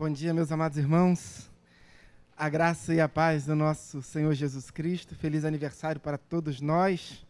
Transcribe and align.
Bom 0.00 0.08
dia, 0.08 0.32
meus 0.32 0.50
amados 0.50 0.78
irmãos. 0.78 1.50
A 2.34 2.48
graça 2.48 2.94
e 2.94 3.02
a 3.02 3.06
paz 3.06 3.44
do 3.44 3.54
nosso 3.54 4.00
Senhor 4.00 4.32
Jesus 4.32 4.70
Cristo. 4.70 5.14
Feliz 5.14 5.44
aniversário 5.44 6.00
para 6.00 6.16
todos 6.16 6.58
nós. 6.58 7.22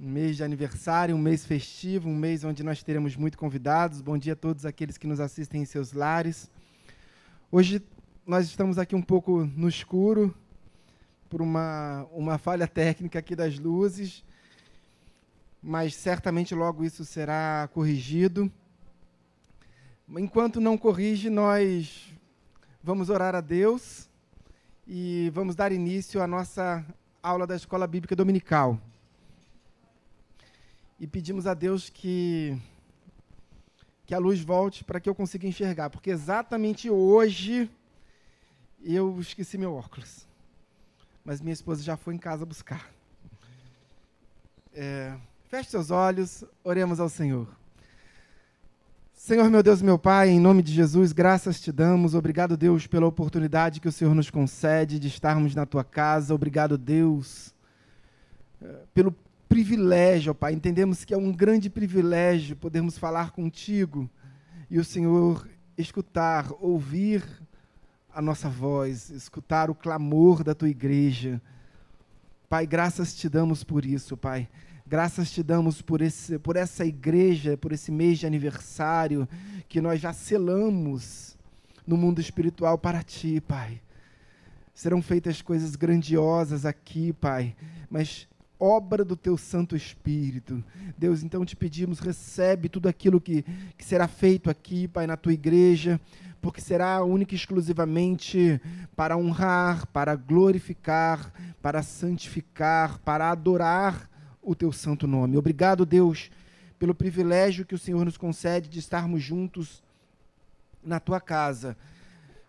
Um 0.00 0.08
mês 0.08 0.36
de 0.38 0.42
aniversário, 0.42 1.14
um 1.14 1.18
mês 1.18 1.44
festivo, 1.44 2.08
um 2.08 2.16
mês 2.16 2.44
onde 2.44 2.62
nós 2.62 2.82
teremos 2.82 3.14
muito 3.14 3.36
convidados. 3.36 4.00
Bom 4.00 4.16
dia 4.16 4.32
a 4.32 4.36
todos 4.36 4.64
aqueles 4.64 4.96
que 4.96 5.06
nos 5.06 5.20
assistem 5.20 5.60
em 5.60 5.64
seus 5.66 5.92
lares. 5.92 6.50
Hoje 7.50 7.82
nós 8.26 8.46
estamos 8.46 8.78
aqui 8.78 8.96
um 8.96 9.02
pouco 9.02 9.44
no 9.54 9.68
escuro 9.68 10.34
por 11.28 11.42
uma, 11.42 12.06
uma 12.10 12.38
falha 12.38 12.66
técnica 12.66 13.18
aqui 13.18 13.36
das 13.36 13.58
luzes, 13.58 14.24
mas 15.62 15.94
certamente 15.94 16.54
logo 16.54 16.82
isso 16.82 17.04
será 17.04 17.68
corrigido. 17.74 18.50
Enquanto 20.18 20.60
não 20.60 20.76
corrige, 20.76 21.30
nós 21.30 22.12
vamos 22.82 23.08
orar 23.08 23.34
a 23.34 23.40
Deus 23.40 24.10
e 24.86 25.30
vamos 25.32 25.56
dar 25.56 25.72
início 25.72 26.20
à 26.20 26.26
nossa 26.26 26.84
aula 27.22 27.46
da 27.46 27.56
Escola 27.56 27.86
Bíblica 27.86 28.14
Dominical. 28.14 28.78
E 31.00 31.06
pedimos 31.06 31.46
a 31.46 31.54
Deus 31.54 31.88
que 31.88 32.60
que 34.04 34.14
a 34.14 34.18
luz 34.18 34.40
volte 34.40 34.84
para 34.84 35.00
que 35.00 35.08
eu 35.08 35.14
consiga 35.14 35.46
enxergar, 35.46 35.88
porque 35.88 36.10
exatamente 36.10 36.90
hoje 36.90 37.70
eu 38.84 39.18
esqueci 39.18 39.56
meu 39.56 39.72
óculos. 39.72 40.26
Mas 41.24 41.40
minha 41.40 41.54
esposa 41.54 41.82
já 41.82 41.96
foi 41.96 42.14
em 42.14 42.18
casa 42.18 42.44
buscar. 42.44 42.92
É, 44.74 45.16
feche 45.44 45.70
seus 45.70 45.90
olhos, 45.90 46.44
oremos 46.62 47.00
ao 47.00 47.08
Senhor. 47.08 47.61
Senhor 49.24 49.48
meu 49.48 49.62
Deus, 49.62 49.80
meu 49.80 49.96
Pai, 50.00 50.30
em 50.30 50.40
nome 50.40 50.64
de 50.64 50.72
Jesus, 50.72 51.12
graças 51.12 51.60
te 51.60 51.70
damos. 51.70 52.12
Obrigado, 52.12 52.56
Deus, 52.56 52.88
pela 52.88 53.06
oportunidade 53.06 53.78
que 53.80 53.86
o 53.86 53.92
Senhor 53.92 54.16
nos 54.16 54.30
concede 54.30 54.98
de 54.98 55.06
estarmos 55.06 55.54
na 55.54 55.64
tua 55.64 55.84
casa. 55.84 56.34
Obrigado, 56.34 56.76
Deus, 56.76 57.54
eh, 58.60 58.80
pelo 58.92 59.14
privilégio, 59.48 60.34
Pai. 60.34 60.52
Entendemos 60.54 61.04
que 61.04 61.14
é 61.14 61.16
um 61.16 61.30
grande 61.30 61.70
privilégio 61.70 62.56
podermos 62.56 62.98
falar 62.98 63.30
contigo 63.30 64.10
e 64.68 64.80
o 64.80 64.84
Senhor 64.84 65.48
escutar, 65.78 66.50
ouvir 66.60 67.22
a 68.12 68.20
nossa 68.20 68.48
voz, 68.48 69.08
escutar 69.08 69.70
o 69.70 69.74
clamor 69.74 70.42
da 70.42 70.52
tua 70.52 70.68
igreja. 70.68 71.40
Pai, 72.48 72.66
graças 72.66 73.14
te 73.14 73.28
damos 73.28 73.62
por 73.62 73.86
isso, 73.86 74.16
Pai. 74.16 74.48
Graças 74.92 75.30
te 75.30 75.42
damos 75.42 75.80
por, 75.80 76.02
esse, 76.02 76.38
por 76.38 76.54
essa 76.54 76.84
igreja, 76.84 77.56
por 77.56 77.72
esse 77.72 77.90
mês 77.90 78.18
de 78.18 78.26
aniversário 78.26 79.26
que 79.66 79.80
nós 79.80 79.98
já 79.98 80.12
selamos 80.12 81.34
no 81.86 81.96
mundo 81.96 82.20
espiritual 82.20 82.76
para 82.76 83.02
ti, 83.02 83.40
Pai. 83.40 83.80
Serão 84.74 85.00
feitas 85.00 85.40
coisas 85.40 85.76
grandiosas 85.76 86.66
aqui, 86.66 87.10
Pai, 87.14 87.56
mas 87.88 88.28
obra 88.60 89.02
do 89.02 89.16
teu 89.16 89.38
Santo 89.38 89.74
Espírito. 89.74 90.62
Deus, 90.98 91.22
então 91.22 91.42
te 91.42 91.56
pedimos, 91.56 91.98
recebe 91.98 92.68
tudo 92.68 92.86
aquilo 92.86 93.18
que, 93.18 93.46
que 93.78 93.84
será 93.86 94.06
feito 94.06 94.50
aqui, 94.50 94.88
Pai, 94.88 95.06
na 95.06 95.16
tua 95.16 95.32
igreja, 95.32 95.98
porque 96.38 96.60
será 96.60 97.02
única 97.02 97.34
e 97.34 97.38
exclusivamente 97.38 98.60
para 98.94 99.16
honrar, 99.16 99.86
para 99.86 100.14
glorificar, 100.14 101.32
para 101.62 101.82
santificar, 101.82 102.98
para 102.98 103.30
adorar 103.30 104.11
o 104.42 104.54
teu 104.54 104.72
santo 104.72 105.06
nome. 105.06 105.38
Obrigado, 105.38 105.86
Deus, 105.86 106.30
pelo 106.78 106.94
privilégio 106.94 107.64
que 107.64 107.74
o 107.74 107.78
Senhor 107.78 108.04
nos 108.04 108.16
concede 108.16 108.68
de 108.68 108.80
estarmos 108.80 109.22
juntos 109.22 109.82
na 110.82 110.98
tua 110.98 111.20
casa. 111.20 111.76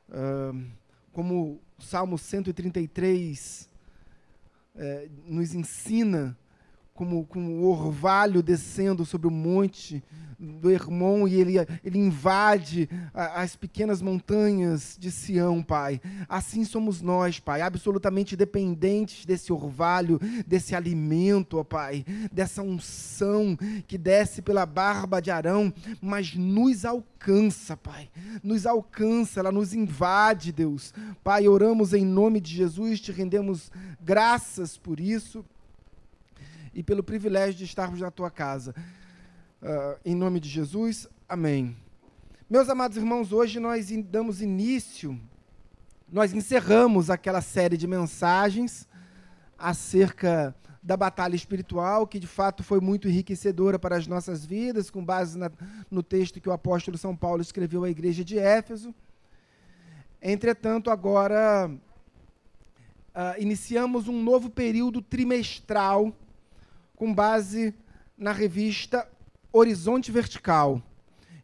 Uh, 0.09 0.65
como 1.11 1.61
o 1.77 1.81
Salmo 1.81 2.17
133 2.17 3.69
uh, 4.75 4.79
nos 5.25 5.53
ensina, 5.53 6.35
como, 6.93 7.25
como 7.25 7.51
o 7.51 7.69
orvalho 7.69 8.43
descendo 8.43 9.05
sobre 9.05 9.27
o 9.27 9.31
monte, 9.31 10.03
do 10.43 10.69
Hermon 10.69 11.27
e 11.27 11.35
ele, 11.35 11.53
ele 11.83 11.97
invade 11.97 12.89
as 13.13 13.55
pequenas 13.55 14.01
montanhas 14.01 14.97
de 14.99 15.11
Sião, 15.11 15.63
Pai. 15.63 16.01
Assim 16.27 16.65
somos 16.65 17.01
nós, 17.01 17.39
Pai, 17.39 17.61
absolutamente 17.61 18.35
dependentes 18.35 19.25
desse 19.25 19.53
orvalho, 19.53 20.19
desse 20.45 20.75
alimento, 20.75 21.57
ó 21.57 21.63
Pai, 21.63 22.05
dessa 22.31 22.61
unção 22.61 23.57
que 23.87 23.97
desce 23.97 24.41
pela 24.41 24.65
barba 24.65 25.21
de 25.21 25.31
Arão, 25.31 25.73
mas 26.01 26.35
nos 26.35 26.83
alcança, 26.83 27.77
Pai. 27.77 28.09
Nos 28.43 28.65
alcança, 28.65 29.39
ela 29.39 29.51
nos 29.51 29.73
invade, 29.73 30.51
Deus. 30.51 30.93
Pai, 31.23 31.47
oramos 31.47 31.93
em 31.93 32.05
nome 32.05 32.41
de 32.41 32.53
Jesus, 32.53 32.99
te 32.99 33.11
rendemos 33.11 33.71
graças 34.01 34.77
por 34.77 34.99
isso 34.99 35.45
e 36.73 36.81
pelo 36.81 37.03
privilégio 37.03 37.55
de 37.55 37.65
estarmos 37.65 37.99
na 37.99 38.11
tua 38.11 38.31
casa. 38.31 38.73
Uh, 39.61 39.99
em 40.03 40.15
nome 40.15 40.39
de 40.39 40.49
Jesus, 40.49 41.07
amém. 41.27 41.75
Meus 42.49 42.69
amados 42.69 42.97
irmãos, 42.97 43.31
hoje 43.31 43.59
nós 43.59 43.89
damos 44.05 44.41
início, 44.41 45.19
nós 46.11 46.33
encerramos 46.33 47.09
aquela 47.09 47.41
série 47.41 47.77
de 47.77 47.87
mensagens 47.87 48.87
acerca 49.57 50.55
da 50.83 50.97
batalha 50.97 51.35
espiritual, 51.35 52.05
que 52.05 52.19
de 52.19 52.27
fato 52.27 52.61
foi 52.61 52.81
muito 52.81 53.07
enriquecedora 53.07 53.79
para 53.79 53.95
as 53.95 54.05
nossas 54.05 54.45
vidas, 54.45 54.89
com 54.89 55.03
base 55.03 55.37
na, 55.37 55.49
no 55.89 56.03
texto 56.03 56.41
que 56.41 56.49
o 56.49 56.51
apóstolo 56.51 56.97
São 56.97 57.15
Paulo 57.15 57.41
escreveu 57.41 57.85
à 57.85 57.89
igreja 57.89 58.23
de 58.23 58.37
Éfeso. 58.37 58.93
Entretanto, 60.21 60.89
agora 60.89 61.71
uh, 63.15 63.41
iniciamos 63.41 64.09
um 64.09 64.21
novo 64.21 64.49
período 64.49 65.01
trimestral, 65.01 66.13
com 66.95 67.13
base 67.13 67.73
na 68.17 68.31
revista 68.31 69.07
Horizonte 69.51 70.11
Vertical. 70.11 70.81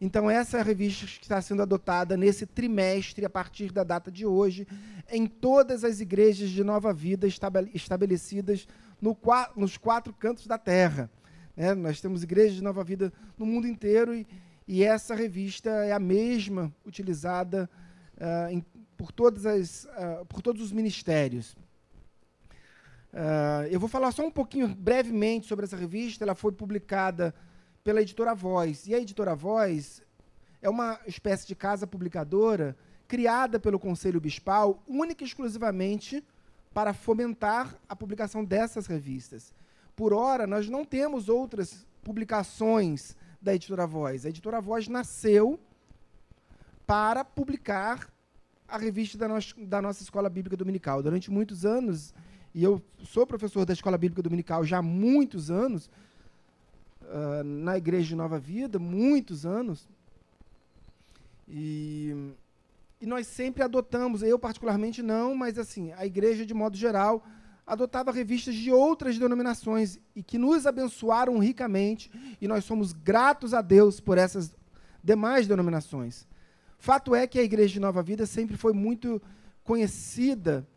Então, 0.02 0.30
essa 0.30 0.58
é 0.58 0.62
a 0.62 0.64
revista 0.64 1.06
que 1.06 1.24
está 1.24 1.42
sendo 1.42 1.62
adotada 1.62 2.16
nesse 2.16 2.46
trimestre, 2.46 3.26
a 3.26 3.30
partir 3.30 3.72
da 3.72 3.84
data 3.84 4.10
de 4.10 4.26
hoje, 4.26 4.66
em 5.12 5.26
todas 5.26 5.84
as 5.84 6.00
igrejas 6.00 6.50
de 6.50 6.64
Nova 6.64 6.94
Vida 6.94 7.28
estabelecidas 7.74 8.66
no, 9.02 9.18
nos 9.58 9.78
quatro 9.78 10.14
cantos 10.14 10.48
da 10.48 10.58
Terra. 10.58 11.10
É, 11.58 11.76
nós 11.76 12.00
temos 12.00 12.24
igrejas 12.24 12.56
de 12.56 12.64
Nova 12.64 12.84
Vida 12.84 13.12
no 13.38 13.46
mundo 13.46 13.68
inteiro 13.68 14.16
e, 14.16 14.26
e 14.66 14.84
essa 14.84 15.14
revista 15.14 15.70
é 15.70 15.92
a 15.92 16.00
mesma 16.00 16.74
utilizada 16.86 17.70
uh, 18.16 18.50
em, 18.50 18.64
por, 18.96 19.12
todas 19.12 19.46
as, 19.46 19.84
uh, 19.84 20.26
por 20.28 20.42
todos 20.42 20.62
os 20.62 20.72
ministérios. 20.72 21.58
Uh, 23.12 23.66
eu 23.72 23.80
vou 23.80 23.90
falar 23.90 24.12
só 24.12 24.26
um 24.26 24.32
pouquinho 24.32 24.68
brevemente 24.68 25.48
sobre 25.48 25.66
essa 25.66 25.76
revista. 25.76 26.24
Ela 26.24 26.36
foi 26.36 26.52
publicada 26.52 27.34
pela 27.84 28.02
editora 28.02 28.36
Voz. 28.36 28.88
E 28.88 28.94
a 28.94 29.00
editora 29.00 29.36
Voz 29.36 30.02
é 30.62 30.70
uma 30.70 31.00
espécie 31.08 31.48
de 31.48 31.56
casa 31.56 31.88
publicadora 31.88 32.76
criada 33.08 33.60
pelo 33.60 33.80
Conselho 33.80 34.22
Bispal 34.22 34.84
única 34.88 35.24
e 35.24 35.28
exclusivamente 35.28 36.24
para 36.74 36.94
fomentar 36.94 37.76
a 37.88 37.96
publicação 37.96 38.46
dessas 38.46 38.86
revistas. 38.86 39.54
Por 39.96 40.14
ora, 40.14 40.46
nós 40.46 40.70
não 40.70 40.86
temos 40.86 41.28
outras 41.28 41.86
publicações 42.04 43.18
da 43.42 43.56
editora 43.56 43.88
Voz. 43.88 44.26
A 44.26 44.30
editora 44.30 44.62
Voz 44.62 44.88
nasceu 44.88 45.60
para 46.86 47.26
publicar 47.26 48.08
a 48.68 48.78
revista 48.78 49.18
da, 49.18 49.28
no 49.28 49.40
da 49.66 49.82
nossa 49.82 50.04
Escola 50.04 50.30
Bíblica 50.30 50.56
Dominical. 50.56 51.02
Durante 51.02 51.32
muitos 51.32 51.66
anos, 51.66 52.14
e 52.54 52.64
eu 52.64 52.82
sou 53.04 53.28
professor 53.28 53.66
da 53.66 53.74
Escola 53.74 53.98
Bíblica 53.98 54.22
Dominical 54.22 54.64
já 54.64 54.80
há 54.80 54.82
muitos 54.82 55.52
anos, 55.52 55.90
uh, 57.04 57.44
na 57.44 57.78
Igreja 57.78 58.10
de 58.10 58.16
Nova 58.16 58.40
Vida, 58.40 58.80
muitos 58.80 59.46
anos. 59.46 59.88
E, 61.48 62.34
e 63.02 63.06
nós 63.06 63.28
sempre 63.28 63.64
adotamos, 63.64 64.22
eu 64.24 64.38
particularmente 64.38 65.02
não, 65.02 65.36
mas 65.36 65.58
assim, 65.58 65.92
a 65.94 66.06
igreja 66.06 66.46
de 66.46 66.54
modo 66.54 66.78
geral 66.78 67.24
adotava 67.66 68.12
revistas 68.12 68.56
de 68.56 68.72
outras 68.72 69.18
denominações 69.18 70.00
e 70.16 70.24
que 70.24 70.40
nos 70.40 70.66
abençoaram 70.66 71.38
ricamente, 71.38 72.12
e 72.42 72.48
nós 72.48 72.66
somos 72.66 72.94
gratos 72.94 73.54
a 73.54 73.62
Deus 73.62 74.00
por 74.00 74.18
essas 74.18 74.56
demais 75.04 75.48
denominações. 75.48 76.28
Fato 76.80 77.14
é 77.14 77.28
que 77.28 77.38
a 77.38 77.44
igreja 77.44 77.74
de 77.74 77.80
Nova 77.80 78.02
Vida 78.02 78.26
sempre 78.26 78.58
foi 78.58 78.74
muito 78.74 79.22
conhecida 79.64 80.68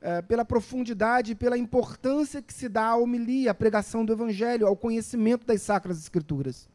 é, 0.00 0.22
pela 0.22 0.44
profundidade 0.44 1.32
e 1.32 1.34
pela 1.34 1.58
importância 1.58 2.40
que 2.40 2.54
se 2.54 2.68
dá 2.68 2.86
à 2.86 2.96
homilia, 2.96 3.50
à 3.50 3.54
pregação 3.54 4.04
do 4.04 4.12
Evangelho, 4.12 4.66
ao 4.66 4.76
conhecimento 4.76 5.46
das 5.46 5.62
Sacras 5.62 5.98
Escrituras. 5.98 6.68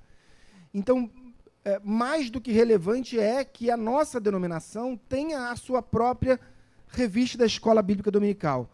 Então, 0.73 1.09
é, 1.63 1.79
mais 1.83 2.29
do 2.29 2.41
que 2.41 2.51
relevante 2.51 3.17
é 3.17 3.43
que 3.43 3.71
a 3.71 3.77
nossa 3.77 4.19
denominação 4.19 4.99
tenha 5.07 5.49
a 5.51 5.55
sua 5.55 5.81
própria 5.81 6.39
revista 6.87 7.37
da 7.37 7.45
Escola 7.45 7.81
Bíblica 7.81 8.11
Dominical, 8.11 8.69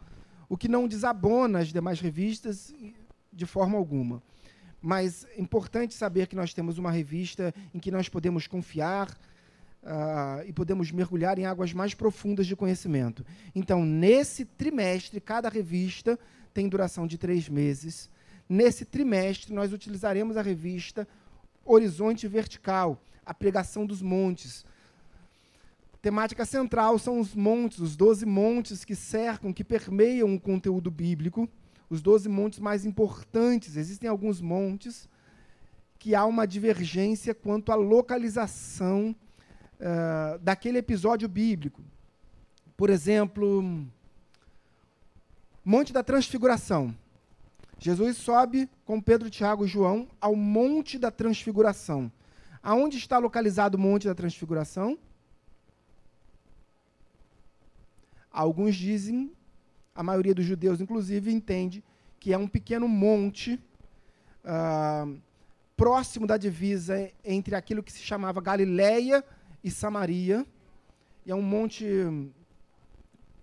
o 0.47 0.57
que 0.57 0.67
não 0.67 0.87
desabona 0.87 1.59
as 1.59 1.67
demais 1.67 1.99
revistas 1.99 2.73
de 3.31 3.45
forma 3.45 3.77
alguma. 3.77 4.21
Mas 4.81 5.25
é 5.35 5.41
importante 5.41 5.93
saber 5.93 6.27
que 6.27 6.35
nós 6.35 6.53
temos 6.53 6.77
uma 6.77 6.89
revista 6.89 7.53
em 7.73 7.79
que 7.79 7.91
nós 7.91 8.09
podemos 8.09 8.47
confiar, 8.47 9.15
uh, 9.83 10.43
e 10.45 10.53
podemos 10.53 10.91
mergulhar 10.91 11.37
em 11.39 11.45
águas 11.45 11.73
mais 11.73 11.93
profundas 11.93 12.47
de 12.47 12.55
conhecimento. 12.55 13.25
Então, 13.55 13.85
nesse 13.85 14.45
trimestre, 14.45 15.19
cada 15.19 15.49
revista 15.49 16.19
tem 16.53 16.67
duração 16.67 17.07
de 17.07 17.17
três 17.17 17.47
meses. 17.47 18.09
Nesse 18.47 18.85
trimestre, 18.85 19.53
nós 19.53 19.71
utilizaremos 19.73 20.37
a 20.37 20.41
revista 20.41 21.07
Horizonte 21.63 22.27
Vertical, 22.27 23.01
a 23.25 23.33
pregação 23.33 23.85
dos 23.85 24.01
montes. 24.01 24.65
Temática 26.01 26.45
central 26.45 26.97
são 26.97 27.19
os 27.19 27.35
montes, 27.35 27.79
os 27.79 27.95
doze 27.95 28.25
montes 28.25 28.83
que 28.83 28.95
cercam, 28.95 29.53
que 29.53 29.63
permeiam 29.63 30.33
o 30.33 30.39
conteúdo 30.39 30.89
bíblico, 30.89 31.47
os 31.89 32.01
doze 32.01 32.29
montes 32.29 32.59
mais 32.59 32.85
importantes. 32.85 33.75
Existem 33.75 34.09
alguns 34.09 34.41
montes 34.41 35.07
que 35.99 36.15
há 36.15 36.25
uma 36.25 36.47
divergência 36.47 37.35
quanto 37.35 37.71
à 37.71 37.75
localização 37.75 39.13
uh, 39.79 40.37
daquele 40.39 40.77
episódio 40.77 41.27
bíblico. 41.27 41.81
Por 42.75 42.89
exemplo, 42.89 43.85
Monte 45.63 45.93
da 45.93 46.03
Transfiguração. 46.03 46.95
Jesus 47.77 48.17
sobe 48.17 48.69
com 48.85 48.99
Pedro, 48.99 49.29
Tiago 49.29 49.65
e 49.65 49.67
João 49.67 50.07
ao 50.19 50.35
Monte 50.35 50.99
da 50.99 51.11
Transfiguração. 51.11 52.11
Aonde 52.61 52.97
está 52.97 53.17
localizado 53.17 53.77
o 53.77 53.79
Monte 53.79 54.07
da 54.07 54.15
Transfiguração? 54.15 54.97
Alguns 58.31 58.75
dizem, 58.75 59.31
a 59.95 60.03
maioria 60.03 60.35
dos 60.35 60.45
judeus, 60.45 60.81
inclusive, 60.81 61.31
entende 61.31 61.83
que 62.19 62.33
é 62.33 62.37
um 62.37 62.47
pequeno 62.47 62.87
monte 62.87 63.59
uh, 64.43 65.19
próximo 65.75 66.27
da 66.27 66.37
divisa 66.37 67.09
entre 67.23 67.55
aquilo 67.55 67.81
que 67.81 67.91
se 67.91 67.99
chamava 67.99 68.41
Galileia 68.41 69.23
e 69.63 69.69
Samaria. 69.71 70.45
E 71.25 71.31
é 71.31 71.35
um 71.35 71.41
monte 71.41 71.85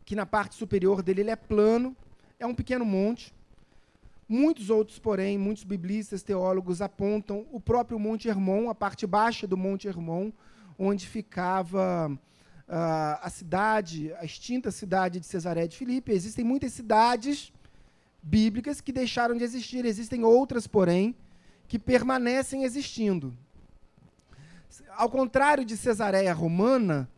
que 0.04 0.14
na 0.14 0.24
parte 0.24 0.54
superior 0.54 1.02
dele 1.02 1.22
ele 1.22 1.30
é 1.30 1.36
plano, 1.36 1.96
é 2.38 2.46
um 2.46 2.54
pequeno 2.54 2.84
monte. 2.84 3.34
Muitos 4.28 4.70
outros, 4.70 4.98
porém, 4.98 5.38
muitos 5.38 5.62
biblistas, 5.62 6.22
teólogos 6.22 6.82
apontam 6.82 7.46
o 7.52 7.60
próprio 7.60 7.98
Monte 7.98 8.28
Hermon, 8.28 8.68
a 8.68 8.74
parte 8.74 9.06
baixa 9.06 9.46
do 9.46 9.56
Monte 9.56 9.86
Hermon, 9.86 10.32
onde 10.76 11.06
ficava 11.06 12.10
uh, 12.10 13.18
a 13.22 13.30
cidade, 13.30 14.12
a 14.14 14.24
extinta 14.24 14.72
cidade 14.72 15.20
de 15.20 15.26
Cesaré 15.26 15.68
de 15.68 15.76
Filipe. 15.76 16.10
Existem 16.10 16.44
muitas 16.44 16.72
cidades 16.72 17.52
bíblicas 18.20 18.80
que 18.80 18.90
deixaram 18.90 19.36
de 19.36 19.44
existir, 19.44 19.84
existem 19.84 20.24
outras, 20.24 20.66
porém, 20.66 21.14
que 21.68 21.78
permanecem 21.78 22.64
existindo. 22.64 23.32
Ao 24.96 25.08
contrário 25.08 25.64
de 25.64 25.76
Cesareia 25.76 26.32
Romana, 26.32 27.08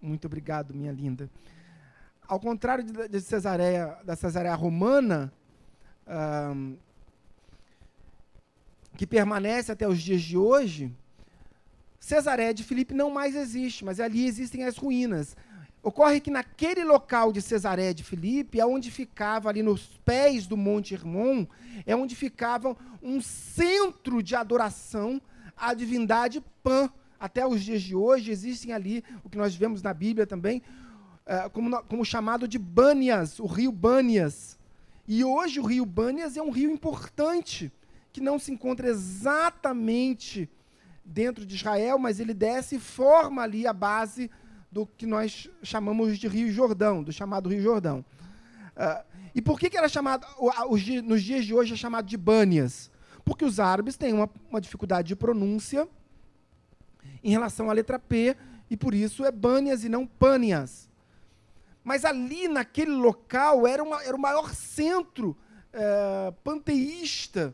muito 0.00 0.26
obrigado, 0.26 0.74
minha 0.74 0.92
linda. 0.92 1.30
Ao 2.28 2.38
contrário 2.38 2.84
de, 2.84 3.08
de 3.08 3.20
Cesareia, 3.20 3.98
da 4.04 4.16
Cesareia 4.16 4.54
Romana, 4.54 5.32
um, 6.06 6.76
que 8.96 9.06
permanece 9.06 9.70
até 9.72 9.86
os 9.88 10.00
dias 10.00 10.22
de 10.22 10.36
hoje, 10.36 10.92
Cesareia 11.98 12.54
de 12.54 12.62
Filipe 12.62 12.94
não 12.94 13.10
mais 13.10 13.34
existe, 13.34 13.84
mas 13.84 14.00
ali 14.00 14.26
existem 14.26 14.64
as 14.64 14.76
ruínas. 14.76 15.36
Ocorre 15.82 16.20
que 16.20 16.30
naquele 16.30 16.84
local 16.84 17.32
de 17.32 17.40
Cesareia 17.40 17.94
de 17.94 18.02
Filipe, 18.02 18.60
é 18.60 18.66
onde 18.66 18.90
ficava 18.90 19.48
ali 19.48 19.62
nos 19.62 19.86
pés 20.04 20.46
do 20.46 20.56
Monte 20.56 20.94
Hermon, 20.94 21.46
é 21.84 21.94
onde 21.94 22.16
ficava 22.16 22.76
um 23.02 23.20
centro 23.20 24.22
de 24.22 24.34
adoração 24.34 25.20
à 25.56 25.74
divindade 25.74 26.42
Pan. 26.62 26.90
Até 27.18 27.46
os 27.46 27.62
dias 27.62 27.82
de 27.82 27.94
hoje 27.94 28.30
existem 28.30 28.72
ali, 28.72 29.02
o 29.24 29.30
que 29.30 29.38
nós 29.38 29.54
vemos 29.54 29.82
na 29.82 29.94
Bíblia 29.94 30.26
também, 30.26 30.62
uh, 31.26 31.48
como, 31.50 31.82
como 31.84 32.04
chamado 32.04 32.46
de 32.46 32.58
Bânias, 32.58 33.38
o 33.38 33.46
rio 33.46 33.72
Bânias. 33.72 34.58
E 35.08 35.24
hoje 35.24 35.60
o 35.60 35.64
rio 35.64 35.86
Bânias 35.86 36.36
é 36.36 36.42
um 36.42 36.50
rio 36.50 36.70
importante, 36.70 37.72
que 38.12 38.20
não 38.20 38.38
se 38.38 38.52
encontra 38.52 38.88
exatamente 38.88 40.48
dentro 41.04 41.46
de 41.46 41.54
Israel, 41.54 41.98
mas 41.98 42.18
ele 42.20 42.34
desce 42.34 42.76
e 42.76 42.80
forma 42.80 43.42
ali 43.42 43.66
a 43.66 43.72
base 43.72 44.30
do 44.70 44.86
que 44.86 45.06
nós 45.06 45.48
chamamos 45.62 46.18
de 46.18 46.28
Rio 46.28 46.50
Jordão, 46.50 47.02
do 47.02 47.12
chamado 47.12 47.48
Rio 47.48 47.62
Jordão. 47.62 48.04
Uh, 48.76 49.04
e 49.34 49.40
por 49.40 49.58
que, 49.58 49.70
que 49.70 49.76
era 49.76 49.88
chamado, 49.88 50.26
nos 51.04 51.22
dias 51.22 51.44
de 51.44 51.54
hoje 51.54 51.74
é 51.74 51.76
chamado 51.76 52.06
de 52.06 52.16
Bânias? 52.16 52.90
Porque 53.26 53.44
os 53.44 53.58
árabes 53.58 53.96
têm 53.96 54.12
uma, 54.12 54.30
uma 54.48 54.60
dificuldade 54.60 55.08
de 55.08 55.16
pronúncia 55.16 55.88
em 57.24 57.30
relação 57.30 57.68
à 57.68 57.72
letra 57.72 57.98
P, 57.98 58.36
e 58.70 58.76
por 58.76 58.94
isso 58.94 59.24
é 59.24 59.32
Bânias 59.32 59.82
e 59.82 59.88
não 59.88 60.06
Pânias. 60.06 60.88
Mas 61.82 62.04
ali, 62.04 62.46
naquele 62.46 62.92
local, 62.92 63.66
era, 63.66 63.82
uma, 63.82 64.00
era 64.04 64.16
o 64.16 64.20
maior 64.20 64.54
centro 64.54 65.36
é, 65.72 66.32
panteísta 66.44 67.52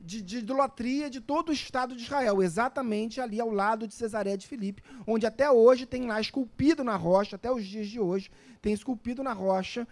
de, 0.00 0.22
de, 0.22 0.38
idolatria 0.38 1.10
de 1.10 1.20
todo 1.20 1.50
o 1.50 1.52
Estado 1.52 1.94
de 1.94 2.02
Israel, 2.02 2.42
exatamente 2.42 3.20
ali 3.20 3.38
ao 3.38 3.50
lado 3.50 3.86
de 3.86 3.92
Cesaré 3.92 4.38
de 4.38 4.46
Filipe, 4.46 4.82
onde 5.06 5.26
até 5.26 5.50
hoje 5.50 5.84
tem 5.84 6.06
lá 6.06 6.18
esculpido 6.18 6.82
na 6.82 6.96
rocha, 6.96 7.36
até 7.36 7.50
os 7.52 7.64
dias 7.64 7.88
de 7.88 8.00
hoje, 8.00 8.30
tem 8.62 8.72
esculpido 8.72 9.22
na 9.22 9.34
rocha 9.34 9.86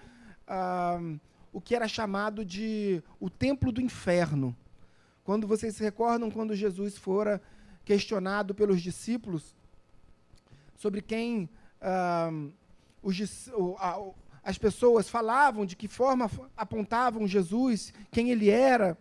ah, 0.47 0.99
o 1.53 1.61
que 1.61 1.75
era 1.75 1.87
chamado 1.87 2.47
de 2.47 3.03
o 3.21 3.29
Templo 3.29 3.71
do 3.71 3.81
Inferno. 3.81 4.57
Quando 5.25 5.47
vocês 5.47 5.77
se 5.77 5.83
recordam 5.83 6.31
quando 6.31 6.55
Jesus 6.55 6.97
fora 6.97 7.41
questionado 7.85 8.55
pelos 8.55 8.81
discípulos 8.81 9.55
sobre 10.77 11.01
quem 11.01 11.49
ah, 11.81 12.31
os, 13.03 13.17
as 14.43 14.59
pessoas 14.59 15.09
falavam, 15.09 15.65
de 15.65 15.77
que 15.77 15.87
forma 15.87 16.31
apontavam 16.57 17.27
Jesus, 17.27 17.93
quem 18.11 18.31
ele 18.31 18.51
era, 18.51 18.99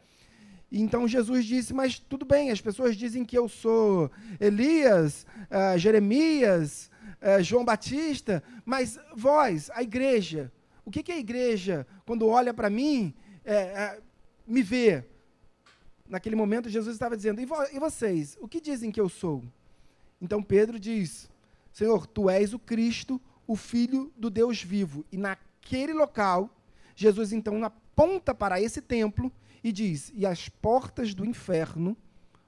então 0.71 1.07
Jesus 1.07 1.45
disse: 1.45 1.73
Mas 1.73 1.99
tudo 1.99 2.25
bem, 2.25 2.49
as 2.49 2.61
pessoas 2.61 2.95
dizem 2.95 3.25
que 3.25 3.37
eu 3.37 3.49
sou 3.49 4.09
Elias, 4.39 5.25
uh, 5.49 5.77
Jeremias, 5.77 6.89
uh, 7.21 7.43
João 7.43 7.65
Batista, 7.65 8.41
mas 8.63 8.97
vós, 9.13 9.69
a 9.73 9.83
igreja, 9.83 10.51
o 10.85 10.89
que, 10.89 11.03
que 11.03 11.11
a 11.11 11.17
igreja, 11.17 11.85
quando 12.05 12.27
olha 12.27 12.53
para 12.53 12.69
mim, 12.69 13.13
é, 13.43 13.55
é, 13.55 13.99
me 14.47 14.63
vê? 14.63 15.03
Naquele 16.11 16.35
momento, 16.35 16.67
Jesus 16.67 16.93
estava 16.93 17.15
dizendo: 17.15 17.39
e, 17.39 17.45
vo 17.45 17.55
e 17.71 17.79
vocês, 17.79 18.37
o 18.41 18.47
que 18.47 18.59
dizem 18.59 18.91
que 18.91 18.99
eu 18.99 19.07
sou? 19.07 19.41
Então 20.21 20.43
Pedro 20.43 20.77
diz: 20.77 21.29
Senhor, 21.71 22.05
tu 22.05 22.29
és 22.29 22.53
o 22.53 22.59
Cristo, 22.59 23.19
o 23.47 23.55
Filho 23.55 24.11
do 24.17 24.29
Deus 24.29 24.61
vivo. 24.61 25.05
E 25.09 25.15
naquele 25.15 25.93
local, 25.93 26.53
Jesus 26.97 27.31
então 27.31 27.63
aponta 27.63 28.35
para 28.35 28.59
esse 28.59 28.81
templo 28.81 29.31
e 29.63 29.71
diz: 29.71 30.11
E 30.13 30.25
as 30.25 30.49
portas 30.49 31.13
do 31.13 31.25
inferno, 31.25 31.95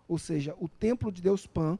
ou 0.10 0.18
seja, 0.18 0.54
o 0.60 0.68
templo 0.68 1.10
de 1.10 1.22
Deus 1.22 1.48
Pan, 1.48 1.80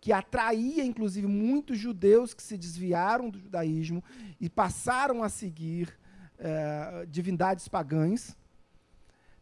que 0.00 0.12
atraía 0.12 0.84
inclusive 0.84 1.26
muitos 1.26 1.80
judeus 1.80 2.32
que 2.32 2.44
se 2.44 2.56
desviaram 2.56 3.28
do 3.28 3.40
judaísmo 3.40 4.04
e 4.40 4.48
passaram 4.48 5.24
a 5.24 5.28
seguir 5.28 5.98
eh, 6.38 7.06
divindades 7.08 7.66
pagãs. 7.66 8.36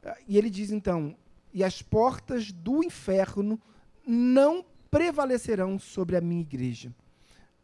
Eh, 0.02 0.16
e 0.26 0.38
ele 0.38 0.48
diz 0.48 0.70
então: 0.70 1.14
E 1.56 1.64
as 1.64 1.80
portas 1.80 2.52
do 2.52 2.84
inferno 2.84 3.58
não 4.06 4.62
prevalecerão 4.90 5.78
sobre 5.78 6.14
a 6.14 6.20
minha 6.20 6.42
igreja. 6.42 6.94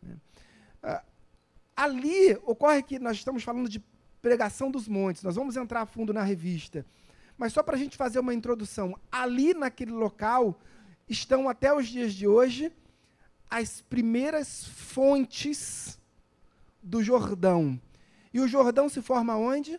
Uh, 0.03 0.99
ali 1.77 2.35
ocorre 2.47 2.83
que 2.83 2.99
nós 2.99 3.19
estamos 3.19 3.43
falando 3.43 3.69
de 3.69 3.85
pregação 4.23 4.71
dos 4.71 4.89
montes, 4.89 5.23
nós 5.23 5.37
vamos 5.37 5.59
entrar 5.59 5.83
a 5.83 5.87
fundo 5.87 6.11
na 6.11 6.23
revista. 6.23 6.87
Mas 7.37 7.53
só 7.53 7.63
para 7.63 7.77
a 7.77 7.79
gente 7.79 7.99
fazer 7.99 8.19
uma 8.19 8.33
introdução, 8.33 8.99
ali 9.11 9.53
naquele 9.53 9.93
local 9.93 10.59
estão 11.07 11.47
até 11.47 11.71
os 11.75 11.87
dias 11.87 12.15
de 12.15 12.27
hoje 12.27 12.73
as 13.51 13.83
primeiras 13.83 14.65
fontes 14.65 16.01
do 16.83 17.03
Jordão. 17.03 17.79
E 18.33 18.41
o 18.41 18.49
Jordão 18.49 18.89
se 18.89 19.03
forma 19.03 19.37
onde? 19.37 19.79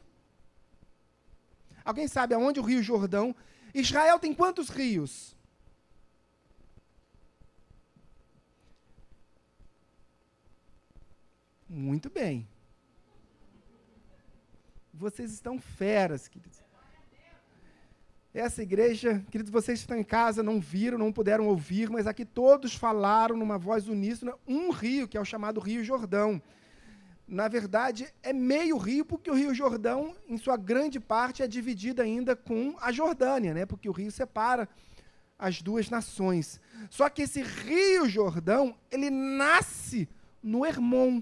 Alguém 1.84 2.08
sabe 2.08 2.36
aonde 2.36 2.60
o 2.60 2.64
Rio 2.64 2.84
Jordão? 2.84 3.36
Israel 3.74 4.20
tem 4.20 4.34
quantos 4.34 4.70
rios? 4.70 5.36
Muito 11.68 12.10
bem. 12.10 12.48
Vocês 14.94 15.34
estão 15.34 15.60
feras, 15.60 16.28
queridos. 16.28 16.64
Essa 18.32 18.64
igreja, 18.64 19.24
queridos, 19.30 19.52
vocês 19.52 19.80
estão 19.80 19.98
em 19.98 20.04
casa 20.04 20.42
não 20.42 20.60
viram, 20.60 20.98
não 20.98 21.12
puderam 21.12 21.48
ouvir, 21.48 21.90
mas 21.90 22.08
aqui 22.08 22.26
todos 22.26 22.74
falaram 22.76 23.38
numa 23.38 23.60
voz 23.60 23.88
uníssona 23.88 24.36
um 24.48 24.72
rio, 24.72 25.08
que 25.08 25.18
é 25.18 25.22
o 25.22 25.26
chamado 25.26 25.60
Rio 25.60 25.84
Jordão. 25.84 26.42
Na 27.28 27.48
verdade, 27.48 28.14
é 28.22 28.34
meio 28.34 28.78
rio, 28.78 29.06
porque 29.06 29.32
o 29.32 29.34
Rio 29.34 29.54
Jordão, 29.54 30.16
em 30.28 30.38
sua 30.38 30.58
grande 30.58 31.00
parte, 31.00 31.42
é 31.42 31.48
dividido 31.48 32.02
ainda 32.02 32.36
com 32.36 32.76
a 32.80 32.92
Jordânia, 32.92 33.54
né? 33.54 33.66
porque 33.66 33.88
o 33.88 33.94
rio 33.94 34.12
separa 34.12 34.68
as 35.40 35.62
duas 35.62 35.90
nações. 35.90 36.60
Só 36.90 37.10
que 37.10 37.24
esse 37.24 37.42
Rio 37.42 38.08
Jordão, 38.08 38.76
ele 38.92 39.10
nasce 39.10 40.08
no 40.42 40.66
Hermon. 40.66 41.22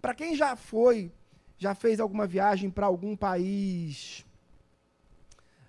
Para 0.00 0.14
quem 0.14 0.34
já 0.34 0.54
foi, 0.56 1.12
já 1.56 1.74
fez 1.74 2.00
alguma 2.00 2.26
viagem 2.26 2.70
para 2.70 2.86
algum 2.86 3.16
país 3.16 4.24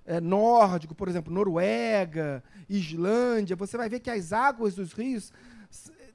é, 0.05 0.19
nórdico, 0.19 0.95
por 0.95 1.07
exemplo, 1.07 1.31
Noruega, 1.31 2.43
Islândia, 2.67 3.55
você 3.55 3.77
vai 3.77 3.87
ver 3.87 3.99
que 3.99 4.09
as 4.09 4.33
águas 4.33 4.73
dos 4.73 4.91
rios 4.91 5.31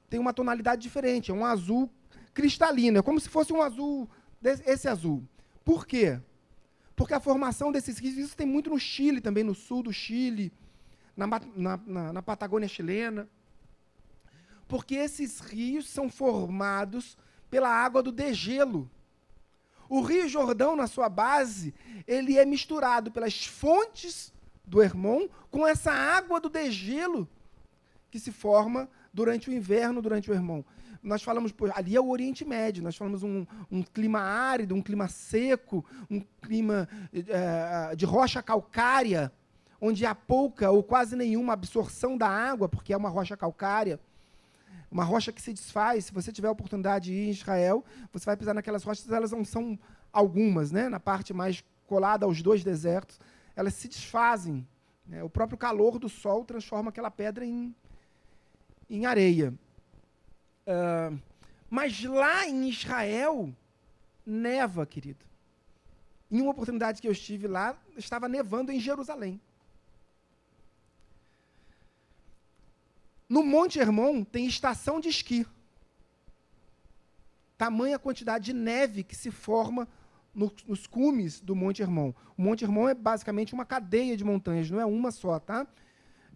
têm 0.09 0.19
uma 0.19 0.33
tonalidade 0.33 0.81
diferente, 0.81 1.31
é 1.31 1.33
um 1.33 1.45
azul 1.45 1.89
cristalino, 2.35 2.99
é 2.99 3.01
como 3.01 3.19
se 3.19 3.29
fosse 3.29 3.51
um 3.53 3.61
azul, 3.61 4.07
esse 4.43 4.87
azul. 4.87 5.23
Por 5.63 5.87
quê? 5.87 6.19
Porque 6.95 7.13
a 7.13 7.19
formação 7.19 7.71
desses 7.71 7.97
rios, 7.97 8.17
isso 8.17 8.37
tem 8.37 8.45
muito 8.45 8.69
no 8.69 8.77
Chile 8.77 9.21
também, 9.21 9.43
no 9.43 9.55
sul 9.55 9.81
do 9.81 9.91
Chile, 9.91 10.51
na, 11.15 11.25
na, 11.55 11.79
na, 11.85 12.13
na 12.13 12.21
Patagônia 12.21 12.67
chilena. 12.67 13.27
Porque 14.67 14.95
esses 14.95 15.39
rios 15.39 15.87
são 15.87 16.09
formados 16.09 17.17
pela 17.49 17.69
água 17.69 18.03
do 18.03 18.11
degelo. 18.11 18.91
O 19.87 20.01
Rio 20.01 20.27
Jordão, 20.27 20.75
na 20.75 20.87
sua 20.87 21.07
base, 21.07 21.73
ele 22.05 22.37
é 22.37 22.45
misturado 22.45 23.11
pelas 23.11 23.45
fontes 23.45 24.33
do 24.65 24.81
Hermon 24.81 25.27
com 25.49 25.65
essa 25.65 25.91
água 25.91 26.39
do 26.39 26.49
degelo 26.49 27.29
que 28.11 28.19
se 28.19 28.31
forma 28.31 28.89
durante 29.13 29.49
o 29.49 29.53
inverno, 29.53 30.01
durante 30.01 30.29
o 30.29 30.33
Hermon. 30.33 30.63
Nós 31.05 31.21
falamos, 31.23 31.53
ali 31.75 31.95
é 31.95 32.01
o 32.01 32.09
Oriente 32.09 32.43
Médio, 32.43 32.83
nós 32.83 32.97
falamos 32.97 33.21
um, 33.21 33.45
um 33.71 33.83
clima 33.83 34.19
árido, 34.19 34.73
um 34.73 34.81
clima 34.81 35.07
seco, 35.07 35.85
um 36.09 36.19
clima 36.41 36.89
é, 37.13 37.95
de 37.95 38.05
rocha 38.05 38.41
calcária, 38.41 39.31
onde 39.79 40.05
há 40.05 40.15
pouca 40.15 40.71
ou 40.71 40.81
quase 40.81 41.15
nenhuma 41.15 41.53
absorção 41.53 42.17
da 42.17 42.27
água, 42.27 42.67
porque 42.67 42.91
é 42.91 42.97
uma 42.97 43.09
rocha 43.09 43.37
calcária 43.37 43.99
uma 44.95 45.03
rocha 45.03 45.29
que 45.31 45.41
se 45.41 45.51
desfaz. 45.51 46.05
Se 46.05 46.13
você 46.13 46.31
tiver 46.31 46.47
a 46.47 46.51
oportunidade 46.51 47.05
de 47.05 47.13
ir 47.13 47.27
em 47.27 47.29
Israel, 47.29 47.83
você 48.13 48.25
vai 48.25 48.37
pisar 48.37 48.53
naquelas 48.53 48.81
rochas, 48.83 49.11
elas 49.11 49.31
não 49.31 49.43
são 49.43 49.77
algumas, 50.11 50.71
né? 50.71 50.87
na 50.87 51.01
parte 51.01 51.33
mais 51.33 51.63
colada 51.85 52.25
aos 52.25 52.41
dois 52.41 52.63
desertos, 52.63 53.19
elas 53.57 53.73
se 53.73 53.89
desfazem. 53.89 54.65
Né? 55.05 55.21
O 55.21 55.29
próprio 55.29 55.57
calor 55.57 55.99
do 55.99 56.07
sol 56.07 56.45
transforma 56.45 56.89
aquela 56.89 57.11
pedra 57.11 57.45
em, 57.45 57.75
em 58.89 59.05
areia. 59.05 59.53
Uh, 60.67 61.19
mas 61.69 62.03
lá 62.03 62.47
em 62.47 62.69
Israel, 62.69 63.53
neva, 64.25 64.85
querido. 64.85 65.23
Em 66.31 66.41
uma 66.41 66.51
oportunidade 66.51 67.01
que 67.01 67.07
eu 67.07 67.11
estive 67.11 67.47
lá, 67.47 67.77
estava 67.97 68.27
nevando 68.27 68.71
em 68.71 68.79
Jerusalém. 68.79 69.39
No 73.27 73.43
Monte 73.43 73.79
Hermon 73.79 74.23
tem 74.23 74.45
estação 74.45 74.99
de 74.99 75.09
esqui. 75.09 75.45
Tamanha 77.57 77.97
quantidade 77.97 78.45
de 78.45 78.53
neve 78.53 79.03
que 79.03 79.15
se 79.15 79.31
forma 79.31 79.87
no, 80.33 80.51
nos 80.67 80.85
cumes 80.85 81.39
do 81.39 81.55
Monte 81.55 81.81
Hermon. 81.81 82.13
O 82.37 82.41
Monte 82.41 82.63
Hermon 82.63 82.89
é 82.89 82.93
basicamente 82.93 83.53
uma 83.53 83.65
cadeia 83.65 84.17
de 84.17 84.23
montanhas, 84.23 84.69
não 84.69 84.79
é 84.79 84.85
uma 84.85 85.09
só, 85.11 85.39
tá? 85.39 85.65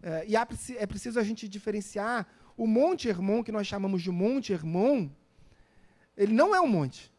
É, 0.02 0.24
e 0.26 0.34
há, 0.34 0.46
é 0.76 0.86
preciso 0.86 1.20
a 1.20 1.22
gente 1.22 1.46
diferenciar 1.46 2.26
o 2.60 2.66
Monte 2.66 3.08
Hermon, 3.08 3.42
que 3.42 3.50
nós 3.50 3.66
chamamos 3.66 4.02
de 4.02 4.10
Monte 4.10 4.52
Hermon, 4.52 5.08
ele 6.14 6.34
não 6.34 6.54
é 6.54 6.60
um 6.60 6.66
monte. 6.66 7.10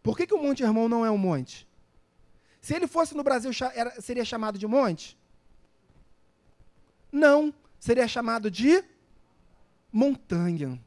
Por 0.00 0.16
que, 0.16 0.28
que 0.28 0.32
o 0.32 0.40
Monte 0.40 0.62
Hermon 0.62 0.88
não 0.88 1.04
é 1.04 1.10
um 1.10 1.18
monte? 1.18 1.66
Se 2.60 2.72
ele 2.72 2.86
fosse 2.86 3.16
no 3.16 3.24
Brasil, 3.24 3.50
era, 3.74 4.00
seria 4.00 4.24
chamado 4.24 4.56
de 4.56 4.64
monte? 4.64 5.18
Não 7.10 7.52
seria 7.80 8.06
chamado 8.06 8.48
de 8.48 8.84
montanha. 9.92 10.80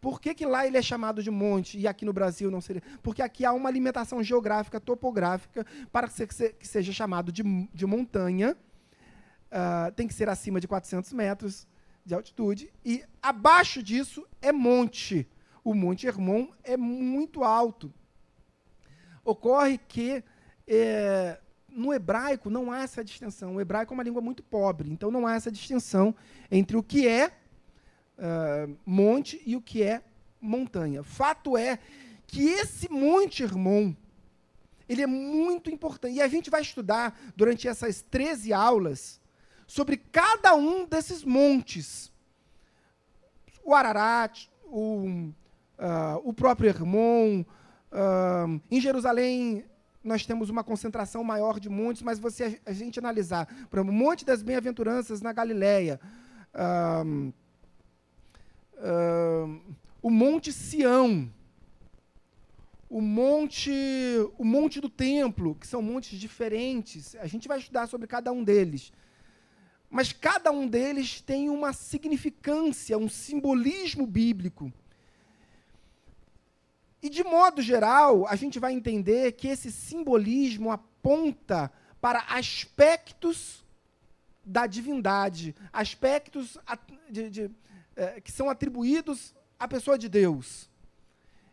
Por 0.00 0.20
que, 0.20 0.34
que 0.34 0.44
lá 0.44 0.66
ele 0.66 0.76
é 0.76 0.82
chamado 0.82 1.22
de 1.22 1.30
monte 1.30 1.78
e 1.78 1.86
aqui 1.86 2.04
no 2.04 2.12
Brasil 2.12 2.50
não 2.50 2.60
seria? 2.60 2.82
Porque 3.00 3.22
aqui 3.22 3.44
há 3.44 3.52
uma 3.52 3.68
alimentação 3.68 4.20
geográfica, 4.24 4.80
topográfica, 4.80 5.64
para 5.92 6.08
que 6.08 6.66
seja 6.66 6.92
chamado 6.92 7.30
de, 7.30 7.44
de 7.72 7.86
montanha. 7.86 8.56
Uh, 9.52 9.92
tem 9.92 10.08
que 10.08 10.14
ser 10.14 10.28
acima 10.28 10.60
de 10.60 10.66
400 10.66 11.12
metros 11.12 11.64
de 12.04 12.14
altitude. 12.14 12.72
E 12.84 13.04
abaixo 13.22 13.82
disso 13.82 14.26
é 14.42 14.52
monte. 14.52 15.28
O 15.62 15.74
Monte 15.74 16.06
Hermon 16.06 16.48
é 16.62 16.76
muito 16.76 17.42
alto. 17.42 17.92
Ocorre 19.24 19.78
que 19.78 20.22
é, 20.66 21.40
no 21.68 21.92
hebraico 21.92 22.50
não 22.50 22.70
há 22.70 22.82
essa 22.82 23.02
distinção. 23.02 23.56
O 23.56 23.60
hebraico 23.60 23.92
é 23.92 23.94
uma 23.94 24.02
língua 24.02 24.20
muito 24.20 24.42
pobre, 24.42 24.90
então 24.90 25.10
não 25.10 25.26
há 25.26 25.34
essa 25.34 25.50
distinção 25.50 26.14
entre 26.50 26.76
o 26.76 26.82
que 26.82 27.08
é 27.08 27.28
uh, 28.18 28.76
monte 28.84 29.42
e 29.46 29.56
o 29.56 29.62
que 29.62 29.82
é 29.82 30.02
montanha. 30.40 31.02
Fato 31.02 31.56
é 31.56 31.78
que 32.26 32.42
esse 32.42 32.90
Monte 32.90 33.42
Hermon, 33.42 33.94
ele 34.88 35.02
é 35.02 35.06
muito 35.06 35.70
importante. 35.70 36.16
E 36.16 36.20
a 36.20 36.28
gente 36.28 36.50
vai 36.50 36.60
estudar 36.60 37.18
durante 37.34 37.66
essas 37.66 38.02
13 38.02 38.52
aulas 38.52 39.20
sobre 39.66 39.96
cada 39.96 40.54
um 40.54 40.86
desses 40.86 41.24
montes. 41.24 42.12
O 43.62 43.74
Ararat, 43.74 44.48
o, 44.66 45.32
uh, 45.78 46.20
o 46.22 46.32
próprio 46.32 46.68
Hermon, 46.68 47.40
uh, 47.92 48.60
em 48.70 48.80
Jerusalém 48.80 49.64
nós 50.02 50.26
temos 50.26 50.50
uma 50.50 50.62
concentração 50.62 51.24
maior 51.24 51.58
de 51.58 51.70
montes, 51.70 52.02
mas 52.02 52.18
você 52.18 52.60
a, 52.66 52.72
gente 52.72 52.98
analisar, 52.98 53.46
por 53.70 53.78
exemplo, 53.78 53.94
o 53.94 53.96
Monte 53.96 54.22
das 54.22 54.42
Bem-aventuranças 54.42 55.22
na 55.22 55.32
Galileia, 55.32 55.98
um, 57.06 57.32
um, 58.78 59.60
o 60.02 60.10
Monte 60.10 60.52
Sião, 60.52 61.30
o 62.94 63.00
monte, 63.00 63.72
o 64.38 64.44
monte 64.44 64.80
do 64.80 64.88
templo, 64.88 65.56
que 65.56 65.66
são 65.66 65.82
montes 65.82 66.16
diferentes. 66.16 67.16
A 67.16 67.26
gente 67.26 67.48
vai 67.48 67.58
estudar 67.58 67.88
sobre 67.88 68.06
cada 68.06 68.30
um 68.30 68.44
deles. 68.44 68.92
Mas 69.94 70.12
cada 70.12 70.50
um 70.50 70.66
deles 70.66 71.20
tem 71.20 71.48
uma 71.48 71.72
significância, 71.72 72.98
um 72.98 73.08
simbolismo 73.08 74.04
bíblico. 74.08 74.72
E, 77.00 77.08
de 77.08 77.22
modo 77.22 77.62
geral, 77.62 78.26
a 78.26 78.34
gente 78.34 78.58
vai 78.58 78.72
entender 78.72 79.30
que 79.34 79.46
esse 79.46 79.70
simbolismo 79.70 80.72
aponta 80.72 81.70
para 82.00 82.24
aspectos 82.28 83.64
da 84.44 84.66
divindade, 84.66 85.54
aspectos 85.72 86.58
de, 87.08 87.30
de, 87.30 87.50
é, 87.94 88.20
que 88.20 88.32
são 88.32 88.50
atribuídos 88.50 89.32
à 89.56 89.68
pessoa 89.68 89.96
de 89.96 90.08
Deus. 90.08 90.68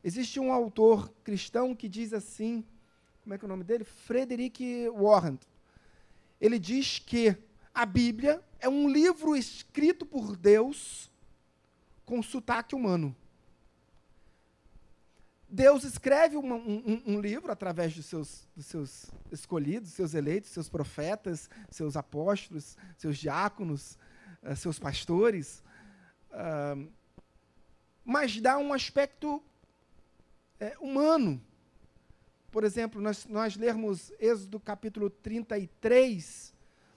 Existe 0.03 0.39
um 0.39 0.51
autor 0.51 1.13
cristão 1.23 1.75
que 1.75 1.87
diz 1.87 2.11
assim, 2.11 2.65
como 3.21 3.35
é 3.35 3.37
que 3.37 3.45
é 3.45 3.47
o 3.47 3.49
nome 3.49 3.63
dele? 3.63 3.83
Frederick 3.83 4.89
Warren. 4.89 5.37
Ele 6.39 6.57
diz 6.57 6.97
que 6.97 7.37
a 7.73 7.85
Bíblia 7.85 8.43
é 8.59 8.67
um 8.67 8.87
livro 8.87 9.35
escrito 9.35 10.05
por 10.05 10.35
Deus 10.35 11.09
com 12.05 12.21
sotaque 12.21 12.75
humano. 12.75 13.15
Deus 15.47 15.83
escreve 15.83 16.37
um, 16.37 17.03
um, 17.05 17.19
livro 17.19 17.51
através 17.51 17.93
dos 17.93 18.05
seus, 18.05 18.47
dos 18.55 18.65
seus 18.65 19.11
escolhidos, 19.29 19.91
seus 19.91 20.13
eleitos, 20.13 20.49
seus 20.49 20.69
profetas, 20.69 21.49
seus 21.69 21.97
apóstolos, 21.97 22.77
seus 22.97 23.17
diáconos, 23.17 23.97
uh, 24.41 24.55
seus 24.55 24.79
pastores, 24.79 25.61
uh, 26.31 26.89
mas 28.05 28.39
dá 28.39 28.57
um 28.57 28.71
aspecto 28.71 29.43
é, 30.57 30.77
humano. 30.79 31.41
Por 32.49 32.63
exemplo, 32.63 33.01
nós, 33.01 33.25
nós 33.25 33.57
lermos 33.57 34.11
Êxodo 34.19 34.59
capítulo 34.59 35.09
33, 35.09 36.53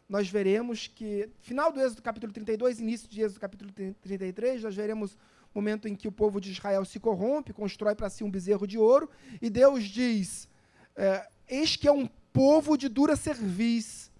nós 0.09 0.29
veremos 0.29 0.87
que, 0.87 1.29
final 1.41 1.73
do 1.73 1.81
Êxodo 1.81 2.03
capítulo 2.03 2.33
32, 2.33 2.81
início 2.81 3.09
de 3.09 3.23
Êxodo 3.23 3.41
capítulo 3.41 3.73
33, 3.73 4.63
nós 4.63 4.75
veremos 4.75 5.17
momento 5.55 5.87
em 5.87 5.95
que 5.95 6.09
o 6.09 6.13
povo 6.13 6.41
de 6.41 6.51
Israel 6.51 6.85
se 6.85 6.99
corrompe, 6.99 7.53
constrói 7.53 7.95
para 7.95 8.11
si 8.11 8.25
um 8.25 8.31
bezerro 8.31 8.67
de 8.67 8.77
ouro, 8.77 9.09
e 9.41 9.49
Deus 9.49 9.85
diz: 9.85 10.49
é, 10.97 11.27
Eis 11.49 11.77
que 11.77 11.87
é 11.87 11.93
um 11.93 12.07
povo 12.33 12.77
de 12.77 12.89
dura 12.89 13.15
cerviz. 13.15 14.13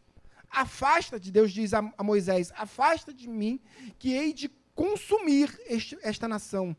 Afasta 0.49 1.19
de 1.19 1.33
Deus 1.33 1.53
diz 1.53 1.75
a, 1.75 1.93
a 1.99 2.05
Moisés: 2.05 2.53
Afasta 2.57 3.13
de 3.13 3.29
mim, 3.29 3.61
que 3.99 4.13
hei 4.13 4.33
de 4.33 4.49
consumir 4.75 5.59
este, 5.67 5.99
esta 6.03 6.29
nação, 6.29 6.77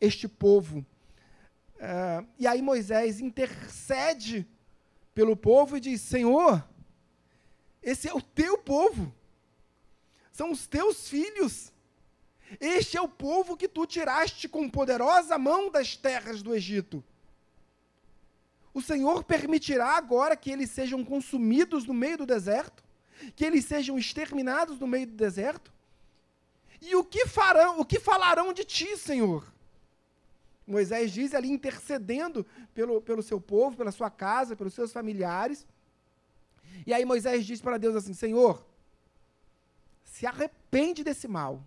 este 0.00 0.26
povo. 0.26 0.84
É, 1.78 2.24
e 2.38 2.46
aí 2.46 2.62
Moisés 2.62 3.20
intercede 3.20 4.48
pelo 5.14 5.36
povo 5.36 5.76
e 5.76 5.80
diz: 5.80 6.00
Senhor, 6.00 6.66
esse 7.90 8.08
é 8.08 8.14
o 8.14 8.20
teu 8.20 8.58
povo, 8.58 9.12
são 10.32 10.50
os 10.50 10.66
teus 10.66 11.08
filhos. 11.08 11.72
Este 12.60 12.96
é 12.96 13.00
o 13.00 13.08
povo 13.08 13.56
que 13.56 13.68
tu 13.68 13.84
tiraste 13.86 14.48
com 14.48 14.70
poderosa 14.70 15.36
mão 15.36 15.70
das 15.70 15.96
terras 15.96 16.42
do 16.42 16.54
Egito. 16.54 17.04
O 18.72 18.80
Senhor 18.80 19.22
permitirá 19.24 19.96
agora 19.96 20.36
que 20.36 20.50
eles 20.50 20.70
sejam 20.70 21.04
consumidos 21.04 21.84
no 21.84 21.92
meio 21.92 22.18
do 22.18 22.26
deserto? 22.26 22.88
que 23.34 23.44
eles 23.44 23.64
sejam 23.64 23.98
exterminados 23.98 24.78
no 24.78 24.86
meio 24.86 25.06
do 25.06 25.14
deserto? 25.14 25.72
E 26.80 26.94
o 26.94 27.04
que 27.04 27.26
farão, 27.26 27.80
o 27.80 27.84
que 27.84 27.98
falarão 27.98 28.52
de 28.52 28.64
ti, 28.64 28.96
Senhor? 28.96 29.52
Moisés 30.66 31.12
diz 31.12 31.34
ali 31.34 31.50
intercedendo 31.50 32.46
pelo, 32.74 33.00
pelo 33.00 33.22
seu 33.22 33.40
povo, 33.40 33.76
pela 33.76 33.90
sua 33.90 34.10
casa, 34.10 34.54
pelos 34.54 34.74
seus 34.74 34.92
familiares. 34.92 35.66
E 36.86 36.92
aí 36.92 37.04
Moisés 37.04 37.44
diz 37.44 37.60
para 37.60 37.78
Deus 37.78 37.96
assim: 37.96 38.14
Senhor, 38.14 38.64
se 40.04 40.26
arrepende 40.26 41.04
desse 41.04 41.28
mal. 41.28 41.62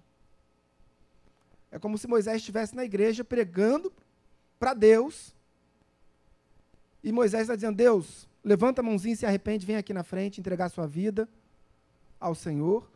É 1.71 1.79
como 1.79 1.97
se 1.97 2.07
Moisés 2.07 2.37
estivesse 2.37 2.75
na 2.75 2.83
igreja 2.83 3.23
pregando 3.23 3.91
para 4.59 4.73
Deus. 4.73 5.33
E 7.03 7.11
Moisés 7.11 7.43
está 7.43 7.55
dizendo: 7.55 7.75
Deus, 7.75 8.27
levanta 8.43 8.81
a 8.81 8.83
mãozinha, 8.83 9.15
se 9.15 9.25
arrepende, 9.25 9.65
vem 9.65 9.77
aqui 9.77 9.93
na 9.93 10.03
frente 10.03 10.39
entregar 10.39 10.69
sua 10.69 10.85
vida 10.87 11.29
ao 12.19 12.35
Senhor. 12.35 12.89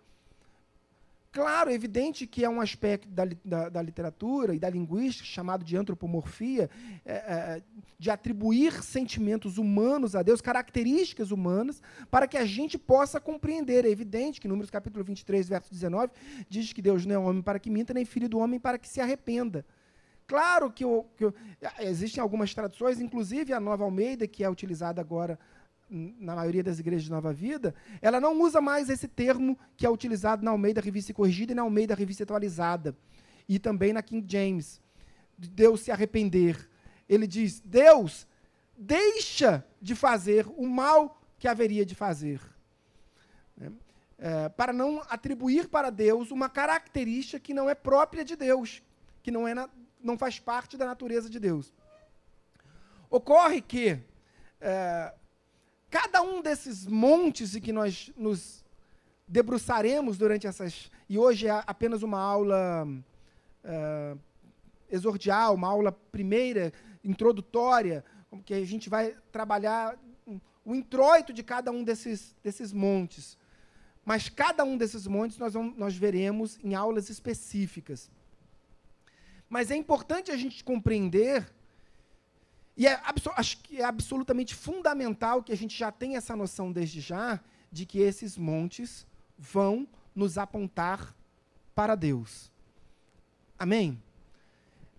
Claro, 1.35 1.69
é 1.69 1.73
evidente 1.73 2.25
que 2.25 2.45
é 2.45 2.49
um 2.49 2.61
aspecto 2.61 3.09
da, 3.09 3.25
da, 3.43 3.67
da 3.67 3.81
literatura 3.81 4.55
e 4.55 4.57
da 4.57 4.69
linguística 4.69 5.27
chamado 5.27 5.65
de 5.65 5.75
antropomorfia, 5.75 6.69
é, 7.05 7.13
é, 7.13 7.61
de 7.99 8.09
atribuir 8.09 8.81
sentimentos 8.81 9.57
humanos 9.57 10.15
a 10.15 10.23
Deus, 10.23 10.39
características 10.39 11.31
humanas, 11.31 11.81
para 12.09 12.25
que 12.25 12.37
a 12.37 12.45
gente 12.45 12.77
possa 12.77 13.19
compreender. 13.19 13.83
É 13.83 13.89
evidente 13.89 14.39
que 14.39 14.47
Números 14.47 14.69
capítulo 14.69 15.03
23, 15.03 15.49
verso 15.49 15.69
19, 15.69 16.13
diz 16.47 16.71
que 16.71 16.81
Deus 16.81 17.05
não 17.05 17.15
é 17.15 17.17
homem 17.17 17.41
para 17.41 17.59
que 17.59 17.69
minta, 17.69 17.93
nem 17.93 18.05
filho 18.05 18.29
do 18.29 18.37
homem 18.37 18.57
para 18.57 18.77
que 18.77 18.87
se 18.87 19.01
arrependa. 19.01 19.65
Claro 20.25 20.71
que, 20.71 20.85
o, 20.85 21.03
que 21.17 21.25
o, 21.25 21.33
existem 21.79 22.21
algumas 22.21 22.53
traduções, 22.53 23.01
inclusive 23.01 23.51
a 23.51 23.59
Nova 23.59 23.83
Almeida, 23.83 24.25
que 24.25 24.41
é 24.41 24.49
utilizada 24.49 25.01
agora 25.01 25.37
na 25.89 26.35
maioria 26.35 26.63
das 26.63 26.79
igrejas 26.79 27.03
de 27.03 27.11
Nova 27.11 27.31
Vida, 27.31 27.73
ela 28.01 28.19
não 28.19 28.39
usa 28.41 28.59
mais 28.59 28.89
esse 28.89 29.07
termo 29.07 29.57
que 29.77 29.85
é 29.85 29.89
utilizado 29.89 30.43
na 30.43 30.51
Almeida 30.51 30.81
Revista 30.81 31.13
Corrigida 31.13 31.51
e 31.51 31.55
na 31.55 31.61
Almeida 31.61 31.93
Revista 31.93 32.23
Atualizada. 32.23 32.95
E 33.47 33.59
também 33.59 33.93
na 33.93 34.01
King 34.01 34.25
James. 34.27 34.81
Deus 35.37 35.81
se 35.81 35.91
arrepender. 35.91 36.69
Ele 37.07 37.27
diz: 37.27 37.61
Deus 37.63 38.27
deixa 38.77 39.63
de 39.81 39.95
fazer 39.95 40.47
o 40.57 40.67
mal 40.67 41.21
que 41.37 41.47
haveria 41.47 41.85
de 41.85 41.93
fazer. 41.93 42.41
É, 43.61 43.71
é, 44.17 44.49
para 44.49 44.73
não 44.73 45.01
atribuir 45.09 45.67
para 45.67 45.89
Deus 45.89 46.31
uma 46.31 46.49
característica 46.49 47.39
que 47.39 47.53
não 47.53 47.69
é 47.69 47.75
própria 47.75 48.25
de 48.25 48.35
Deus, 48.35 48.81
que 49.21 49.31
não, 49.31 49.47
é 49.47 49.53
na, 49.53 49.69
não 50.01 50.17
faz 50.17 50.39
parte 50.39 50.77
da 50.77 50.85
natureza 50.85 51.29
de 51.29 51.39
Deus. 51.39 51.73
Ocorre 53.09 53.61
que 53.61 53.99
é, 54.59 55.13
Cada 55.89 56.21
um 56.21 56.41
desses 56.41 56.85
montes 56.87 57.55
em 57.55 57.61
que 57.61 57.71
nós 57.71 58.11
nos 58.17 58.63
debruçaremos 59.27 60.17
durante 60.17 60.47
essas. 60.47 60.91
E 61.09 61.17
hoje 61.17 61.47
é 61.47 61.63
apenas 61.65 62.03
uma 62.03 62.19
aula 62.19 62.87
uh, 63.63 64.19
exordial, 64.89 65.55
uma 65.55 65.67
aula 65.67 65.91
primeira, 65.91 66.73
introdutória, 67.03 68.03
que 68.45 68.53
a 68.53 68.65
gente 68.65 68.89
vai 68.89 69.15
trabalhar 69.31 69.97
o 70.65 70.73
introito 70.73 71.31
de 71.31 71.43
cada 71.43 71.71
um 71.71 71.83
desses, 71.83 72.35
desses 72.43 72.73
montes. 72.73 73.37
Mas 74.03 74.29
cada 74.29 74.63
um 74.63 74.77
desses 74.77 75.07
montes 75.07 75.37
nós, 75.37 75.53
vamos, 75.53 75.77
nós 75.77 75.95
veremos 75.95 76.59
em 76.63 76.73
aulas 76.73 77.09
específicas. 77.09 78.09
Mas 79.47 79.69
é 79.69 79.75
importante 79.75 80.31
a 80.31 80.37
gente 80.37 80.63
compreender 80.63 81.47
e 82.77 82.87
é, 82.87 82.99
acho 83.37 83.57
que 83.59 83.81
é 83.81 83.85
absolutamente 83.85 84.53
fundamental 84.53 85.41
que 85.41 85.53
a 85.53 85.57
gente 85.57 85.77
já 85.77 85.91
tenha 85.91 86.17
essa 86.17 86.35
noção 86.35 86.71
desde 86.71 86.99
já 86.99 87.39
de 87.71 87.85
que 87.85 87.99
esses 87.99 88.37
montes 88.37 89.07
vão 89.37 89.87
nos 90.13 90.37
apontar 90.37 91.15
para 91.73 91.95
Deus. 91.95 92.51
Amém? 93.57 94.01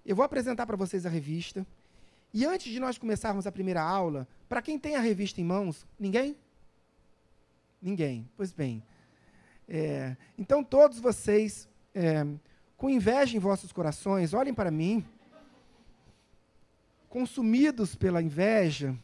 Eu 0.04 0.16
vou 0.16 0.24
apresentar 0.24 0.66
para 0.66 0.76
vocês 0.76 1.04
a 1.04 1.10
revista. 1.10 1.66
E 2.32 2.44
antes 2.46 2.72
de 2.72 2.80
nós 2.80 2.96
começarmos 2.96 3.46
a 3.46 3.52
primeira 3.52 3.82
aula, 3.82 4.26
para 4.48 4.62
quem 4.62 4.78
tem 4.78 4.96
a 4.96 5.00
revista 5.00 5.40
em 5.40 5.44
mãos, 5.44 5.86
ninguém? 5.98 6.36
Ninguém. 7.80 8.28
Pois 8.36 8.52
bem. 8.52 8.82
É, 9.68 10.16
então, 10.38 10.62
todos 10.62 10.98
vocês, 10.98 11.68
é, 11.94 12.26
com 12.76 12.88
inveja 12.88 13.36
em 13.36 13.40
vossos 13.40 13.72
corações, 13.72 14.32
olhem 14.32 14.54
para 14.54 14.70
mim 14.70 15.04
consumidos 17.16 17.94
pela 17.94 18.20
inveja, 18.20 18.94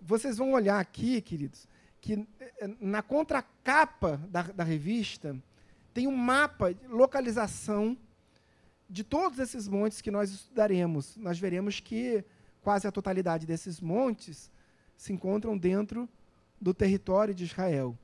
vocês 0.00 0.38
vão 0.38 0.52
olhar 0.52 0.78
aqui, 0.78 1.20
queridos, 1.20 1.66
que 2.00 2.24
eh, 2.38 2.70
na 2.80 3.02
contracapa 3.02 4.18
da, 4.28 4.42
da 4.42 4.62
revista 4.62 5.36
tem 5.92 6.06
um 6.06 6.14
mapa, 6.14 6.72
de 6.72 6.86
localização 6.86 7.98
de 8.88 9.02
todos 9.02 9.40
esses 9.40 9.66
montes 9.66 10.00
que 10.00 10.12
nós 10.12 10.30
estudaremos. 10.30 11.16
Nós 11.16 11.40
veremos 11.40 11.80
que 11.80 12.24
quase 12.62 12.86
a 12.86 12.92
totalidade 12.92 13.46
desses 13.46 13.80
montes 13.80 14.48
se 14.96 15.12
encontram 15.12 15.58
dentro 15.58 16.08
do 16.60 16.72
território 16.72 17.34
de 17.34 17.42
Israel. 17.42 17.98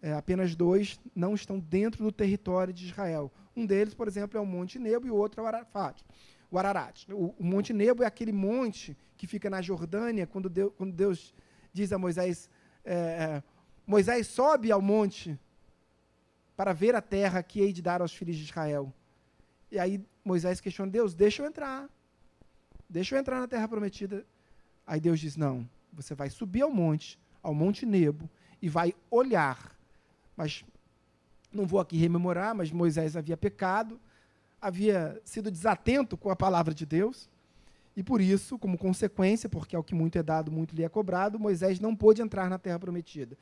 É, 0.00 0.14
apenas 0.14 0.56
dois 0.56 0.98
não 1.14 1.34
estão 1.34 1.58
dentro 1.58 2.02
do 2.02 2.10
território 2.10 2.72
de 2.72 2.86
Israel. 2.86 3.30
Um 3.54 3.66
deles, 3.66 3.92
por 3.92 4.08
exemplo, 4.08 4.38
é 4.38 4.40
o 4.40 4.46
Monte 4.46 4.78
Nebo 4.78 5.06
e 5.06 5.10
o 5.10 5.14
outro 5.14 5.42
é 5.42 5.44
o 5.44 5.46
Arafat 5.46 6.02
o 6.50 6.58
Ararat. 6.58 7.06
O, 7.10 7.34
o, 7.38 7.44
Monte 7.44 7.72
Nebo 7.72 8.02
é 8.02 8.06
aquele 8.06 8.32
monte 8.32 8.96
que 9.16 9.26
fica 9.26 9.50
na 9.50 9.60
Jordânia, 9.60 10.26
quando 10.26 10.48
Deus, 10.48 10.72
quando 10.76 10.92
Deus 10.92 11.34
diz 11.72 11.92
a 11.92 11.98
Moisés: 11.98 12.50
é, 12.84 12.94
é, 12.94 13.42
Moisés 13.86 14.26
sobe 14.26 14.70
ao 14.70 14.80
monte 14.80 15.38
para 16.56 16.72
ver 16.72 16.94
a 16.94 17.02
terra 17.02 17.42
que 17.42 17.60
hei 17.60 17.72
de 17.72 17.82
dar 17.82 18.00
aos 18.00 18.14
filhos 18.14 18.36
de 18.36 18.44
Israel. 18.44 18.92
E 19.70 19.78
aí 19.78 20.04
Moisés 20.24 20.60
questiona: 20.60 20.90
Deus, 20.90 21.14
deixa 21.14 21.42
eu 21.42 21.46
entrar. 21.46 21.88
Deixa 22.88 23.14
eu 23.14 23.18
entrar 23.18 23.40
na 23.40 23.48
terra 23.48 23.68
prometida. 23.68 24.24
Aí 24.86 25.00
Deus 25.00 25.20
diz: 25.20 25.36
Não, 25.36 25.68
você 25.92 26.14
vai 26.14 26.30
subir 26.30 26.62
ao 26.62 26.70
monte, 26.70 27.18
ao 27.42 27.54
Monte 27.54 27.84
Nebo, 27.84 28.28
e 28.62 28.68
vai 28.68 28.94
olhar. 29.10 29.76
Mas 30.36 30.64
não 31.52 31.66
vou 31.66 31.80
aqui 31.80 31.96
rememorar, 31.96 32.54
mas 32.54 32.70
Moisés 32.70 33.16
havia 33.16 33.36
pecado 33.36 34.00
havia 34.60 35.20
sido 35.24 35.50
desatento 35.50 36.16
com 36.16 36.30
a 36.30 36.36
palavra 36.36 36.74
de 36.74 36.84
Deus, 36.84 37.28
e 37.96 38.02
por 38.02 38.20
isso, 38.20 38.58
como 38.58 38.78
consequência, 38.78 39.48
porque 39.48 39.74
ao 39.74 39.82
que 39.82 39.94
muito 39.94 40.16
é 40.16 40.22
dado, 40.22 40.52
muito 40.52 40.74
lhe 40.74 40.84
é 40.84 40.88
cobrado, 40.88 41.38
Moisés 41.38 41.80
não 41.80 41.96
pôde 41.96 42.22
entrar 42.22 42.48
na 42.48 42.56
terra 42.56 42.78
prometida. 42.78 43.36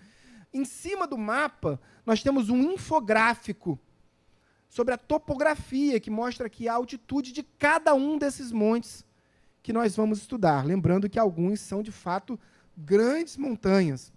Em 0.53 0.65
cima 0.65 1.07
do 1.07 1.19
mapa, 1.19 1.79
nós 2.07 2.23
temos 2.23 2.49
um 2.49 2.73
infográfico 2.73 3.79
sobre 4.69 4.95
a 4.95 4.99
topografia 4.99 6.01
que 6.01 6.11
mostra 6.11 6.47
aqui 6.47 6.69
a 6.69 6.75
altitude 6.75 7.33
de 7.33 7.43
cada 7.43 7.95
um 7.95 8.17
desses 8.17 8.51
montes 8.51 9.05
que 9.63 9.73
nós 9.73 9.95
vamos 9.95 10.21
estudar. 10.21 10.65
Lembrando 10.65 11.09
que 11.09 11.19
alguns 11.19 11.61
são, 11.61 11.83
de 11.83 11.93
fato, 11.93 12.41
grandes 12.75 13.37
montanhas, 13.37 14.11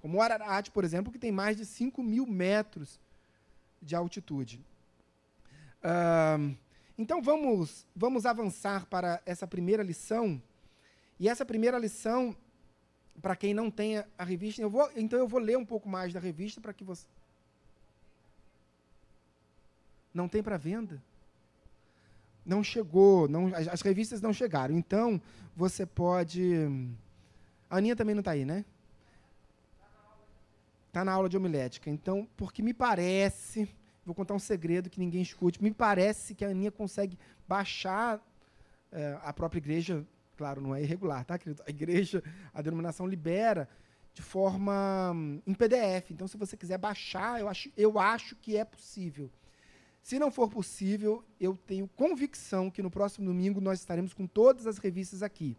como 0.00 0.18
o 0.18 0.20
Ararat, 0.22 0.70
por 0.70 0.82
exemplo, 0.82 1.12
que 1.12 1.18
tem 1.18 1.30
mais 1.30 1.56
de 1.56 1.64
5 1.64 2.02
mil 2.02 2.26
metros 2.26 2.98
de 3.80 3.94
altitude 3.94 4.60
então 6.96 7.20
vamos, 7.20 7.86
vamos 7.94 8.24
avançar 8.24 8.86
para 8.86 9.20
essa 9.26 9.46
primeira 9.46 9.82
lição. 9.82 10.40
E 11.18 11.28
essa 11.28 11.44
primeira 11.44 11.78
lição, 11.78 12.34
para 13.20 13.36
quem 13.36 13.52
não 13.52 13.70
tem 13.70 13.98
a 14.16 14.24
revista, 14.24 14.62
eu 14.62 14.70
vou, 14.70 14.90
então 14.96 15.18
eu 15.18 15.28
vou 15.28 15.40
ler 15.40 15.58
um 15.58 15.64
pouco 15.64 15.88
mais 15.88 16.12
da 16.12 16.20
revista 16.20 16.60
para 16.60 16.72
que 16.72 16.84
você. 16.84 17.06
Não 20.12 20.28
tem 20.28 20.42
para 20.42 20.56
venda? 20.56 21.02
Não 22.46 22.62
chegou, 22.62 23.26
não, 23.26 23.54
as, 23.54 23.68
as, 23.68 23.80
revistas 23.80 24.20
não 24.20 24.32
chegaram. 24.32 24.76
Então 24.76 25.20
você 25.56 25.84
pode. 25.84 26.68
A 27.68 27.78
Aninha 27.78 27.96
também 27.96 28.14
não 28.14 28.20
está 28.20 28.32
aí, 28.32 28.44
né? 28.44 28.64
Está 30.88 31.04
na 31.04 31.12
aula 31.12 31.28
de 31.28 31.36
homilética. 31.36 31.90
Então, 31.90 32.28
porque 32.36 32.62
me 32.62 32.72
parece 32.72 33.68
Vou 34.04 34.14
contar 34.14 34.34
um 34.34 34.38
segredo 34.38 34.90
que 34.90 35.00
ninguém 35.00 35.22
escute. 35.22 35.62
Me 35.62 35.72
parece 35.72 36.34
que 36.34 36.44
a 36.44 36.48
Aninha 36.48 36.70
consegue 36.70 37.18
baixar 37.48 38.20
é, 38.92 39.18
a 39.22 39.32
própria 39.32 39.58
igreja, 39.58 40.06
claro, 40.36 40.60
não 40.60 40.74
é 40.74 40.82
irregular, 40.82 41.24
tá, 41.24 41.38
querido? 41.38 41.62
A 41.66 41.70
igreja, 41.70 42.22
a 42.52 42.62
denominação 42.62 43.06
libera 43.06 43.68
de 44.12 44.22
forma 44.22 45.12
hum, 45.12 45.42
em 45.46 45.54
PDF. 45.54 46.10
Então, 46.10 46.28
se 46.28 46.36
você 46.36 46.56
quiser 46.56 46.78
baixar, 46.78 47.40
eu 47.40 47.48
acho, 47.48 47.70
eu 47.76 47.98
acho 47.98 48.36
que 48.36 48.56
é 48.56 48.64
possível. 48.64 49.30
Se 50.02 50.18
não 50.18 50.30
for 50.30 50.48
possível, 50.50 51.24
eu 51.40 51.56
tenho 51.66 51.88
convicção 51.88 52.70
que 52.70 52.82
no 52.82 52.90
próximo 52.90 53.26
domingo 53.26 53.60
nós 53.60 53.80
estaremos 53.80 54.12
com 54.12 54.26
todas 54.26 54.66
as 54.66 54.78
revistas 54.78 55.22
aqui. 55.22 55.56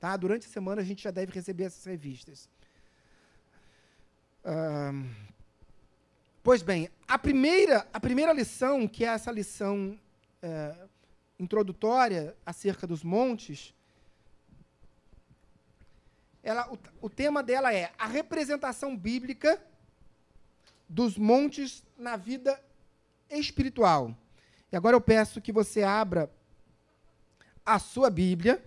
Tá? 0.00 0.16
Durante 0.16 0.46
a 0.46 0.50
semana 0.50 0.80
a 0.80 0.84
gente 0.84 1.04
já 1.04 1.10
deve 1.10 1.30
receber 1.32 1.64
essas 1.64 1.84
revistas. 1.84 2.48
Pois 6.42 6.60
bem, 6.60 6.88
a 7.06 7.16
primeira, 7.16 7.86
a 7.92 8.00
primeira 8.00 8.32
lição, 8.32 8.88
que 8.88 9.04
é 9.04 9.08
essa 9.08 9.30
lição 9.30 9.96
é, 10.42 10.74
introdutória 11.38 12.36
acerca 12.44 12.84
dos 12.84 13.04
montes, 13.04 13.72
ela, 16.42 16.68
o, 16.72 16.78
o 17.02 17.08
tema 17.08 17.44
dela 17.44 17.72
é 17.72 17.92
a 17.96 18.08
representação 18.08 18.96
bíblica 18.96 19.64
dos 20.88 21.16
montes 21.16 21.84
na 21.96 22.16
vida 22.16 22.60
espiritual. 23.30 24.12
E 24.72 24.76
agora 24.76 24.96
eu 24.96 25.00
peço 25.00 25.40
que 25.40 25.52
você 25.52 25.84
abra 25.84 26.28
a 27.64 27.78
sua 27.78 28.10
Bíblia. 28.10 28.60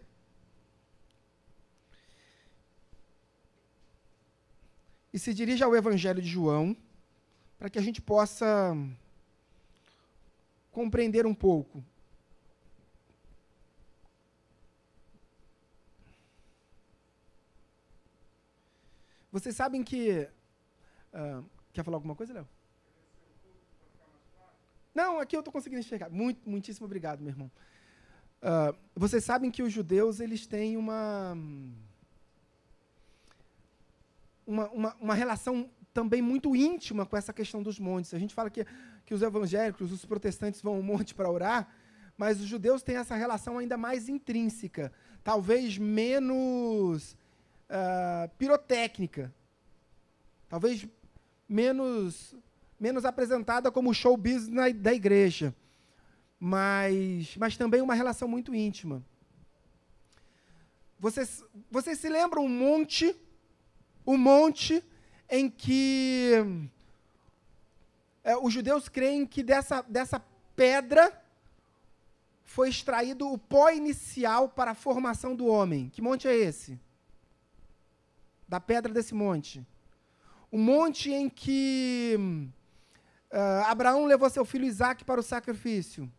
E 5.14 5.20
se 5.20 5.34
dirija 5.34 5.66
ao 5.66 5.76
Evangelho 5.76 6.22
de 6.22 6.30
João, 6.30 6.76
para 7.58 7.70
que 7.70 7.80
a 7.80 7.82
gente 7.82 8.02
possa 8.02 8.76
compreender 10.72 11.26
um 11.26 11.34
pouco. 11.34 11.84
Vocês 19.32 19.56
sabem 19.56 19.84
que. 19.84 20.30
Uh, 21.14 21.46
quer 21.74 21.84
falar 21.84 21.98
alguma 21.98 22.16
coisa, 22.16 22.34
Léo? 22.34 22.48
Não, 24.94 25.20
aqui 25.20 25.36
eu 25.36 25.42
estou 25.42 25.52
conseguindo 25.52 25.82
enxergar. 25.82 26.10
Muito, 26.10 26.50
muitíssimo 26.50 26.86
obrigado, 26.86 27.20
meu 27.20 27.32
irmão. 27.32 27.52
Uh, 28.42 28.78
vocês 28.96 29.26
sabem 29.26 29.52
que 29.52 29.62
os 29.62 29.74
judeus 29.74 30.22
eles 30.22 30.48
têm 30.48 30.78
uma, 30.78 31.38
uma, 34.48 34.70
uma, 34.70 34.96
uma, 34.96 35.14
relação 35.14 35.70
também 35.96 36.22
muito 36.22 36.54
íntima 36.54 37.06
com 37.06 37.16
essa 37.16 37.32
questão 37.32 37.64
dos 37.64 37.80
montes. 37.80 38.14
A 38.14 38.20
gente 38.20 38.36
fala 38.36 38.50
que, 38.50 38.68
que 39.06 39.14
os 39.14 39.22
evangélicos, 39.22 39.94
os 39.94 40.04
protestantes 40.04 40.62
vão 40.62 40.76
ao 40.76 40.84
monte 40.84 41.16
para 41.16 41.32
orar, 41.32 41.70
mas 42.18 42.42
os 42.42 42.46
judeus 42.46 42.84
têm 42.84 42.98
essa 42.98 43.16
relação 43.16 43.58
ainda 43.58 43.78
mais 43.78 44.10
intrínseca, 44.10 44.92
talvez 45.24 45.78
menos 45.78 47.14
uh, 47.70 48.30
pirotécnica, 48.38 49.34
talvez 50.50 50.86
menos 51.48 52.36
menos 52.78 53.06
apresentada 53.06 53.72
como 53.72 53.94
show 53.94 54.18
business 54.18 54.76
da 54.76 54.94
igreja, 54.94 55.56
mas, 56.38 57.38
mas 57.38 57.56
também 57.56 57.82
uma 57.82 57.94
relação 57.94 58.28
muito 58.28 58.54
íntima. 58.54 59.02
Vocês, 61.00 61.42
vocês 61.72 61.98
se 61.98 62.10
lembram 62.10 62.44
um 62.44 62.50
monte, 62.50 63.16
um 64.06 64.18
monte 64.18 64.84
em 65.30 65.50
que 65.50 66.34
é, 68.24 68.38
os 68.38 68.54
judeus 68.54 68.90
creem 68.90 69.26
que 69.26 69.44
dessa, 69.44 69.82
dessa 69.84 70.22
pedra 70.56 71.22
foi 72.44 72.70
extraído 72.70 73.32
o 73.32 73.38
pó 73.38 73.70
inicial 73.70 74.50
para 74.50 74.72
a 74.72 74.76
formação 74.76 75.36
do 75.36 75.48
homem. 75.48 75.90
Que 75.90 76.02
monte 76.02 76.28
é 76.28 76.36
esse? 76.36 76.80
Da 78.48 78.60
pedra 78.60 78.94
desse 78.94 79.14
monte. 79.14 79.66
O 80.52 80.58
monte 80.58 81.12
em 81.12 81.30
que 81.30 82.50
Uh, 83.36 83.66
Abraão 83.66 84.06
levou 84.06 84.30
seu 84.30 84.46
filho 84.46 84.66
Isaac 84.66 85.04
para 85.04 85.20
o 85.20 85.24
sacrifício. 85.24 86.10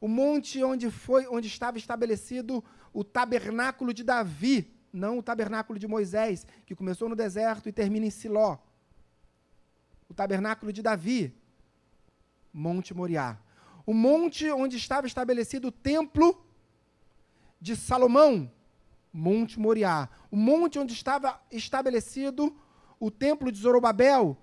O 0.00 0.08
monte 0.08 0.62
onde, 0.64 0.90
foi, 0.90 1.26
onde 1.26 1.46
estava 1.46 1.76
estabelecido 1.76 2.64
o 2.90 3.04
tabernáculo 3.04 3.92
de 3.92 4.02
Davi, 4.02 4.74
não 4.92 5.18
o 5.18 5.22
tabernáculo 5.22 5.78
de 5.78 5.86
Moisés, 5.86 6.46
que 6.64 6.74
começou 6.74 7.08
no 7.08 7.16
deserto 7.16 7.68
e 7.68 7.72
termina 7.72 8.06
em 8.06 8.10
Siló. 8.10 8.58
O 10.08 10.14
tabernáculo 10.14 10.72
de 10.72 10.82
Davi, 10.82 11.34
Monte 12.52 12.94
Moriá. 12.94 13.38
O 13.84 13.92
monte 13.92 14.50
onde 14.50 14.76
estava 14.76 15.06
estabelecido 15.06 15.68
o 15.68 15.72
templo 15.72 16.44
de 17.60 17.76
Salomão, 17.76 18.50
Monte 19.12 19.58
Moriá. 19.58 20.08
O 20.30 20.36
monte 20.36 20.78
onde 20.78 20.92
estava 20.92 21.40
estabelecido 21.50 22.56
o 22.98 23.10
templo 23.10 23.52
de 23.52 23.58
Zorobabel, 23.58 24.36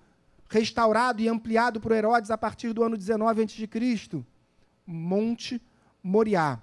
restaurado 0.48 1.20
e 1.20 1.28
ampliado 1.28 1.80
por 1.80 1.92
Herodes 1.92 2.30
a 2.30 2.38
partir 2.38 2.72
do 2.72 2.82
ano 2.82 2.96
19 2.96 3.42
a.C. 3.42 4.24
Monte 4.86 5.60
Moriá. 6.02 6.62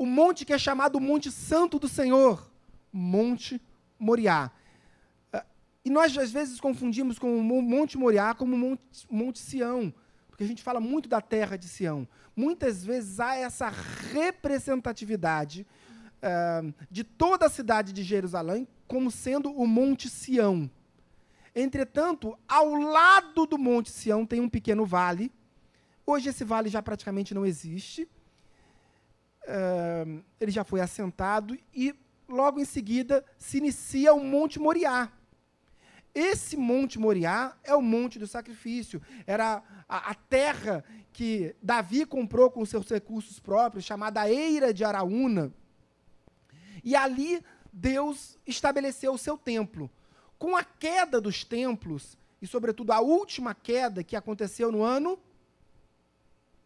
O 0.00 0.06
monte 0.06 0.46
que 0.46 0.54
é 0.54 0.58
chamado 0.58 0.98
Monte 0.98 1.30
Santo 1.30 1.78
do 1.78 1.86
Senhor, 1.86 2.50
Monte 2.90 3.60
Moriá. 3.98 4.50
Ah, 5.30 5.44
e 5.84 5.90
nós, 5.90 6.16
às 6.16 6.32
vezes, 6.32 6.58
confundimos 6.58 7.18
com 7.18 7.38
o 7.38 7.62
Monte 7.62 7.98
Moriá 7.98 8.32
como 8.32 8.56
Monte, 8.56 8.82
Monte 9.10 9.40
Sião, 9.40 9.92
porque 10.26 10.42
a 10.42 10.46
gente 10.46 10.62
fala 10.62 10.80
muito 10.80 11.06
da 11.06 11.20
terra 11.20 11.58
de 11.58 11.68
Sião. 11.68 12.08
Muitas 12.34 12.82
vezes 12.82 13.20
há 13.20 13.36
essa 13.36 13.68
representatividade 13.68 15.66
uh, 16.22 16.72
de 16.90 17.04
toda 17.04 17.44
a 17.44 17.50
cidade 17.50 17.92
de 17.92 18.02
Jerusalém 18.02 18.66
como 18.88 19.10
sendo 19.10 19.52
o 19.52 19.66
Monte 19.66 20.08
Sião. 20.08 20.70
Entretanto, 21.54 22.38
ao 22.48 22.72
lado 22.72 23.44
do 23.44 23.58
Monte 23.58 23.90
Sião 23.90 24.24
tem 24.24 24.40
um 24.40 24.48
pequeno 24.48 24.86
vale. 24.86 25.30
Hoje 26.06 26.30
esse 26.30 26.42
vale 26.42 26.70
já 26.70 26.80
praticamente 26.80 27.34
não 27.34 27.44
existe. 27.44 28.08
Uh, 29.50 30.22
ele 30.40 30.52
já 30.52 30.62
foi 30.62 30.80
assentado 30.80 31.58
e 31.74 31.92
logo 32.28 32.60
em 32.60 32.64
seguida 32.64 33.24
se 33.36 33.58
inicia 33.58 34.14
o 34.14 34.22
Monte 34.22 34.60
Moriá. 34.60 35.10
Esse 36.14 36.56
Monte 36.56 37.00
Moriá 37.00 37.56
é 37.64 37.74
o 37.74 37.82
Monte 37.82 38.16
do 38.18 38.28
Sacrifício. 38.28 39.02
Era 39.26 39.60
a, 39.88 40.10
a 40.10 40.14
terra 40.14 40.84
que 41.12 41.54
Davi 41.60 42.06
comprou 42.06 42.48
com 42.48 42.64
seus 42.64 42.88
recursos 42.88 43.40
próprios, 43.40 43.84
chamada 43.84 44.30
Eira 44.30 44.72
de 44.72 44.84
Araúna. 44.84 45.52
E 46.84 46.94
ali 46.94 47.42
Deus 47.72 48.38
estabeleceu 48.46 49.12
o 49.12 49.18
seu 49.18 49.36
templo. 49.36 49.90
Com 50.38 50.56
a 50.56 50.62
queda 50.62 51.20
dos 51.20 51.44
templos, 51.44 52.16
e 52.40 52.46
sobretudo 52.46 52.92
a 52.92 53.00
última 53.00 53.52
queda 53.52 54.04
que 54.04 54.14
aconteceu 54.14 54.70
no 54.70 54.82
ano 54.82 55.18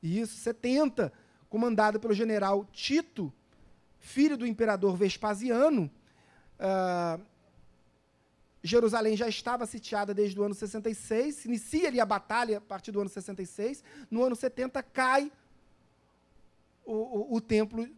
isso, 0.05 0.37
70, 0.37 1.11
comandada 1.55 2.01
pelo 2.01 2.13
general 2.13 2.67
Tito, 2.73 3.33
filho 4.01 4.37
do 4.37 4.45
imperador 4.45 4.97
Vespasiano, 4.97 5.89
uh, 6.59 7.25
Jerusalém 8.61 9.17
já 9.17 9.29
estava 9.29 9.65
sitiada 9.65 10.13
desde 10.13 10.41
o 10.41 10.43
ano 10.43 10.53
66, 10.53 11.45
inicia 11.45 11.87
ali 11.87 12.01
a 12.01 12.05
batalha 12.05 12.59
a 12.59 12.61
partir 12.61 12.91
do 12.91 13.01
ano 13.01 13.09
66. 13.09 13.85
No 14.11 14.25
ano 14.25 14.35
70 14.35 14.83
cai 14.83 15.31
o, 16.85 16.93
o, 16.93 17.37
o 17.37 17.41
templo 17.41 17.89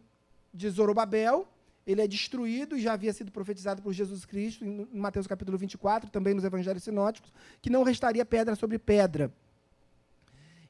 de 0.53 0.69
Zorobabel, 0.69 1.47
ele 1.87 2.03
é 2.03 2.07
destruído 2.07 2.77
e 2.77 2.79
já 2.79 2.93
havia 2.93 3.11
sido 3.11 3.31
profetizado 3.31 3.81
por 3.81 3.91
Jesus 3.91 4.23
Cristo 4.23 4.63
em 4.63 4.87
Mateus 4.93 5.25
capítulo 5.25 5.57
24, 5.57 6.11
também 6.11 6.35
nos 6.35 6.43
evangelhos 6.43 6.83
sinóticos, 6.83 7.33
que 7.59 7.71
não 7.71 7.81
restaria 7.81 8.23
pedra 8.23 8.53
sobre 8.53 8.77
pedra. 8.77 9.33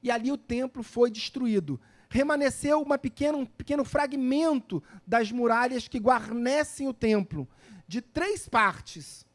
E 0.02 0.10
ali 0.10 0.32
o 0.32 0.38
templo 0.38 0.84
foi 0.84 1.12
destruído. 1.12 1.78
Remanesceu 2.10 2.82
uma 2.82 2.98
pequena, 2.98 3.38
um 3.38 3.46
pequeno 3.46 3.84
fragmento 3.84 4.82
das 5.06 5.32
muralhas 5.32 5.88
que 5.88 6.00
guarnecem 6.00 6.88
o 6.88 6.94
templo, 6.94 7.48
de 7.88 8.02
três 8.02 8.48
partes. 8.48 9.26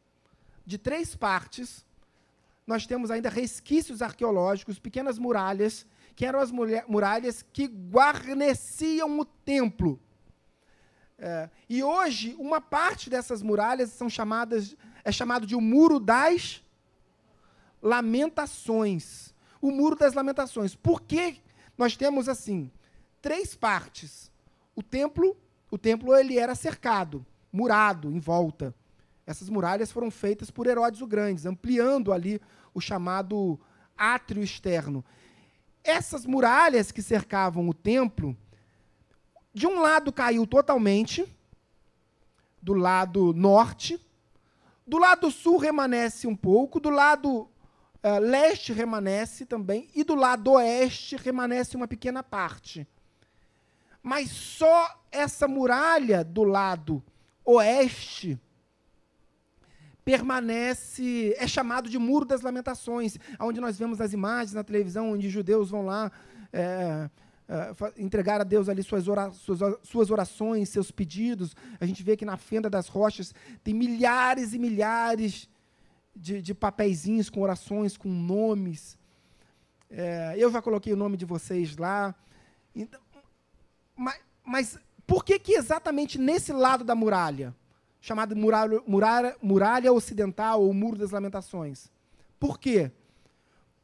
De 0.65 0.79
três 0.79 1.15
partes, 1.15 1.85
nós 2.67 2.87
temos 2.87 3.11
ainda 3.11 3.29
resquícios 3.29 4.01
arqueológicos, 4.01 4.79
pequenas 4.79 5.19
muralhas, 5.19 5.87
que 6.15 6.25
eram 6.25 6.41
as 6.41 6.51
muralhas 6.87 7.45
que 7.53 7.67
guarneciam 7.67 9.19
o 9.19 9.25
templo. 9.25 10.01
É, 11.19 11.51
e 11.69 11.83
hoje, 11.83 12.35
uma 12.39 12.61
parte 12.61 13.09
dessas 13.09 13.43
muralhas 13.43 13.91
são 13.91 14.09
chamadas, 14.09 14.77
é 15.05 15.13
chamado 15.13 15.47
de 15.47 15.55
o 15.55 15.61
Muro 15.61 16.01
das 16.01 16.63
Lamentações. 17.81 19.35
O 19.61 19.71
Muro 19.71 19.97
das 19.97 20.15
Lamentações. 20.15 20.75
Por 20.75 21.03
que 21.03 21.41
nós 21.77 21.97
temos 21.97 22.29
assim 22.29 22.71
três 23.21 23.55
partes? 23.55 24.31
O 24.75 24.83
templo, 24.83 25.37
o 25.71 25.79
templo 25.79 26.15
ele 26.17 26.39
era 26.39 26.55
cercado, 26.55 27.25
murado 27.53 28.11
em 28.11 28.19
volta. 28.19 28.75
Essas 29.27 29.49
muralhas 29.49 29.93
foram 29.93 30.11
feitas 30.11 30.51
por 30.51 30.67
Herodes 30.67 31.01
o 31.01 31.07
Grande, 31.07 31.47
ampliando 31.47 32.13
ali 32.13 32.41
o 32.75 32.81
chamado 32.81 33.61
átrio 33.97 34.43
externo. 34.43 35.05
Essas 35.85 36.27
muralhas 36.27 36.91
que 36.91 37.03
cercavam 37.03 37.69
o 37.69 37.75
templo, 37.75 38.37
de 39.55 39.67
um 39.67 39.81
lado 39.81 40.13
caiu 40.13 40.47
totalmente, 40.47 41.27
do 42.61 42.73
lado 42.73 43.33
norte, 43.33 44.01
do 44.87 44.99
lado 44.99 45.31
sul 45.31 45.59
remanesce 45.59 46.27
um 46.27 46.37
pouco, 46.37 46.81
do 46.81 46.91
lado 46.91 47.49
uh, 48.03 48.19
leste 48.19 48.73
remanesce 48.73 49.47
também, 49.47 49.89
e 49.95 50.05
do 50.05 50.15
lado 50.15 50.53
oeste 50.53 51.17
remanesce 51.17 51.77
uma 51.77 51.89
pequena 51.89 52.23
parte. 52.23 52.87
Mas 54.03 54.31
só 54.31 55.01
essa 55.11 55.47
muralha 55.47 56.25
do 56.25 56.43
lado 56.43 57.03
oeste 57.45 58.39
permanece, 60.05 61.35
é 61.39 61.47
chamado 61.47 61.89
de 61.89 61.99
Muro 61.99 62.25
das 62.25 62.41
Lamentações, 62.41 63.17
onde 63.39 63.61
nós 63.61 63.79
vemos 63.79 64.01
as 64.01 64.13
imagens 64.13 64.53
na 64.53 64.65
televisão, 64.65 65.13
onde 65.13 65.31
judeus 65.31 65.71
vão 65.71 65.87
lá 65.87 66.11
é, 66.53 67.09
uh, 67.49 67.93
entregar 67.97 68.41
a 68.41 68.45
Deus 68.45 68.69
ali 68.69 68.83
suas, 68.83 69.07
ora 69.07 69.31
suas, 69.31 69.61
suas 69.85 70.11
orações, 70.11 70.69
seus 70.69 70.91
pedidos. 70.91 71.55
A 71.81 71.87
gente 71.87 72.03
vê 72.03 72.17
que 72.17 72.25
na 72.25 72.37
fenda 72.37 72.69
das 72.69 72.89
rochas 72.89 73.33
tem 73.63 73.73
milhares 73.73 74.55
e 74.55 74.59
milhares 74.59 75.49
de, 76.15 76.43
de 76.43 76.55
papeizinhos 76.55 77.31
com 77.31 77.41
orações, 77.41 77.97
com 77.97 78.09
nomes. 78.09 78.99
É, 79.91 80.35
eu 80.37 80.51
já 80.51 80.63
coloquei 80.63 80.93
o 80.93 80.97
nome 80.97 81.17
de 81.17 81.25
vocês 81.25 81.77
lá. 81.77 82.15
Então, 82.75 83.01
mas, 83.97 84.21
mas 84.45 84.79
por 85.07 85.25
que, 85.25 85.39
que 85.39 85.53
exatamente 85.53 86.19
nesse 86.19 86.53
lado 86.53 86.85
da 86.85 86.95
muralha, 86.95 87.55
chamado 88.01 88.35
muralha, 88.35 88.81
muralha, 88.87 89.37
muralha 89.43 89.93
ocidental 89.93 90.63
ou 90.63 90.73
muro 90.73 90.97
das 90.97 91.11
lamentações? 91.11 91.91
Por 92.39 92.59
quê? 92.59 92.91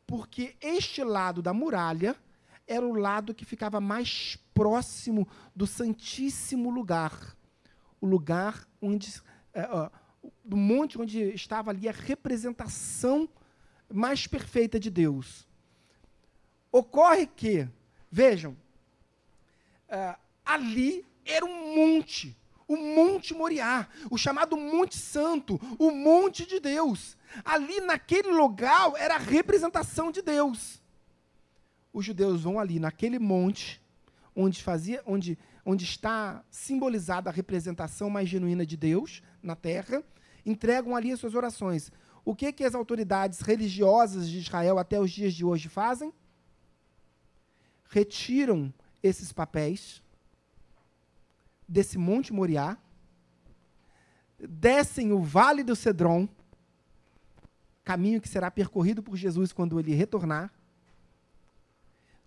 Porque 0.07 0.57
este 0.61 1.05
lado 1.05 1.43
da 1.43 1.53
muralha 1.53 2.16
era 2.66 2.85
o 2.85 2.95
lado 2.95 3.35
que 3.35 3.45
ficava 3.45 3.81
mais 3.81 4.39
próximo 4.53 5.29
do 5.55 5.66
Santíssimo 5.66 6.70
Lugar. 6.70 7.37
O 8.01 8.07
lugar 8.07 8.66
onde. 8.81 9.22
É, 9.53 9.68
ó, 9.70 9.91
do 10.45 10.57
monte 10.57 11.01
onde 11.01 11.20
estava 11.35 11.70
ali 11.70 11.89
a 11.89 11.93
representação 11.93 13.29
mais 13.93 14.26
perfeita 14.26 14.79
de 14.79 14.91
Deus. 14.91 15.47
Ocorre 16.70 17.26
que, 17.26 17.68
vejam, 18.11 18.53
uh, 19.89 20.18
ali 20.45 21.05
era 21.24 21.45
um 21.45 21.74
monte, 21.74 22.37
o 22.66 22.76
Monte 22.76 23.33
Moriá, 23.33 23.89
o 24.11 24.18
chamado 24.18 24.57
Monte 24.57 24.97
Santo, 24.99 25.59
o 25.79 25.91
Monte 25.91 26.47
de 26.47 26.61
Deus. 26.61 27.16
Ali 27.43 27.81
naquele 27.81 28.29
lugar 28.29 28.93
era 28.97 29.14
a 29.14 29.18
representação 29.18 30.12
de 30.12 30.20
Deus. 30.20 30.83
Os 31.93 32.05
judeus 32.05 32.43
vão 32.43 32.61
ali 32.61 32.79
naquele 32.79 33.18
monte 33.18 33.81
onde 34.37 34.62
fazia, 34.62 35.03
onde, 35.07 35.39
onde 35.64 35.85
está 35.85 36.45
simbolizada 36.51 37.31
a 37.31 37.33
representação 37.33 38.09
mais 38.09 38.29
genuína 38.29 38.64
de 38.64 38.76
Deus 38.76 39.22
na 39.43 39.57
terra, 39.57 40.05
entregam 40.45 40.95
ali 40.95 41.12
as 41.12 41.20
suas 41.20 41.34
orações. 41.34 41.91
O 42.24 42.34
que 42.34 42.53
que 42.53 42.64
as 42.64 42.74
autoridades 42.74 43.41
religiosas 43.41 44.28
de 44.28 44.39
Israel 44.39 44.78
até 44.78 45.01
os 45.01 45.11
dias 45.11 45.34
de 45.34 45.45
hoje 45.45 45.68
fazem? 45.68 46.12
Retiram 47.89 48.72
esses 49.03 49.32
papéis 49.32 50.03
desse 51.66 51.99
Monte 51.99 52.32
Moriá, 52.32 52.78
descem 54.39 55.12
o 55.12 55.22
Vale 55.22 55.62
do 55.62 55.76
Cedron, 55.76 56.28
caminho 57.84 58.20
que 58.20 58.28
será 58.28 58.51
percorrido 58.51 59.03
por 59.03 59.16
Jesus 59.16 59.53
quando 59.53 59.78
ele 59.78 59.95
retornar, 59.95 60.53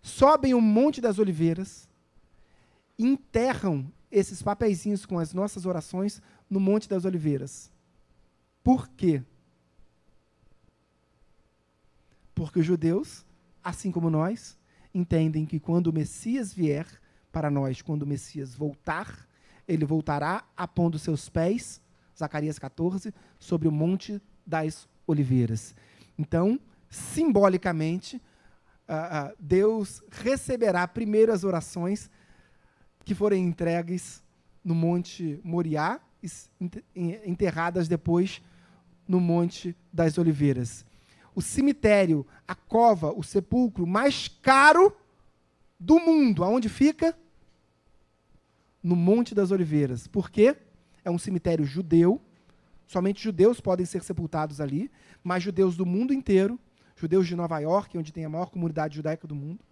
sobem 0.02 0.54
o 0.54 0.62
Monte 0.62 1.00
das 1.00 1.20
Oliveiras, 1.20 1.88
enterram 2.98 3.92
esses 4.12 4.42
papeizinhos 4.42 5.06
com 5.06 5.18
as 5.18 5.34
nossas 5.34 5.66
orações 5.66 6.22
no 6.50 6.60
Monte 6.60 6.90
das 6.90 7.06
Oliveiras. 7.06 7.71
Por 8.64 8.88
quê? 8.90 9.24
Porque 12.36 12.60
os 12.60 12.66
judeus, 12.66 13.26
assim 13.64 13.92
como 13.92 14.10
nós, 14.10 14.58
entendem 14.94 15.46
que 15.46 15.60
quando 15.60 15.88
o 15.88 15.94
Messias 15.94 16.54
vier 16.54 16.88
para 17.32 17.50
nós, 17.50 17.82
quando 17.82 18.04
o 18.04 18.08
Messias 18.08 18.54
voltar, 18.54 19.28
ele 19.68 19.86
voltará 19.86 20.44
apondo 20.56 21.00
seus 21.00 21.30
pés, 21.30 21.82
Zacarias 22.18 22.60
14, 22.60 23.14
sobre 23.40 23.68
o 23.68 23.72
Monte 23.72 24.22
das 24.46 24.88
oliveiras. 25.08 25.74
Então, 26.18 26.60
simbolicamente, 26.90 28.18
uh, 28.18 29.32
uh, 29.32 29.36
Deus 29.40 30.04
receberá 30.12 30.88
primeiro 30.88 31.32
as 31.32 31.44
orações 31.44 32.10
que 33.04 33.16
forem 33.16 33.46
entregues 33.46 34.24
no 34.64 34.76
Monte 34.76 35.40
Moriá, 35.44 36.00
enterradas 37.26 37.88
depois 37.88 38.42
no 39.08 39.20
Monte 39.20 39.76
das 39.92 40.18
Oliveiras. 40.18 40.86
O 41.34 41.42
cemitério, 41.42 42.26
a 42.48 42.56
cova, 42.56 43.12
o 43.12 43.24
sepulcro 43.24 43.88
mais 43.88 44.28
caro 44.28 44.96
do 45.80 46.00
mundo, 46.00 46.44
aonde 46.44 46.70
fica? 46.70 47.18
No 48.84 48.96
Monte 48.96 49.34
das 49.34 49.52
Oliveiras. 49.52 50.08
Por 50.08 50.30
quê? 50.30 50.56
É 51.04 51.10
um 51.10 51.18
cemitério 51.18 51.66
judeu, 51.66 52.22
Somente 52.92 53.24
judeus 53.24 53.62
podem 53.62 53.86
ser 53.86 54.04
sepultados 54.04 54.60
ali, 54.60 54.92
mas 55.24 55.42
judeus 55.42 55.78
do 55.78 55.86
mundo 55.86 56.14
inteiro, 56.14 56.60
judeus 56.94 57.26
de 57.26 57.38
Nova 57.38 57.58
York, 57.58 57.98
onde 57.98 58.12
tem 58.12 58.26
a 58.26 58.30
maior 58.30 58.50
comunidade 58.50 58.98
judaica 58.98 59.26
do 59.26 59.34
mundo, 59.34 59.64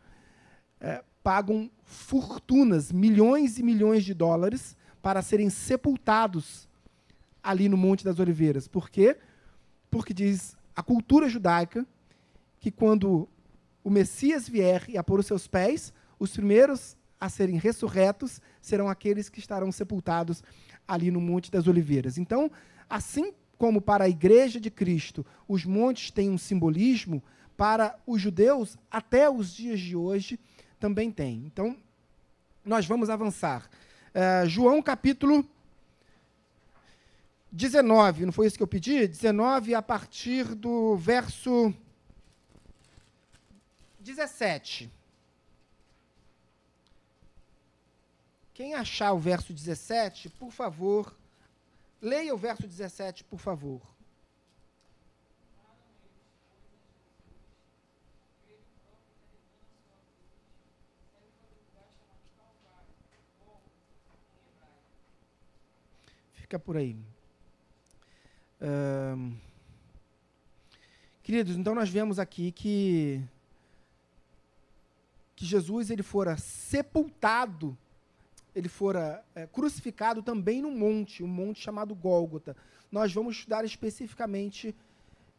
é, 0.80 1.04
pagam 1.22 1.70
fortunas, 1.84 2.94
milhões 2.94 3.60
e 3.60 3.64
milhões 3.64 4.06
de 4.06 4.14
dólares, 4.14 4.74
para 5.02 5.22
serem 5.22 5.50
sepultados 5.50 6.69
ali 7.42 7.70
no 7.70 7.78
Monte 7.78 8.04
das 8.04 8.20
Oliveiras. 8.20 8.68
Por 8.68 8.90
quê? 8.90 9.18
Porque 9.90 10.14
diz 10.14 10.56
a 10.76 10.84
cultura 10.84 11.30
judaica 11.30 11.86
que 12.60 12.72
quando 12.72 13.28
o 13.84 13.90
Messias 13.90 14.48
vier 14.48 14.84
e 14.88 14.98
a 14.98 15.04
pôr 15.04 15.20
os 15.20 15.26
seus 15.26 15.48
pés, 15.48 15.94
os 16.18 16.32
primeiros 16.32 16.98
a 17.20 17.30
serem 17.30 17.58
ressurretos 17.58 18.42
serão 18.62 18.88
aqueles 18.88 19.30
que 19.30 19.40
estarão 19.40 19.72
sepultados 19.72 20.44
ali 20.88 21.12
no 21.12 21.20
Monte 21.20 21.52
das 21.52 21.68
Oliveiras. 21.68 22.18
Então, 22.18 22.52
Assim 22.90 23.34
como 23.58 23.80
para 23.80 24.06
a 24.06 24.10
igreja 24.10 24.60
de 24.60 24.72
Cristo 24.72 25.26
os 25.48 25.64
montes 25.64 26.10
têm 26.10 26.30
um 26.30 26.38
simbolismo, 26.38 27.22
para 27.56 28.00
os 28.08 28.22
judeus, 28.22 28.78
até 28.90 29.30
os 29.30 29.54
dias 29.54 29.82
de 29.82 29.94
hoje, 29.94 30.40
também 30.80 31.12
tem. 31.12 31.44
Então, 31.46 31.76
nós 32.64 32.86
vamos 32.86 33.10
avançar. 33.10 33.70
Uh, 34.16 34.48
João 34.48 34.82
capítulo 34.82 35.46
19, 37.52 38.26
não 38.26 38.32
foi 38.32 38.48
isso 38.48 38.58
que 38.58 38.64
eu 38.64 38.68
pedi? 38.68 39.08
19 39.08 39.74
a 39.76 39.82
partir 39.82 40.56
do 40.56 40.96
verso 40.96 41.74
17. 44.00 44.92
Quem 48.54 48.74
achar 48.74 49.14
o 49.14 49.20
verso 49.20 49.54
17, 49.54 50.30
por 50.30 50.52
favor, 50.52 51.16
Leia 52.02 52.34
o 52.34 52.38
verso 52.38 52.66
17, 52.66 53.26
por 53.26 53.40
favor. 53.40 53.82
Fica 66.32 66.58
por 66.58 66.78
aí. 66.78 66.98
Queridos, 71.24 71.56
então 71.56 71.74
nós 71.74 71.90
vemos 71.90 72.20
aqui 72.20 72.52
que 72.52 73.22
que 75.36 75.46
Jesus 75.46 75.90
ele 75.90 76.04
fora 76.04 76.36
sepultado 76.36 77.78
ele 78.56 78.68
fora 78.68 79.24
é, 79.36 79.48
crucificado 79.48 80.22
também 80.22 80.62
num 80.62 80.78
monte, 80.78 81.24
um 81.24 81.28
monte 81.28 81.62
chamado 81.62 81.96
Gólgota. 81.96 82.56
Nós 82.92 83.14
vamos 83.14 83.38
estudar 83.38 83.64
especificamente 83.64 84.76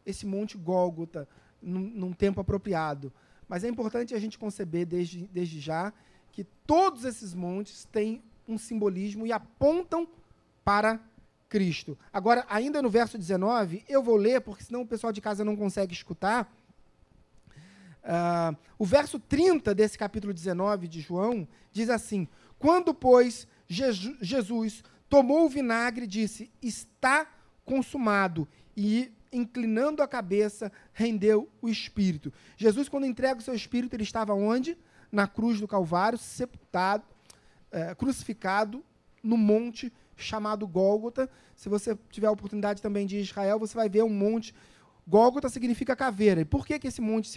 esse 0.05 0.25
monte 0.25 0.57
Gólgota 0.57 1.27
num, 1.61 1.79
num 1.79 2.13
tempo 2.13 2.39
apropriado. 2.39 3.11
Mas 3.47 3.63
é 3.63 3.67
importante 3.67 4.15
a 4.15 4.19
gente 4.19 4.39
conceber 4.39 4.85
desde, 4.85 5.27
desde 5.27 5.59
já 5.59 5.93
que 6.31 6.45
todos 6.65 7.03
esses 7.03 7.33
montes 7.33 7.85
têm 7.91 8.23
um 8.47 8.57
simbolismo 8.57 9.27
e 9.27 9.31
apontam 9.31 10.07
para 10.63 10.99
Cristo. 11.51 11.99
Agora, 12.13 12.45
ainda 12.49 12.81
no 12.81 12.89
verso 12.89 13.17
19, 13.17 13.83
eu 13.89 14.01
vou 14.01 14.15
ler, 14.15 14.39
porque 14.39 14.63
senão 14.63 14.83
o 14.83 14.87
pessoal 14.87 15.11
de 15.11 15.19
casa 15.19 15.43
não 15.43 15.57
consegue 15.57 15.91
escutar. 15.91 16.49
Uh, 18.03 18.57
o 18.79 18.85
verso 18.85 19.19
30 19.19 19.75
desse 19.75 19.97
capítulo 19.97 20.33
19 20.33 20.87
de 20.87 21.01
João 21.01 21.45
diz 21.73 21.89
assim: 21.89 22.25
quando, 22.57 22.93
pois, 22.93 23.45
Jesus 23.67 24.81
tomou 25.09 25.45
o 25.45 25.49
vinagre, 25.49 26.07
disse: 26.07 26.49
Está 26.61 27.27
consumado. 27.65 28.47
E, 28.77 29.11
inclinando 29.29 30.01
a 30.01 30.07
cabeça, 30.07 30.71
rendeu 30.93 31.49
o 31.61 31.67
espírito. 31.67 32.31
Jesus, 32.55 32.87
quando 32.87 33.05
entrega 33.05 33.41
o 33.41 33.43
seu 33.43 33.53
espírito, 33.53 33.93
ele 33.93 34.03
estava 34.03 34.33
onde? 34.33 34.77
Na 35.11 35.27
cruz 35.27 35.59
do 35.59 35.67
Calvário, 35.67 36.17
sepultado, 36.17 37.03
é, 37.71 37.93
crucificado 37.93 38.85
no 39.21 39.35
monte 39.35 39.91
chamado 40.21 40.67
Gólgota. 40.67 41.29
Se 41.55 41.67
você 41.67 41.97
tiver 42.09 42.27
a 42.27 42.31
oportunidade 42.31 42.81
também 42.81 43.05
de 43.05 43.17
Israel, 43.17 43.59
você 43.59 43.75
vai 43.75 43.89
ver 43.89 44.03
um 44.03 44.09
monte. 44.09 44.53
Gólgota 45.07 45.49
significa 45.49 45.95
caveira. 45.95 46.41
E 46.41 46.45
por 46.45 46.65
que, 46.65 46.79
que 46.79 46.87
esse 46.87 47.01
monte 47.01 47.29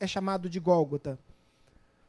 é 0.00 0.06
chamado 0.06 0.48
de 0.48 0.58
Gólgota? 0.58 1.18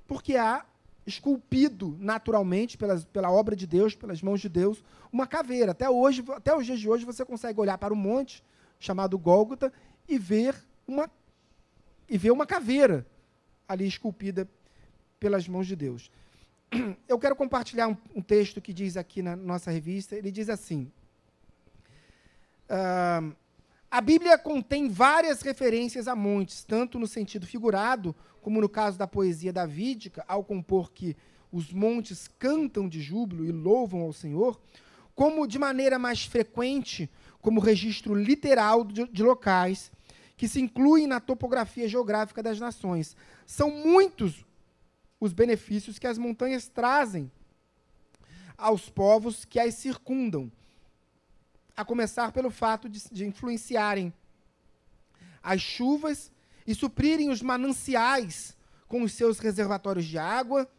Porque 0.07 0.35
há 0.35 0.65
esculpido 1.05 1.97
naturalmente 1.99 2.77
pela 2.77 3.31
obra 3.31 3.55
de 3.55 3.67
Deus, 3.67 3.95
pelas 3.95 4.21
mãos 4.21 4.39
de 4.39 4.49
Deus, 4.49 4.83
uma 5.11 5.27
caveira. 5.27 5.71
Até 5.71 5.89
hoje, 5.89 6.23
até 6.35 6.55
os 6.55 6.65
dias 6.65 6.79
de 6.79 6.89
hoje, 6.89 7.05
você 7.05 7.25
consegue 7.25 7.59
olhar 7.59 7.77
para 7.77 7.93
o 7.93 7.97
monte 7.97 8.43
chamado 8.79 9.17
Gólgota 9.17 9.73
e 10.07 10.17
ver 10.17 10.55
uma 10.87 11.09
e 12.07 12.17
ver 12.17 12.31
uma 12.31 12.45
caveira 12.45 13.05
ali 13.67 13.85
esculpida 13.85 14.49
pelas 15.19 15.47
mãos 15.47 15.67
de 15.67 15.75
Deus. 15.75 16.09
Eu 17.07 17.17
quero 17.17 17.35
compartilhar 17.35 17.87
um, 17.87 17.97
um 18.15 18.21
texto 18.21 18.61
que 18.61 18.71
diz 18.71 18.95
aqui 18.95 19.21
na 19.21 19.35
nossa 19.35 19.71
revista. 19.71 20.15
Ele 20.15 20.31
diz 20.31 20.49
assim: 20.49 20.91
A 23.89 24.01
Bíblia 24.01 24.37
contém 24.37 24.89
várias 24.89 25.41
referências 25.41 26.07
a 26.07 26.15
montes, 26.15 26.63
tanto 26.63 26.99
no 26.99 27.07
sentido 27.07 27.47
figurado, 27.47 28.15
como 28.41 28.61
no 28.61 28.69
caso 28.69 28.97
da 28.97 29.07
poesia 29.07 29.51
davídica, 29.51 30.23
ao 30.27 30.43
compor 30.43 30.91
que 30.91 31.17
os 31.51 31.73
montes 31.73 32.27
cantam 32.27 32.87
de 32.87 33.01
júbilo 33.01 33.45
e 33.45 33.51
louvam 33.51 34.01
ao 34.01 34.13
Senhor, 34.13 34.59
como 35.15 35.47
de 35.47 35.57
maneira 35.57 35.97
mais 35.97 36.23
frequente, 36.23 37.09
como 37.41 37.59
registro 37.59 38.13
literal 38.13 38.83
de, 38.83 39.07
de 39.07 39.23
locais 39.23 39.91
que 40.37 40.47
se 40.47 40.61
incluem 40.61 41.05
na 41.05 41.19
topografia 41.19 41.85
geográfica 41.85 42.41
das 42.41 42.57
nações. 42.61 43.13
São 43.45 43.69
muitos 43.69 44.45
os 45.19 45.33
benefícios 45.33 45.99
que 45.99 46.07
as 46.07 46.17
montanhas 46.17 46.67
trazem 46.67 47.31
aos 48.57 48.89
povos 48.89 49.45
que 49.45 49.59
as 49.59 49.75
circundam 49.75 50.51
a 51.75 51.85
começar 51.85 52.31
pelo 52.31 52.51
fato 52.51 52.89
de, 52.89 53.01
de 53.11 53.25
influenciarem 53.25 54.13
as 55.41 55.61
chuvas 55.61 56.31
e 56.67 56.75
suprirem 56.75 57.29
os 57.29 57.41
mananciais 57.41 58.55
com 58.87 59.01
os 59.03 59.13
seus 59.13 59.39
reservatórios 59.39 60.05
de 60.05 60.17
água, 60.17 60.69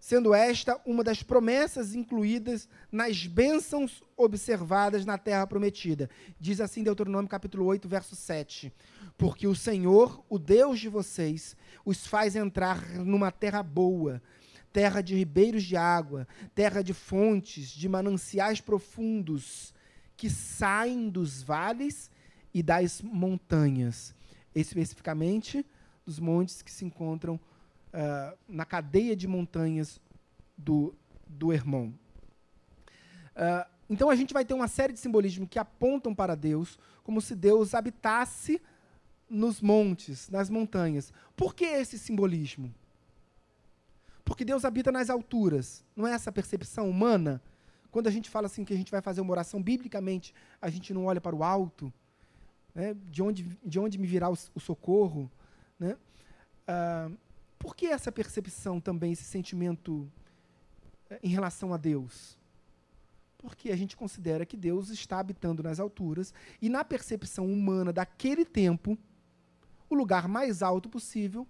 sendo 0.00 0.32
esta 0.32 0.80
uma 0.86 1.02
das 1.02 1.22
promessas 1.22 1.94
incluídas 1.94 2.68
nas 2.90 3.26
bênçãos 3.26 4.02
observadas 4.16 5.04
na 5.04 5.18
terra 5.18 5.46
prometida. 5.46 6.08
Diz 6.38 6.60
assim 6.60 6.82
Deuteronômio 6.82 7.28
capítulo 7.28 7.64
8, 7.66 7.88
verso 7.88 8.14
7. 8.14 8.72
Porque 9.16 9.46
o 9.46 9.54
Senhor, 9.54 10.24
o 10.28 10.38
Deus 10.38 10.78
de 10.78 10.88
vocês, 10.88 11.56
os 11.84 12.06
faz 12.06 12.36
entrar 12.36 12.88
numa 12.98 13.32
terra 13.32 13.62
boa, 13.62 14.22
terra 14.72 15.00
de 15.00 15.14
ribeiros 15.14 15.64
de 15.64 15.76
água, 15.76 16.26
terra 16.54 16.82
de 16.82 16.94
fontes, 16.94 17.68
de 17.70 17.88
mananciais 17.88 18.60
profundos, 18.60 19.74
que 20.16 20.30
saem 20.30 21.08
dos 21.08 21.42
vales 21.42 22.10
e 22.54 22.62
das 22.62 23.02
montanhas, 23.02 24.14
especificamente 24.54 25.64
dos 26.04 26.18
montes 26.18 26.62
que 26.62 26.72
se 26.72 26.84
encontram 26.84 27.38
uh, 27.88 28.36
na 28.48 28.64
cadeia 28.64 29.16
de 29.16 29.26
montanhas 29.26 30.00
do, 30.56 30.94
do 31.26 31.52
Hermon. 31.52 31.88
Uh, 33.36 33.78
então 33.88 34.10
a 34.10 34.16
gente 34.16 34.34
vai 34.34 34.44
ter 34.44 34.54
uma 34.54 34.68
série 34.68 34.92
de 34.92 34.98
simbolismos 34.98 35.48
que 35.48 35.58
apontam 35.58 36.14
para 36.14 36.34
Deus, 36.34 36.78
como 37.02 37.20
se 37.20 37.34
Deus 37.34 37.74
habitasse 37.74 38.60
nos 39.28 39.60
montes, 39.60 40.28
nas 40.28 40.50
montanhas. 40.50 41.12
Por 41.36 41.54
que 41.54 41.64
esse 41.64 41.98
simbolismo? 41.98 42.74
Porque 44.24 44.44
Deus 44.44 44.64
habita 44.64 44.92
nas 44.92 45.08
alturas. 45.08 45.84
Não 45.96 46.06
é 46.06 46.12
essa 46.12 46.30
percepção 46.30 46.88
humana? 46.88 47.42
Quando 47.90 48.08
a 48.08 48.10
gente 48.10 48.28
fala 48.28 48.46
assim 48.46 48.64
que 48.64 48.74
a 48.74 48.76
gente 48.76 48.90
vai 48.90 49.00
fazer 49.00 49.22
uma 49.22 49.30
oração 49.30 49.62
biblicamente, 49.62 50.34
a 50.60 50.68
gente 50.68 50.92
não 50.92 51.06
olha 51.06 51.20
para 51.20 51.34
o 51.34 51.42
alto, 51.42 51.92
né? 52.74 52.94
de, 53.10 53.22
onde, 53.22 53.58
de 53.64 53.80
onde 53.80 53.96
me 53.96 54.06
virá 54.06 54.28
o, 54.28 54.36
o 54.54 54.60
socorro. 54.60 55.30
Né? 55.78 55.96
Ah, 56.66 57.10
por 57.58 57.74
que 57.74 57.86
essa 57.86 58.12
percepção 58.12 58.80
também, 58.80 59.12
esse 59.12 59.24
sentimento 59.24 60.10
eh, 61.10 61.18
em 61.22 61.28
relação 61.28 61.74
a 61.74 61.76
Deus? 61.76 62.38
Porque 63.36 63.70
a 63.70 63.76
gente 63.76 63.96
considera 63.96 64.46
que 64.46 64.56
Deus 64.56 64.90
está 64.90 65.18
habitando 65.18 65.62
nas 65.62 65.80
alturas 65.80 66.32
e, 66.60 66.68
na 66.68 66.84
percepção 66.84 67.46
humana 67.50 67.92
daquele 67.92 68.44
tempo, 68.44 68.98
o 69.88 69.94
lugar 69.94 70.28
mais 70.28 70.62
alto 70.62 70.88
possível 70.88 71.46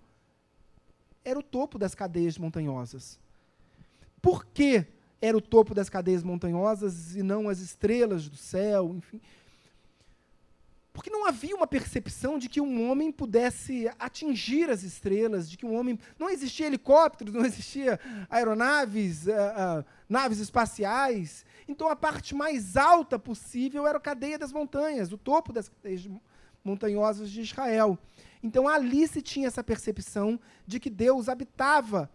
era 1.25 1.39
o 1.39 1.43
topo 1.43 1.79
das 1.79 1.95
cadeias 1.95 2.39
montanhosas. 2.39 3.19
Por 4.21 4.47
que 4.47 4.87
era 5.21 5.37
o 5.37 5.41
topo 5.41 5.75
das 5.75 5.89
cadeias 5.89 6.23
montanhosas 6.23 7.17
e 7.17 7.23
não 7.23 7.49
as 7.49 7.59
estrelas 7.59 8.29
do 8.29 8.37
céu, 8.37 8.95
enfim. 8.97 9.21
Porque 10.99 11.11
não 11.11 11.27
havia 11.27 11.55
uma 11.55 11.67
percepção 11.69 12.41
de 12.41 12.49
que 12.49 12.61
um 12.61 12.91
homem 12.91 13.13
pudesse 13.13 13.89
atingir 14.01 14.69
as 14.69 14.83
estrelas, 14.83 15.49
de 15.49 15.57
que 15.57 15.65
um 15.65 15.79
homem. 15.79 15.97
Não 16.19 16.29
existia 16.29 16.67
helicópteros, 16.67 17.33
não 17.33 17.45
existia 17.47 18.01
aeronaves, 18.29 19.29
uh, 19.29 19.31
uh, 19.31 19.85
naves 20.09 20.41
espaciais. 20.41 21.47
Então 21.69 21.89
a 21.89 21.95
parte 21.95 22.35
mais 22.35 22.77
alta 22.77 23.17
possível 23.17 23.87
era 23.87 23.99
a 23.99 24.01
cadeia 24.01 24.37
das 24.37 24.53
montanhas, 24.53 25.13
o 25.13 25.17
topo 25.17 25.53
das 25.53 25.69
cadeias 25.69 26.11
montanhosas 26.65 27.31
de 27.31 27.43
Israel. 27.43 27.97
Então 28.43 28.67
ali 28.67 29.07
se 29.07 29.23
tinha 29.23 29.47
essa 29.47 29.63
percepção 29.63 30.41
de 30.67 30.81
que 30.81 30.91
Deus 30.91 31.29
habitava 31.29 32.11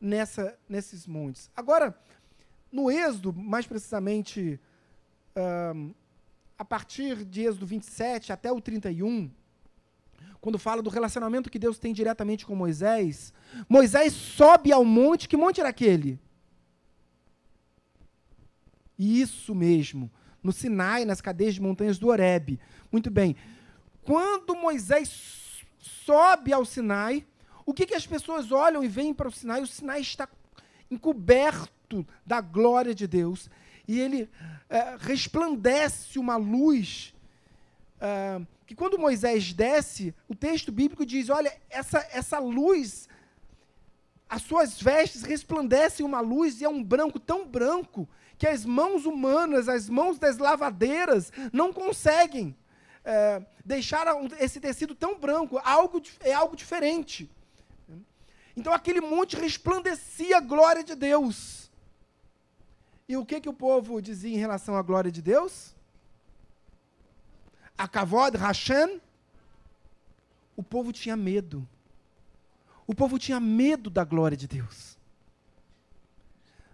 nessa, 0.00 0.58
nesses 0.68 1.06
montes. 1.06 1.48
Agora, 1.54 1.96
no 2.72 2.90
Êxodo, 2.90 3.32
mais 3.32 3.64
precisamente, 3.64 4.60
um, 5.36 5.94
a 6.64 6.66
partir 6.66 7.26
de 7.26 7.42
Êxodo 7.42 7.66
27 7.66 8.32
até 8.32 8.50
o 8.50 8.58
31, 8.58 9.30
quando 10.40 10.58
fala 10.58 10.80
do 10.80 10.88
relacionamento 10.88 11.50
que 11.50 11.58
Deus 11.58 11.78
tem 11.78 11.92
diretamente 11.92 12.46
com 12.46 12.56
Moisés, 12.56 13.34
Moisés 13.68 14.14
sobe 14.14 14.72
ao 14.72 14.82
monte, 14.82 15.28
que 15.28 15.36
monte 15.36 15.60
era 15.60 15.68
aquele? 15.68 16.18
Isso 18.98 19.54
mesmo, 19.54 20.10
no 20.42 20.52
Sinai, 20.52 21.04
nas 21.04 21.20
cadeias 21.20 21.54
de 21.54 21.60
montanhas 21.60 21.98
do 21.98 22.08
Horebe. 22.08 22.58
Muito 22.90 23.10
bem. 23.10 23.36
Quando 24.02 24.56
Moisés 24.56 25.62
sobe 25.78 26.50
ao 26.50 26.64
Sinai, 26.64 27.26
o 27.66 27.74
que, 27.74 27.84
que 27.84 27.94
as 27.94 28.06
pessoas 28.06 28.50
olham 28.50 28.82
e 28.82 28.88
veem 28.88 29.12
para 29.12 29.28
o 29.28 29.32
Sinai? 29.32 29.60
O 29.62 29.66
Sinai 29.66 30.00
está 30.00 30.26
encoberto 30.90 32.06
da 32.24 32.40
glória 32.40 32.94
de 32.94 33.06
Deus, 33.06 33.50
e 33.86 34.00
ele 34.00 34.28
é, 34.68 34.96
resplandece 34.98 36.18
uma 36.18 36.36
luz 36.36 37.14
é, 38.00 38.40
que 38.66 38.74
quando 38.74 38.98
Moisés 38.98 39.52
desce, 39.52 40.14
o 40.28 40.34
texto 40.34 40.72
bíblico 40.72 41.04
diz: 41.04 41.28
olha, 41.28 41.54
essa, 41.68 42.06
essa 42.12 42.38
luz, 42.38 43.08
as 44.28 44.42
suas 44.42 44.80
vestes 44.80 45.22
resplandecem 45.22 46.04
uma 46.04 46.20
luz 46.20 46.60
e 46.60 46.64
é 46.64 46.68
um 46.68 46.82
branco 46.82 47.20
tão 47.20 47.46
branco 47.46 48.08
que 48.38 48.46
as 48.46 48.64
mãos 48.64 49.06
humanas, 49.06 49.68
as 49.68 49.88
mãos 49.88 50.18
das 50.18 50.38
lavadeiras, 50.38 51.32
não 51.52 51.72
conseguem 51.72 52.56
é, 53.04 53.42
deixar 53.64 54.06
esse 54.40 54.60
tecido 54.60 54.94
tão 54.94 55.18
branco. 55.18 55.60
Algo, 55.62 56.02
é 56.20 56.32
algo 56.32 56.56
diferente. 56.56 57.30
Então 58.56 58.72
aquele 58.72 59.00
monte 59.00 59.36
resplandecia 59.36 60.38
a 60.38 60.40
glória 60.40 60.82
de 60.82 60.94
Deus. 60.94 61.63
E 63.08 63.16
o 63.16 63.24
que, 63.24 63.40
que 63.40 63.48
o 63.48 63.52
povo 63.52 64.00
dizia 64.00 64.34
em 64.34 64.38
relação 64.38 64.76
à 64.76 64.82
glória 64.82 65.10
de 65.10 65.20
Deus? 65.20 65.74
A 67.76 67.86
Kavod, 67.86 68.36
Hashem. 68.36 69.00
O 70.56 70.62
povo 70.62 70.92
tinha 70.92 71.16
medo. 71.16 71.66
O 72.86 72.94
povo 72.94 73.18
tinha 73.18 73.38
medo 73.38 73.90
da 73.90 74.04
glória 74.04 74.36
de 74.36 74.46
Deus. 74.46 74.96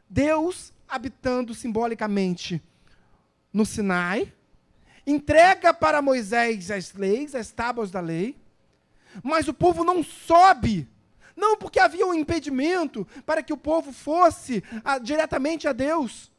Deus, 0.09 0.73
habitando 0.89 1.55
simbolicamente 1.55 2.63
no 3.53 3.65
Sinai, 3.65 4.33
entrega 5.07 5.73
para 5.73 6.03
Moisés 6.03 6.71
as 6.71 6.93
leis, 6.93 7.35
as 7.35 7.51
tábuas 7.51 7.91
da 7.91 8.01
lei, 8.01 8.37
mas 9.23 9.49
o 9.49 9.55
povo 9.55 9.83
não 9.85 10.03
sobe 10.03 10.89
não 11.41 11.57
porque 11.57 11.81
havia 11.81 12.07
um 12.07 12.15
impedimento 12.15 13.07
para 13.27 13.43
que 13.43 13.53
o 13.53 13.57
povo 13.57 13.93
fosse 13.93 14.63
a, 14.85 14.93
ah, 14.93 14.99
diretamente 14.99 15.67
a 15.67 15.73
Deus, 15.73 16.31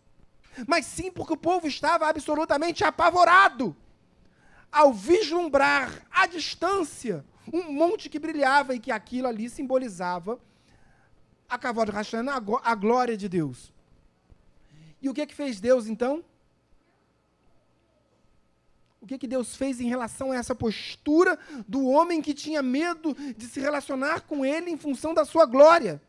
mas 0.68 0.86
sim 0.86 1.12
porque 1.12 1.34
o 1.34 1.38
povo 1.38 1.68
estava 1.68 2.08
absolutamente 2.08 2.84
apavorado 2.84 3.76
ao 4.72 4.94
vislumbrar 4.94 5.92
à 6.10 6.26
distância 6.28 7.26
um 7.52 7.74
monte 7.74 8.08
que 8.08 8.20
brilhava 8.20 8.76
e 8.76 8.80
que 8.80 8.92
aquilo 8.92 9.28
ali 9.28 9.50
simbolizava 9.50 10.40
a 11.50 11.58
cavalo 11.58 11.88
de 11.88 11.92
Rachana, 11.92 12.34
a 12.64 12.76
glória 12.76 13.18
de 13.18 13.28
Deus. 13.28 13.74
E 15.02 15.10
o 15.10 15.14
que 15.14 15.22
é 15.22 15.26
que 15.26 15.36
fez 15.36 15.60
Deus 15.60 15.88
então? 15.88 16.24
O 19.02 19.08
que, 19.08 19.18
que 19.18 19.28
Deus 19.28 19.56
fez 19.56 19.82
em 19.82 19.88
relação 19.88 20.32
a 20.32 20.36
essa 20.36 20.54
postura 20.54 21.38
do 21.68 21.88
homem 21.88 22.22
que 22.22 22.36
tinha 22.36 22.62
medo 22.62 23.16
de 23.36 23.48
se 23.48 23.60
relacionar 23.60 24.22
com 24.22 24.46
ele 24.46 24.70
em 24.70 24.78
função 24.78 25.12
da 25.12 25.26
sua 25.26 25.48
glória? 25.48 26.00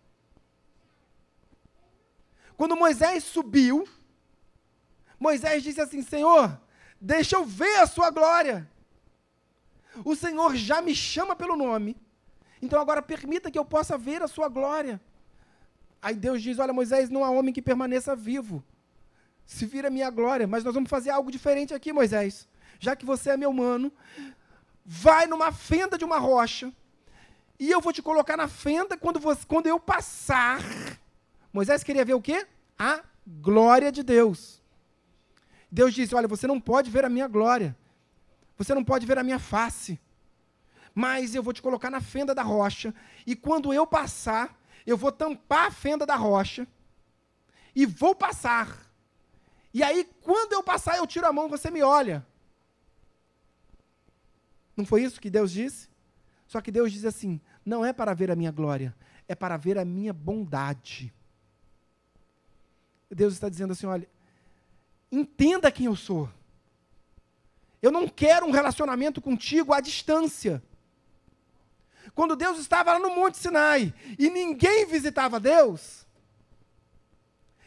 Quando 2.54 2.76
Moisés 2.76 3.24
subiu, 3.24 3.88
Moisés 5.18 5.62
disse 5.62 5.80
assim: 5.80 6.02
Senhor, 6.02 6.60
deixa 7.00 7.36
eu 7.36 7.46
ver 7.46 7.76
a 7.76 7.86
sua 7.86 8.10
glória. 8.10 8.70
O 10.04 10.14
Senhor 10.14 10.54
já 10.54 10.82
me 10.82 10.94
chama 10.94 11.34
pelo 11.34 11.56
nome, 11.56 11.96
então 12.60 12.78
agora 12.78 13.00
permita 13.00 13.50
que 13.50 13.58
eu 13.58 13.64
possa 13.64 13.96
ver 13.96 14.22
a 14.22 14.28
sua 14.28 14.50
glória. 14.50 15.00
Aí 16.02 16.14
Deus 16.14 16.42
diz: 16.42 16.58
Olha, 16.58 16.74
Moisés, 16.74 17.08
não 17.08 17.24
há 17.24 17.30
homem 17.30 17.54
que 17.54 17.62
permaneça 17.62 18.14
vivo. 18.14 18.62
Se 19.46 19.64
vira 19.64 19.88
a 19.88 19.90
minha 19.90 20.10
glória, 20.10 20.46
mas 20.46 20.62
nós 20.62 20.74
vamos 20.74 20.90
fazer 20.90 21.08
algo 21.08 21.30
diferente 21.30 21.72
aqui, 21.72 21.90
Moisés 21.90 22.51
já 22.82 22.96
que 22.96 23.06
você 23.06 23.30
é 23.30 23.36
meu 23.36 23.52
mano, 23.52 23.92
vai 24.84 25.28
numa 25.28 25.52
fenda 25.52 25.96
de 25.96 26.04
uma 26.04 26.18
rocha, 26.18 26.72
e 27.56 27.70
eu 27.70 27.80
vou 27.80 27.92
te 27.92 28.02
colocar 28.02 28.36
na 28.36 28.48
fenda 28.48 28.96
quando, 28.96 29.20
você, 29.20 29.46
quando 29.46 29.68
eu 29.68 29.78
passar. 29.78 30.58
Moisés 31.52 31.84
queria 31.84 32.04
ver 32.04 32.14
o 32.14 32.20
quê? 32.20 32.44
A 32.76 33.04
glória 33.24 33.92
de 33.92 34.02
Deus. 34.02 34.60
Deus 35.70 35.94
disse: 35.94 36.12
Olha, 36.12 36.26
você 36.26 36.44
não 36.48 36.60
pode 36.60 36.90
ver 36.90 37.04
a 37.04 37.08
minha 37.08 37.28
glória. 37.28 37.76
você 38.58 38.74
não 38.74 38.82
pode 38.82 39.06
ver 39.06 39.16
a 39.16 39.22
minha 39.22 39.38
face, 39.38 40.00
mas 40.92 41.36
eu 41.36 41.42
vou 41.42 41.52
te 41.52 41.62
colocar 41.62 41.88
na 41.88 42.00
fenda 42.00 42.34
da 42.34 42.42
rocha, 42.42 42.92
e 43.24 43.36
quando 43.36 43.72
eu 43.72 43.86
passar, 43.86 44.58
eu 44.84 44.96
vou 44.96 45.12
tampar 45.12 45.66
a 45.66 45.70
fenda 45.70 46.04
da 46.04 46.16
rocha, 46.16 46.66
e 47.76 47.86
vou 47.86 48.12
passar. 48.12 48.76
E 49.72 49.84
aí, 49.84 50.04
quando 50.20 50.52
eu 50.52 50.64
passar, 50.64 50.96
eu 50.96 51.06
tiro 51.06 51.28
a 51.28 51.32
mão, 51.32 51.48
você 51.48 51.70
me 51.70 51.80
olha. 51.80 52.26
Não 54.76 54.84
foi 54.84 55.02
isso 55.02 55.20
que 55.20 55.30
Deus 55.30 55.52
disse? 55.52 55.88
Só 56.46 56.60
que 56.60 56.70
Deus 56.70 56.92
diz 56.92 57.04
assim: 57.04 57.40
não 57.64 57.84
é 57.84 57.92
para 57.92 58.14
ver 58.14 58.30
a 58.30 58.36
minha 58.36 58.50
glória, 58.50 58.94
é 59.28 59.34
para 59.34 59.56
ver 59.56 59.78
a 59.78 59.84
minha 59.84 60.12
bondade. 60.12 61.12
Deus 63.10 63.34
está 63.34 63.48
dizendo 63.48 63.72
assim: 63.72 63.86
olha, 63.86 64.08
entenda 65.10 65.70
quem 65.70 65.86
eu 65.86 65.96
sou. 65.96 66.28
Eu 67.80 67.90
não 67.90 68.08
quero 68.08 68.46
um 68.46 68.50
relacionamento 68.50 69.20
contigo 69.20 69.72
à 69.72 69.80
distância. 69.80 70.62
Quando 72.14 72.36
Deus 72.36 72.58
estava 72.58 72.92
lá 72.92 72.98
no 72.98 73.14
Monte 73.14 73.38
Sinai 73.38 73.94
e 74.18 74.28
ninguém 74.30 74.86
visitava 74.86 75.40
Deus, 75.40 76.06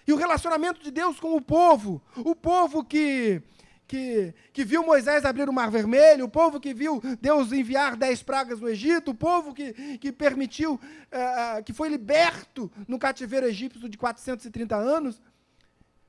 e 0.08 0.14
o 0.14 0.16
relacionamento 0.16 0.82
de 0.84 0.92
Deus 0.92 1.20
com 1.20 1.36
o 1.36 1.42
povo, 1.42 2.02
o 2.18 2.36
povo 2.36 2.84
que 2.84 3.42
que, 3.88 4.34
que 4.52 4.64
viu 4.64 4.84
Moisés 4.84 5.26
abrir 5.26 5.48
o 5.48 5.54
Mar 5.54 5.70
Vermelho, 5.70 6.26
o 6.26 6.30
povo 6.30 6.60
que 6.60 6.74
viu 6.74 7.02
Deus 7.22 7.52
enviar 7.52 7.96
dez 7.96 8.24
pragas 8.24 8.60
no 8.60 8.70
Egito, 8.70 9.12
o 9.12 9.16
povo 9.16 9.54
que, 9.54 9.98
que 9.98 10.12
permitiu, 10.12 10.74
uh, 10.76 11.64
que 11.64 11.74
foi 11.74 11.90
liberto 11.90 12.72
no 12.88 12.98
cativeiro 12.98 13.46
egípcio 13.46 13.88
de 13.88 13.98
430 13.98 14.76
anos. 14.76 15.22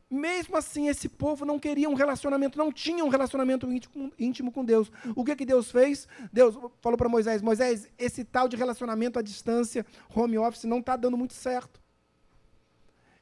Mesmo 0.08 0.56
assim, 0.56 0.88
esse 0.88 1.08
povo 1.08 1.44
não 1.44 1.58
queria 1.58 1.88
um 1.88 1.94
relacionamento, 1.94 2.56
não 2.56 2.70
tinha 2.70 3.04
um 3.04 3.08
relacionamento 3.08 3.70
íntimo, 3.70 4.12
íntimo 4.16 4.52
com 4.52 4.64
Deus. 4.64 4.90
O 5.16 5.24
que, 5.24 5.34
que 5.34 5.44
Deus 5.44 5.70
fez? 5.70 6.06
Deus 6.32 6.56
falou 6.80 6.96
para 6.96 7.08
Moisés: 7.08 7.42
Moisés, 7.42 7.88
esse 7.98 8.24
tal 8.24 8.48
de 8.48 8.56
relacionamento 8.56 9.18
à 9.18 9.22
distância, 9.22 9.84
home 10.14 10.38
office, 10.38 10.64
não 10.64 10.78
está 10.78 10.94
dando 10.94 11.16
muito 11.16 11.34
certo. 11.34 11.80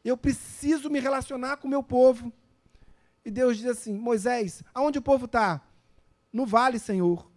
Eu 0.05 0.18
preciso 0.18 0.90
me 0.90 1.00
relacionar 1.00 1.57
com 1.57 1.66
o 1.66 1.70
meu 1.70 1.82
povo. 1.82 2.30
E 3.25 3.31
Deus 3.31 3.57
diz 3.57 3.66
assim: 3.66 3.95
Moisés, 3.95 4.62
aonde 4.75 4.99
o 4.99 5.03
povo 5.03 5.25
está? 5.25 5.61
No 6.33 6.45
vale, 6.45 6.79
Senhor. 6.79 7.31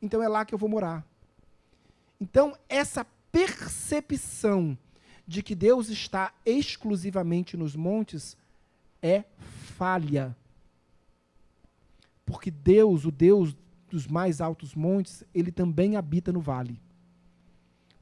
Então 0.00 0.22
é 0.22 0.28
lá 0.28 0.44
que 0.44 0.54
eu 0.54 0.58
vou 0.58 0.68
morar. 0.68 1.04
Então, 2.20 2.56
essa 2.68 3.04
percepção 3.32 4.78
de 5.26 5.42
que 5.42 5.54
Deus 5.54 5.88
está 5.88 6.32
exclusivamente 6.44 7.56
nos 7.56 7.74
montes 7.74 8.36
é 9.02 9.24
falha. 9.76 10.36
Porque 12.24 12.50
Deus, 12.50 13.04
o 13.04 13.10
Deus 13.10 13.56
dos 13.90 14.06
mais 14.06 14.40
altos 14.40 14.74
montes, 14.74 15.24
ele 15.34 15.52
também 15.52 15.96
habita 15.96 16.32
no 16.32 16.40
vale. 16.40 16.80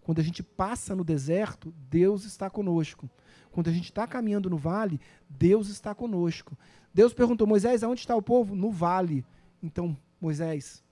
Quando 0.05 0.21
a 0.21 0.23
gente 0.23 0.43
passa 0.43 0.95
no 0.95 1.03
deserto, 1.03 1.75
Deus 1.91 2.25
está 2.25 2.51
conosco. 2.51 3.09
Quando 3.51 3.69
a 3.69 3.73
gente 3.73 3.85
está 3.85 4.07
caminhando 4.07 4.51
no 4.51 4.59
vale, 4.59 5.01
Deus 5.29 5.69
está 5.69 5.95
conosco. 5.95 6.57
Deus 6.93 7.15
perguntou: 7.15 7.47
Moisés, 7.47 7.83
aonde 7.83 8.01
está 8.01 8.15
o 8.15 8.23
povo? 8.23 8.55
No 8.55 8.71
vale. 8.71 9.25
Então, 9.63 9.97
Moisés, 10.21 10.85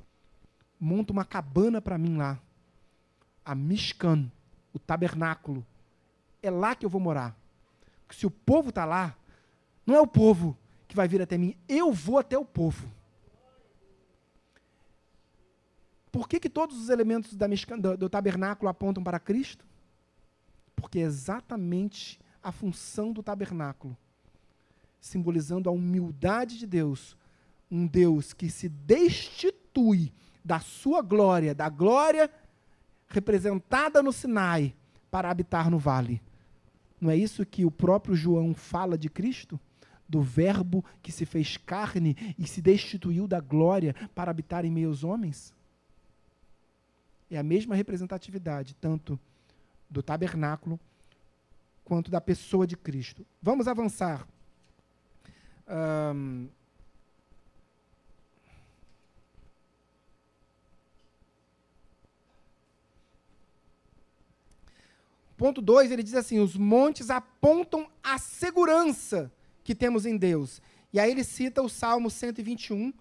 monta 0.81 1.13
uma 1.13 1.27
cabana 1.27 1.81
para 1.81 1.99
mim 1.99 2.17
lá. 2.17 2.41
A 3.45 3.55
Mishkan, 3.55 4.31
o 4.73 4.79
tabernáculo. 4.79 5.65
É 6.43 6.51
lá 6.51 6.75
que 6.75 6.87
eu 6.87 6.91
vou 6.91 7.01
morar. 7.01 7.37
Porque 8.07 8.19
se 8.19 8.27
o 8.27 8.31
povo 8.31 8.71
está 8.71 8.87
lá, 8.87 9.15
não 9.87 9.95
é 9.95 10.01
o 10.01 10.07
povo 10.07 10.57
que 10.89 10.97
vai 10.97 11.07
vir 11.07 11.21
até 11.21 11.37
mim, 11.37 11.55
eu 11.69 11.93
vou 11.93 12.19
até 12.19 12.39
o 12.39 12.45
povo. 12.45 12.89
Por 16.13 16.29
que, 16.29 16.39
que 16.39 16.51
todos 16.51 16.79
os 16.79 16.91
elementos 16.91 17.35
do, 17.35 17.97
do 17.97 18.09
tabernáculo 18.09 18.69
apontam 18.69 19.03
para 19.03 19.19
Cristo? 19.19 19.65
Porque 20.77 20.99
é 20.99 21.03
exatamente 21.03 22.21
a 22.43 22.53
função 22.53 23.13
do 23.13 23.23
tabernáculo, 23.23 23.97
simbolizando 25.01 25.71
a 25.71 25.73
humildade 25.73 26.59
de 26.59 26.67
Deus, 26.67 27.17
um 27.71 27.87
Deus 27.87 28.35
que 28.35 28.51
se 28.51 28.69
destitui 28.69 30.13
da 30.45 30.61
sua 30.61 31.01
glória, 31.01 31.55
da 31.55 31.71
glória 31.71 32.31
representada 33.09 34.03
no 34.03 34.13
Sinai, 34.13 34.75
para 35.11 35.31
habitar 35.31 35.71
no 35.71 35.79
vale. 35.79 36.21
Não 37.01 37.11
é 37.11 37.17
isso 37.17 37.47
que 37.47 37.65
o 37.65 37.71
próprio 37.71 38.15
João 38.15 38.55
fala 38.55 38.99
de 38.99 39.09
Cristo? 39.09 39.59
Do 40.07 40.21
Verbo 40.21 40.85
que 41.03 41.11
se 41.11 41.25
fez 41.25 41.57
carne 41.57 42.35
e 42.39 42.47
se 42.47 42.61
destituiu 42.61 43.27
da 43.27 43.41
glória 43.41 43.95
para 44.15 44.31
habitar 44.31 44.65
em 44.65 44.71
meio 44.71 44.89
aos 44.89 45.05
homens? 45.05 45.55
É 47.35 47.39
a 47.39 47.43
mesma 47.43 47.75
representatividade, 47.75 48.75
tanto 48.75 49.19
do 49.89 50.03
tabernáculo 50.03 50.79
quanto 51.83 52.11
da 52.11 52.21
pessoa 52.21 52.67
de 52.67 52.77
Cristo. 52.77 53.27
Vamos 53.41 53.67
avançar. 53.67 54.29
Um, 55.67 56.49
Ponto 65.39 65.61
2, 65.61 65.91
ele 65.91 66.03
diz 66.03 66.15
assim: 66.15 66.39
os 66.39 66.55
montes 66.55 67.11
apontam 67.11 67.91
a 68.03 68.19
segurança 68.19 69.33
que 69.65 69.75
temos 69.75 70.05
em 70.05 70.17
Deus. 70.17 70.61
E 70.93 71.01
aí 71.01 71.11
ele 71.11 71.25
cita 71.25 71.63
o 71.63 71.69
Salmo 71.69 72.11
121, 72.11 72.93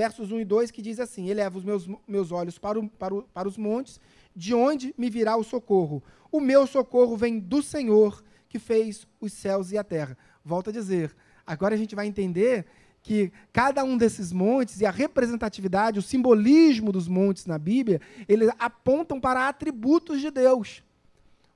versos 0.00 0.32
1 0.32 0.40
e 0.40 0.44
2, 0.46 0.70
que 0.70 0.80
diz 0.80 0.98
assim: 0.98 1.28
Eleva 1.28 1.58
os 1.58 1.64
meus, 1.64 1.86
meus 2.08 2.32
olhos 2.32 2.58
para, 2.58 2.78
o, 2.80 2.88
para, 2.88 3.14
o, 3.14 3.22
para 3.22 3.46
os 3.46 3.58
montes, 3.58 4.00
de 4.34 4.54
onde 4.54 4.94
me 4.96 5.10
virá 5.10 5.36
o 5.36 5.44
socorro? 5.44 6.02
O 6.32 6.40
meu 6.40 6.66
socorro 6.66 7.18
vem 7.18 7.38
do 7.38 7.62
Senhor, 7.62 8.24
que 8.48 8.58
fez 8.58 9.06
os 9.20 9.32
céus 9.34 9.72
e 9.72 9.76
a 9.76 9.84
terra. 9.84 10.16
Volto 10.42 10.70
a 10.70 10.72
dizer, 10.72 11.14
agora 11.46 11.74
a 11.74 11.78
gente 11.78 11.94
vai 11.94 12.06
entender 12.06 12.64
que 13.02 13.30
cada 13.52 13.84
um 13.84 13.96
desses 13.98 14.32
montes 14.32 14.80
e 14.80 14.86
a 14.86 14.90
representatividade, 14.90 15.98
o 15.98 16.02
simbolismo 16.02 16.92
dos 16.92 17.06
montes 17.06 17.44
na 17.44 17.58
Bíblia, 17.58 18.00
eles 18.26 18.48
apontam 18.58 19.20
para 19.20 19.48
atributos 19.48 20.22
de 20.22 20.30
Deus. 20.30 20.82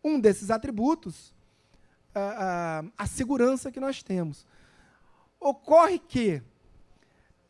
Um 0.03 0.21
desses 0.21 0.51
atributos, 0.51 1.35
a, 2.15 2.83
a, 2.99 3.05
a 3.05 3.07
segurança 3.07 3.73
que 3.73 3.81
nós 3.81 4.03
temos. 4.03 4.47
Ocorre 5.41 5.99
que 5.99 6.43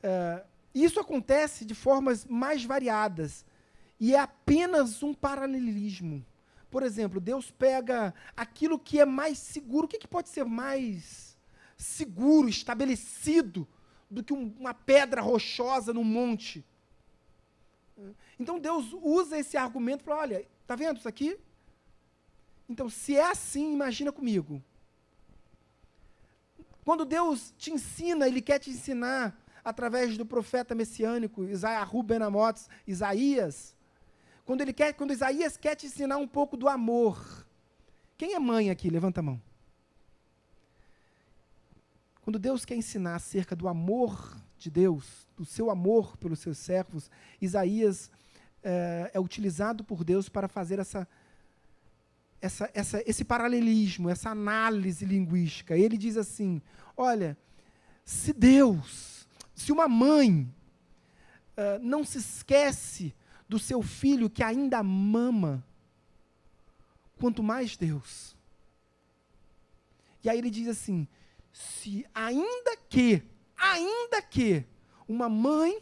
uh, 0.05 0.54
isso 0.83 0.99
acontece 0.99 1.65
de 1.65 1.75
formas 1.75 2.25
mais 2.25 2.65
variadas 2.65 3.45
e 4.01 4.15
é 4.15 4.19
apenas 4.19 5.03
um 5.03 5.15
paralelismo. 5.15 6.25
Por 6.71 6.83
exemplo, 6.83 7.21
Deus 7.21 7.51
pega 7.51 8.13
aquilo 8.37 8.79
que 8.79 8.99
é 8.99 9.05
mais 9.05 9.39
seguro. 9.39 9.87
O 9.87 9.89
que, 9.89 9.99
que 9.99 10.09
pode 10.09 10.29
ser 10.29 10.45
mais 10.45 11.39
seguro, 11.77 12.49
estabelecido, 12.49 13.69
do 14.11 14.25
que 14.25 14.33
um, 14.33 14.53
uma 14.59 14.75
pedra 14.75 15.21
rochosa 15.21 15.93
no 15.93 16.03
monte? 16.03 16.65
Então 18.39 18.59
Deus 18.59 18.93
usa 18.93 19.39
esse 19.39 19.57
argumento 19.57 20.03
para, 20.03 20.17
olha, 20.17 20.45
tá 20.67 20.75
vendo 20.75 20.99
isso 20.99 21.09
aqui? 21.09 21.39
Então, 22.69 22.89
se 22.89 23.17
é 23.17 23.31
assim, 23.31 23.73
imagina 23.73 24.11
comigo. 24.11 24.63
Quando 26.85 27.05
Deus 27.05 27.55
te 27.57 27.73
ensina, 27.73 28.27
Ele 28.27 28.43
quer 28.43 28.59
te 28.59 28.71
ensinar 28.71 29.39
através 29.65 30.19
do 30.19 30.27
profeta 30.27 30.75
messiânico 30.75 31.43
Ben 32.05 32.23
Amotes, 32.23 32.69
Isaías, 32.87 33.75
quando 34.45 34.61
ele 34.61 34.73
quer, 34.73 34.93
quando 34.93 35.13
Isaías 35.13 35.57
quer 35.57 35.75
te 35.75 35.87
ensinar 35.87 36.19
um 36.19 36.29
pouco 36.29 36.57
do 36.57 36.69
amor. 36.69 37.47
Quem 38.17 38.35
é 38.35 38.39
mãe 38.39 38.71
aqui? 38.71 38.91
Levanta 38.91 39.21
a 39.21 39.23
mão. 39.23 39.41
Quando 42.21 42.39
Deus 42.39 42.65
quer 42.65 42.77
ensinar 42.77 43.17
acerca 43.17 43.57
do 43.57 43.69
amor 43.69 44.37
de 44.59 44.71
Deus, 44.71 45.27
do 45.37 45.45
seu 45.45 45.71
amor 45.71 46.17
pelos 46.17 46.39
seus 46.39 46.59
servos, 46.59 47.11
Isaías 47.41 48.11
é, 48.63 49.11
é 49.15 49.21
utilizado 49.21 49.85
por 49.85 50.05
Deus 50.05 50.29
para 50.29 50.49
fazer 50.49 50.79
essa, 50.79 51.07
essa, 52.41 52.71
essa, 52.73 53.03
esse 53.07 53.25
paralelismo, 53.25 54.09
essa 54.09 54.31
análise 54.31 55.05
linguística. 55.05 55.77
Ele 55.77 55.99
diz 55.99 56.17
assim: 56.17 56.63
olha, 56.97 57.37
se 58.05 58.33
Deus, 58.33 59.14
se 59.55 59.71
uma 59.73 59.89
mãe 59.89 60.53
uh, 61.57 61.79
não 61.81 62.05
se 62.05 62.19
esquece 62.19 63.15
do 63.49 63.59
seu 63.59 63.83
filho 63.83 64.31
que 64.31 64.43
ainda 64.43 64.83
mama, 64.83 65.65
quanto 67.19 67.43
mais 67.43 67.77
Deus. 67.77 68.37
E 70.23 70.29
aí 70.29 70.39
ele 70.39 70.51
diz 70.51 70.69
assim: 70.69 71.07
se 71.53 72.05
ainda 72.15 72.77
que, 72.89 73.23
ainda 73.57 74.21
que 74.23 74.65
uma 75.07 75.29
mãe 75.29 75.81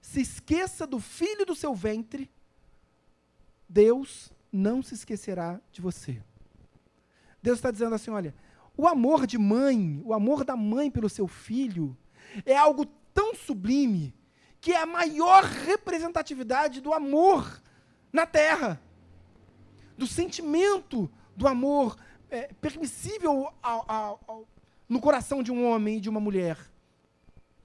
se 0.00 0.20
esqueça 0.20 0.86
do 0.86 0.98
filho 0.98 1.44
do 1.44 1.54
seu 1.54 1.74
ventre, 1.74 2.30
Deus 3.68 4.32
não 4.50 4.82
se 4.82 4.94
esquecerá 4.94 5.60
de 5.70 5.80
você. 5.80 6.22
Deus 7.42 7.58
está 7.58 7.70
dizendo 7.70 7.94
assim: 7.94 8.10
olha, 8.10 8.34
o 8.76 8.86
amor 8.86 9.26
de 9.26 9.36
mãe, 9.36 10.00
o 10.04 10.14
amor 10.14 10.44
da 10.44 10.56
mãe 10.56 10.90
pelo 10.90 11.08
seu 11.08 11.26
filho, 11.26 11.96
é 12.46 12.56
algo 12.56 12.86
tão 13.14 13.34
sublime 13.34 14.14
que 14.60 14.72
é 14.72 14.80
a 14.80 14.86
maior 14.86 15.42
representatividade 15.42 16.80
do 16.80 16.92
amor 16.92 17.62
na 18.12 18.26
terra, 18.26 18.80
do 19.96 20.06
sentimento 20.06 21.10
do 21.34 21.48
amor 21.48 21.96
é, 22.30 22.52
permissível 22.60 23.52
ao, 23.62 23.84
ao, 23.90 24.20
ao, 24.26 24.48
no 24.88 25.00
coração 25.00 25.42
de 25.42 25.50
um 25.50 25.66
homem 25.66 25.96
e 25.96 26.00
de 26.00 26.08
uma 26.08 26.20
mulher, 26.20 26.58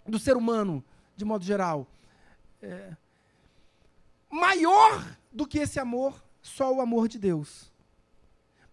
do 0.06 0.18
ser 0.18 0.36
humano, 0.36 0.84
de 1.16 1.24
modo 1.24 1.43
geral. 1.43 1.88
É, 2.62 2.95
maior 4.30 5.06
do 5.32 5.48
que 5.48 5.60
esse 5.60 5.80
amor, 5.80 6.24
só 6.41 6.74
o 6.74 6.82
amor 6.82 7.08
de 7.08 7.20
Deus. 7.20 7.72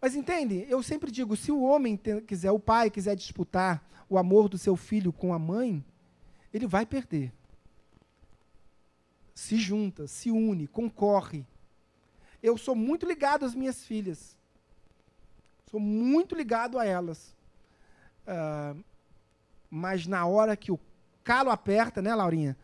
Mas 0.00 0.14
entende? 0.14 0.66
Eu 0.68 0.82
sempre 0.82 1.10
digo, 1.10 1.36
se 1.36 1.50
o 1.50 1.62
homem 1.62 1.98
quiser, 2.26 2.50
o 2.50 2.58
pai 2.58 2.90
quiser 2.90 3.16
disputar 3.16 3.82
o 4.08 4.18
amor 4.18 4.48
do 4.48 4.58
seu 4.58 4.76
filho 4.76 5.12
com 5.12 5.32
a 5.32 5.38
mãe, 5.38 5.84
ele 6.54 6.66
vai 6.66 6.86
perder 6.86 7.32
se 9.34 9.56
junta, 9.58 10.06
se 10.06 10.30
une, 10.30 10.68
concorre. 10.68 11.44
Eu 12.42 12.56
sou 12.56 12.74
muito 12.74 13.04
ligado 13.04 13.44
às 13.44 13.54
minhas 13.54 13.84
filhas. 13.84 14.36
Sou 15.70 15.80
muito 15.80 16.34
ligado 16.34 16.78
a 16.78 16.84
elas. 16.84 17.34
Uh, 18.26 18.82
mas 19.68 20.06
na 20.06 20.24
hora 20.24 20.56
que 20.56 20.70
o 20.70 20.78
calo 21.24 21.50
aperta, 21.50 22.00
né, 22.00 22.14
Laurinha? 22.14 22.56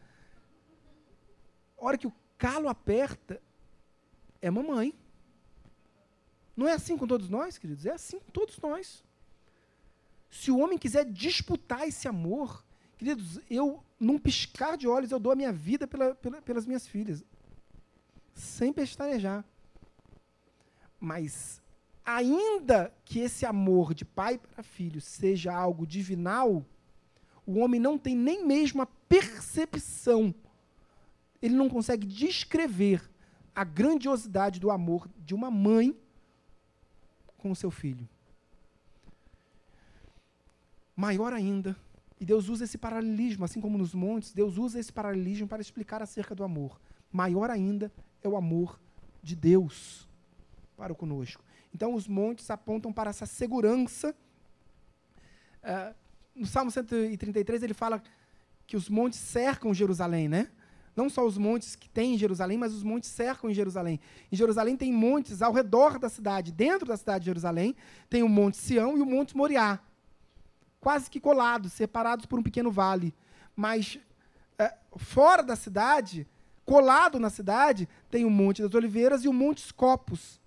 A 1.77 1.85
hora 1.85 1.99
que 1.99 2.07
o 2.07 2.15
calo 2.39 2.69
aperta, 2.69 3.43
é 4.41 4.51
mamãe. 4.51 4.95
Não 6.57 6.69
é 6.69 6.73
assim 6.73 6.97
com 6.97 7.07
todos 7.07 7.29
nós, 7.29 7.59
queridos? 7.59 7.85
É 7.85 7.93
assim 7.93 8.21
com 8.21 8.31
todos 8.31 8.59
nós. 8.59 9.03
Se 10.31 10.51
o 10.51 10.59
homem 10.59 10.79
quiser 10.79 11.05
disputar 11.05 11.89
esse 11.89 12.07
amor, 12.07 12.65
queridos, 13.01 13.41
eu 13.49 13.83
num 13.99 14.19
piscar 14.19 14.77
de 14.77 14.87
olhos, 14.87 15.11
eu 15.11 15.19
dou 15.19 15.33
a 15.33 15.35
minha 15.35 15.51
vida 15.51 15.87
pela, 15.87 16.15
pela, 16.17 16.43
pelas 16.43 16.67
minhas 16.67 16.87
filhas. 16.87 17.25
Sem 18.35 18.75
pestanejar. 18.75 19.43
Mas, 21.01 21.63
ainda 22.05 22.93
que 23.07 23.21
esse 23.21 23.47
amor 23.47 23.95
de 23.95 24.05
pai 24.05 24.37
para 24.37 24.63
filho 24.63 25.01
seja 25.01 25.51
algo 25.51 25.87
divinal, 25.87 26.63
o 27.47 27.59
homem 27.59 27.81
não 27.81 27.97
tem 27.97 28.15
nem 28.15 28.45
mesmo 28.47 28.83
a 28.83 28.87
percepção, 28.87 30.35
ele 31.41 31.55
não 31.55 31.71
consegue 31.71 32.07
descrever 32.07 33.11
a 33.55 33.65
grandiosidade 33.65 34.61
do 34.61 34.71
amor 34.71 35.09
de 35.17 35.35
uma 35.35 35.51
mãe 35.51 35.99
com 37.39 37.51
o 37.51 37.57
seu 37.57 37.71
filho. 37.71 38.07
Maior 40.95 41.33
ainda 41.33 41.75
e 42.21 42.25
Deus 42.27 42.51
usa 42.51 42.65
esse 42.65 42.77
paralelismo, 42.77 43.47
assim 43.47 43.63
como 43.63 43.79
nos 43.79 43.95
montes, 43.95 44.33
Deus 44.33 44.59
usa 44.59 44.79
esse 44.79 44.93
paralelismo 44.93 45.49
para 45.49 45.63
explicar 45.63 46.03
acerca 46.03 46.35
do 46.35 46.45
amor. 46.45 46.79
Maior 47.11 47.49
ainda 47.51 47.91
é 48.23 48.29
o 48.29 48.37
amor 48.37 48.79
de 49.23 49.35
Deus 49.35 50.07
para 50.77 50.95
conosco. 50.95 51.43
Então, 51.75 51.95
os 51.95 52.07
montes 52.07 52.51
apontam 52.51 52.93
para 52.93 53.09
essa 53.09 53.25
segurança. 53.25 54.15
Uh, 55.63 55.95
no 56.35 56.47
Salmo 56.47 56.71
133, 56.71 57.63
ele 57.63 57.73
fala 57.73 58.03
que 58.67 58.77
os 58.77 58.91
montes 58.91 59.19
cercam 59.19 59.73
Jerusalém, 59.73 60.29
né? 60.29 60.51
Não 60.95 61.09
só 61.09 61.25
os 61.25 61.39
montes 61.39 61.75
que 61.75 61.89
tem 61.89 62.15
em 62.15 62.19
Jerusalém, 62.19 62.59
mas 62.59 62.75
os 62.75 62.83
montes 62.83 63.09
cercam 63.09 63.49
em 63.49 63.55
Jerusalém. 63.55 63.99
Em 64.31 64.37
Jerusalém 64.37 64.77
tem 64.77 64.93
montes 64.93 65.41
ao 65.41 65.53
redor 65.53 65.99
da 65.99 66.11
cidade. 66.11 66.53
Dentro 66.53 66.87
da 66.87 66.97
cidade 66.99 67.21
de 67.21 67.27
Jerusalém 67.27 67.75
tem 68.11 68.23
o 68.23 68.29
Monte 68.29 68.59
Sião 68.59 68.99
e 68.99 69.01
o 69.01 69.07
Monte 69.07 69.35
Moriá 69.35 69.81
quase 70.81 71.11
que 71.11 71.21
colados, 71.21 71.73
separados 71.73 72.27
por 72.27 72.39
um 72.39 72.43
pequeno 72.43 72.71
vale. 72.71 73.15
Mas 73.55 73.99
é, 74.59 74.75
fora 74.97 75.43
da 75.43 75.55
cidade, 75.55 76.27
colado 76.65 77.19
na 77.19 77.31
cidade, 77.31 77.89
tem 78.11 78.25
o 78.25 78.31
Monte 78.31 78.63
das 78.63 78.75
Oliveiras 78.75 79.25
e 79.25 79.29
o 79.29 79.33
Monte 79.33 79.61
Scopus. 79.61 80.41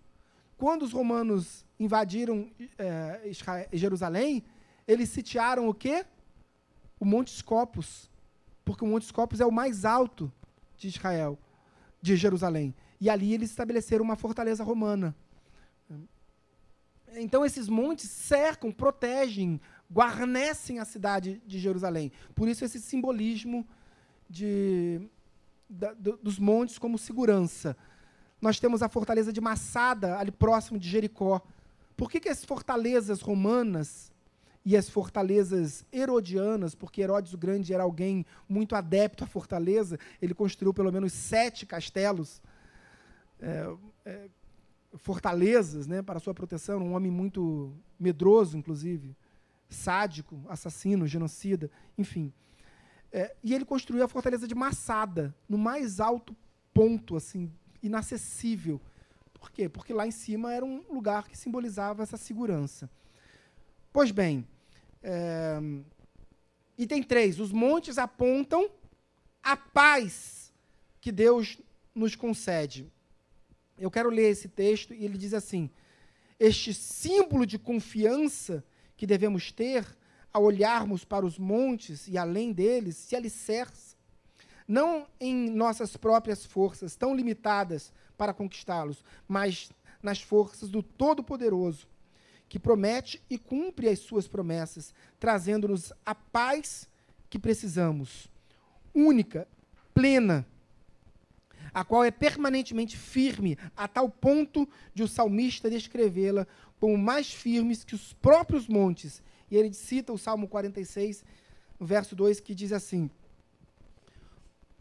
Quando 0.57 0.84
os 0.84 0.93
romanos 0.93 1.65
invadiram 1.79 2.49
é, 2.77 3.21
Israel, 3.25 3.67
Jerusalém, 3.71 4.43
eles 4.88 5.09
sitiaram 5.09 5.67
o 5.67 5.73
quê? 5.73 6.05
O 6.99 7.05
Monte 7.05 7.31
Scopus. 7.31 8.09
Porque 8.65 8.84
o 8.84 8.88
Monte 8.88 9.05
Scopus 9.05 9.39
é 9.39 9.45
o 9.45 9.51
mais 9.51 9.86
alto 9.86 10.31
de 10.77 10.88
Israel, 10.88 11.38
de 12.01 12.15
Jerusalém. 12.15 12.73
E 12.99 13.09
ali 13.09 13.34
eles 13.34 13.49
estabeleceram 13.49 14.03
uma 14.03 14.15
fortaleza 14.15 14.63
romana. 14.63 15.15
Então 17.15 17.45
esses 17.45 17.67
montes 17.67 18.09
cercam, 18.09 18.71
protegem 18.71 19.59
guarnecem 19.91 20.79
a 20.79 20.86
cidade 20.86 21.41
de 21.45 21.59
Jerusalém. 21.59 22.11
Por 22.34 22.47
isso 22.47 22.65
esse 22.65 22.79
simbolismo 22.81 23.67
de, 24.29 25.07
da, 25.69 25.93
do, 25.93 26.17
dos 26.17 26.39
montes 26.39 26.77
como 26.77 26.97
segurança. 26.97 27.77
Nós 28.41 28.59
temos 28.59 28.81
a 28.81 28.89
fortaleza 28.89 29.31
de 29.31 29.39
Massada, 29.39 30.17
ali 30.17 30.31
próximo 30.31 30.79
de 30.79 30.89
Jericó. 30.89 31.41
Por 31.95 32.09
que, 32.09 32.19
que 32.19 32.29
as 32.29 32.43
fortalezas 32.43 33.21
romanas 33.21 34.11
e 34.65 34.75
as 34.77 34.89
fortalezas 34.89 35.86
herodianas, 35.91 36.73
porque 36.73 37.01
Herodes 37.01 37.34
o 37.34 37.38
Grande 37.38 37.73
era 37.73 37.84
alguém 37.84 38.25
muito 38.47 38.75
adepto 38.75 39.23
à 39.23 39.27
fortaleza, 39.27 39.99
ele 40.21 40.34
construiu 40.34 40.73
pelo 40.73 40.91
menos 40.91 41.11
sete 41.11 41.65
castelos, 41.65 42.41
é, 43.41 43.75
é, 44.05 44.29
fortalezas 44.95 45.86
né, 45.86 46.01
para 46.01 46.19
sua 46.19 46.34
proteção, 46.34 46.79
um 46.79 46.93
homem 46.93 47.11
muito 47.11 47.73
medroso, 47.99 48.57
inclusive 48.57 49.15
sádico, 49.74 50.41
assassino, 50.47 51.07
genocida, 51.07 51.69
enfim. 51.97 52.32
É, 53.11 53.36
e 53.43 53.53
ele 53.53 53.65
construiu 53.65 54.03
a 54.03 54.07
fortaleza 54.07 54.47
de 54.47 54.55
Massada, 54.55 55.36
no 55.47 55.57
mais 55.57 55.99
alto 55.99 56.36
ponto, 56.74 57.15
assim, 57.15 57.51
inacessível. 57.82 58.82
Por 59.34 59.51
quê? 59.51 59.67
Porque 59.67 59.93
lá 59.93 60.07
em 60.07 60.11
cima 60.11 60.53
era 60.53 60.65
um 60.65 60.84
lugar 60.89 61.28
que 61.28 61.38
simbolizava 61.38 62.01
essa 62.01 62.17
segurança. 62.17 62.89
Pois 63.91 64.09
bem, 64.09 64.47
é, 65.03 65.59
item 66.78 67.03
3. 67.03 67.39
Os 67.39 67.51
montes 67.51 67.97
apontam 67.97 68.69
a 69.43 69.55
paz 69.55 70.51
que 71.01 71.11
Deus 71.11 71.59
nos 71.93 72.15
concede. 72.15 72.91
Eu 73.78 73.91
quero 73.91 74.09
ler 74.09 74.32
esse 74.32 74.47
texto 74.47 74.93
e 74.93 75.03
ele 75.03 75.17
diz 75.17 75.34
assim: 75.34 75.69
Este 76.39 76.74
símbolo 76.74 77.45
de 77.45 77.59
confiança 77.59 78.63
que 79.04 79.08
devemos 79.08 79.51
ter 79.51 79.86
ao 80.32 80.45
olharmos 80.45 81.04
para 81.04 81.26
os 81.26 81.38
montes 81.38 82.08
e 82.08 82.18
além 82.18 82.54
deles 82.54 82.95
se 82.95 83.18
alicerça, 83.18 83.97
não 84.66 85.06
em 85.20 85.49
nossas 85.49 85.97
próprias 85.97 86.45
forças, 86.45 86.95
tão 86.95 87.14
limitadas 87.14 87.91
para 88.18 88.34
conquistá-los, 88.34 89.04
mas 89.28 89.70
nas 90.01 90.22
forças 90.22 90.70
do 90.70 90.82
Todo-Poderoso, 90.82 91.86
que 92.47 92.58
promete 92.58 93.22
e 93.30 93.38
cumpre 93.38 93.89
as 93.89 93.99
suas 93.99 94.26
promessas, 94.26 94.93
trazendo-nos 95.20 95.91
a 96.06 96.16
paz 96.16 96.88
que 97.30 97.38
precisamos, 97.38 98.30
única, 98.95 99.45
plena, 99.93 100.47
a 101.74 101.84
qual 101.84 102.06
é 102.06 102.12
permanentemente 102.12 102.95
firme, 102.95 103.58
a 103.76 103.86
tal 103.86 104.08
ponto 104.08 104.66
de 104.93 105.04
o 105.04 105.10
salmista 105.10 105.70
descrevê-la 105.70 106.47
como 106.84 106.97
mais 106.97 107.34
firmes 107.34 107.86
que 107.86 107.95
os 107.95 108.11
próprios 108.11 108.67
montes. 108.67 109.23
E 109.49 109.55
ele 109.55 109.73
cita 109.73 110.11
o 110.11 110.17
Salmo 110.17 110.49
46, 110.49 111.23
no 111.79 111.86
verso 111.86 112.13
2, 112.13 112.41
que 112.41 112.53
diz 112.53 112.73
assim: 112.73 113.09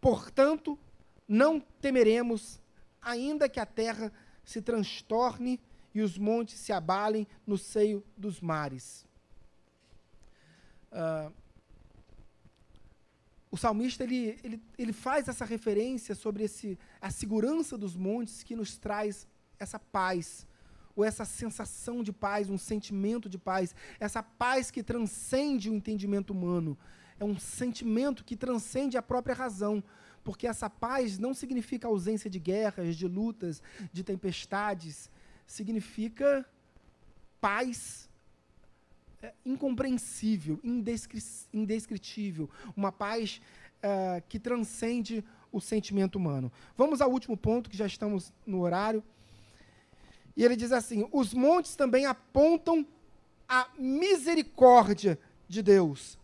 Portanto, 0.01 0.77
não 1.25 1.61
temeremos, 1.61 2.59
ainda 3.01 3.47
que 3.47 3.57
a 3.57 3.65
terra 3.65 4.11
se 4.43 4.61
transtorne 4.61 5.61
e 5.95 6.01
os 6.01 6.17
montes 6.17 6.59
se 6.59 6.73
abalem 6.73 7.25
no 7.47 7.57
seio 7.57 8.03
dos 8.17 8.41
mares. 8.41 9.05
Uh, 10.91 11.33
o 13.49 13.55
salmista 13.55 14.03
ele, 14.03 14.37
ele, 14.43 14.61
ele 14.77 14.91
faz 14.91 15.29
essa 15.29 15.45
referência 15.45 16.15
sobre 16.15 16.43
esse, 16.43 16.77
a 16.99 17.09
segurança 17.09 17.77
dos 17.77 17.95
montes 17.95 18.43
que 18.43 18.57
nos 18.57 18.77
traz 18.77 19.25
essa 19.57 19.79
paz, 19.79 20.45
ou 20.95 21.03
essa 21.03 21.25
sensação 21.25 22.03
de 22.03 22.11
paz, 22.11 22.49
um 22.49 22.57
sentimento 22.57 23.27
de 23.27 23.37
paz, 23.37 23.75
essa 23.99 24.21
paz 24.21 24.69
que 24.69 24.83
transcende 24.83 25.69
o 25.69 25.73
entendimento 25.73 26.31
humano. 26.31 26.77
É 27.19 27.25
um 27.25 27.37
sentimento 27.37 28.23
que 28.23 28.35
transcende 28.35 28.97
a 28.97 29.01
própria 29.01 29.35
razão, 29.35 29.83
porque 30.23 30.47
essa 30.47 30.69
paz 30.69 31.17
não 31.17 31.33
significa 31.33 31.87
ausência 31.87 32.29
de 32.29 32.39
guerras, 32.39 32.95
de 32.95 33.07
lutas, 33.07 33.61
de 33.91 34.03
tempestades, 34.03 35.09
significa 35.45 36.45
paz 37.41 38.09
é, 39.21 39.33
incompreensível, 39.45 40.59
indescri 40.63 41.21
indescritível, 41.51 42.49
uma 42.75 42.91
paz 42.91 43.41
uh, 43.83 44.23
que 44.27 44.39
transcende 44.39 45.23
o 45.51 45.61
sentimento 45.61 46.15
humano. 46.15 46.51
Vamos 46.75 46.99
ao 47.01 47.11
último 47.11 47.37
ponto, 47.37 47.69
que 47.69 47.77
já 47.77 47.85
estamos 47.85 48.33
no 48.45 48.61
horário. 48.61 49.03
E 50.35 50.43
ele 50.43 50.55
diz 50.55 50.71
assim: 50.71 51.07
os 51.11 51.33
montes 51.33 51.75
também 51.75 52.05
apontam 52.05 52.85
a 53.47 53.67
misericórdia 53.77 55.19
de 55.47 55.61
Deus. 55.61 56.17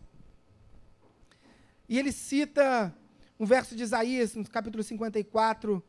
E 1.88 1.98
ele 1.98 2.12
cita 2.12 2.94
um 3.38 3.46
verso 3.46 3.74
de 3.74 3.82
Isaías, 3.82 4.34
no 4.34 4.44
capítulo 4.48 4.82
54, 4.82 5.82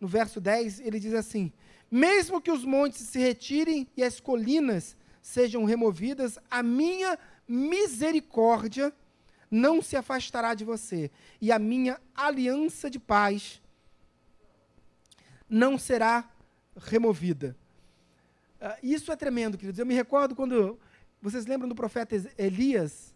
no 0.00 0.08
verso 0.08 0.40
10, 0.40 0.80
ele 0.80 1.00
diz 1.00 1.14
assim: 1.14 1.52
Mesmo 1.90 2.40
que 2.40 2.50
os 2.50 2.64
montes 2.64 3.02
se 3.08 3.18
retirem 3.18 3.88
e 3.96 4.02
as 4.02 4.20
colinas 4.20 4.96
sejam 5.22 5.64
removidas, 5.64 6.38
a 6.50 6.62
minha 6.62 7.18
misericórdia 7.48 8.92
não 9.50 9.80
se 9.80 9.96
afastará 9.96 10.54
de 10.54 10.64
você, 10.64 11.10
e 11.40 11.52
a 11.52 11.58
minha 11.58 12.00
aliança 12.14 12.90
de 12.90 12.98
paz 12.98 13.62
não 15.48 15.78
será 15.78 16.28
removida. 16.76 17.56
Uh, 18.60 18.78
isso 18.82 19.12
é 19.12 19.16
tremendo, 19.16 19.58
queridos. 19.58 19.78
Eu 19.78 19.86
me 19.86 19.94
recordo 19.94 20.34
quando. 20.34 20.78
Vocês 21.20 21.46
lembram 21.46 21.68
do 21.68 21.74
profeta 21.74 22.14
Elias? 22.36 23.14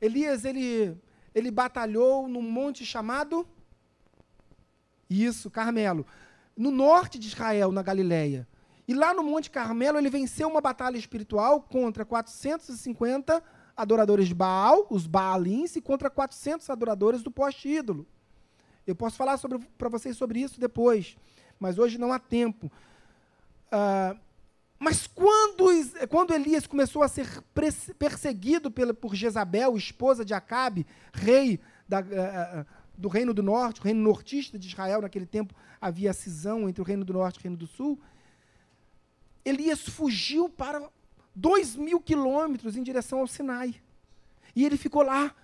Elias, 0.00 0.44
ele, 0.44 0.96
ele 1.34 1.50
batalhou 1.50 2.26
num 2.26 2.42
monte 2.42 2.84
chamado. 2.84 3.46
Isso, 5.08 5.50
Carmelo. 5.50 6.06
No 6.56 6.70
norte 6.70 7.18
de 7.18 7.28
Israel, 7.28 7.72
na 7.72 7.82
Galileia. 7.82 8.46
E 8.90 8.94
lá 8.94 9.14
no 9.14 9.22
Monte 9.22 9.50
Carmelo, 9.52 9.98
ele 9.98 10.10
venceu 10.10 10.48
uma 10.48 10.60
batalha 10.60 10.98
espiritual 10.98 11.62
contra 11.62 12.04
450 12.04 13.40
adoradores 13.76 14.26
de 14.26 14.34
Baal, 14.34 14.84
os 14.90 15.06
Baalins, 15.06 15.76
e 15.76 15.80
contra 15.80 16.10
400 16.10 16.68
adoradores 16.68 17.22
do 17.22 17.30
poste 17.30 17.68
ídolo. 17.68 18.04
Eu 18.84 18.96
posso 18.96 19.16
falar 19.16 19.38
para 19.78 19.88
vocês 19.88 20.16
sobre 20.16 20.40
isso 20.40 20.58
depois, 20.58 21.16
mas 21.60 21.78
hoje 21.78 21.98
não 21.98 22.12
há 22.12 22.18
tempo. 22.18 22.72
Uh, 23.66 24.18
mas 24.78 25.06
quando, 25.06 25.66
quando 26.08 26.32
Elias 26.32 26.66
começou 26.66 27.02
a 27.02 27.08
ser 27.08 27.26
perseguido 27.98 28.70
pela, 28.70 28.94
por 28.94 29.14
Jezabel, 29.14 29.76
esposa 29.76 30.24
de 30.24 30.32
Acabe, 30.32 30.86
rei 31.12 31.60
da, 31.86 32.00
uh, 32.00 32.66
do 32.96 33.08
Reino 33.08 33.34
do 33.34 33.42
Norte, 33.42 33.80
o 33.80 33.84
reino 33.84 34.00
nortista 34.00 34.58
de 34.58 34.66
Israel, 34.66 35.02
naquele 35.02 35.26
tempo 35.26 35.54
havia 35.78 36.12
cisão 36.14 36.68
entre 36.68 36.80
o 36.80 36.84
Reino 36.84 37.04
do 37.04 37.12
Norte 37.12 37.36
e 37.36 37.40
o 37.40 37.42
Reino 37.42 37.56
do 37.58 37.66
Sul, 37.66 38.00
Elias 39.44 39.80
fugiu 39.80 40.48
para 40.48 40.82
dois 41.34 41.76
mil 41.76 42.00
quilômetros 42.00 42.76
em 42.76 42.82
direção 42.82 43.20
ao 43.20 43.26
Sinai. 43.26 43.74
E 44.54 44.64
ele 44.64 44.76
ficou 44.76 45.02
lá, 45.02 45.34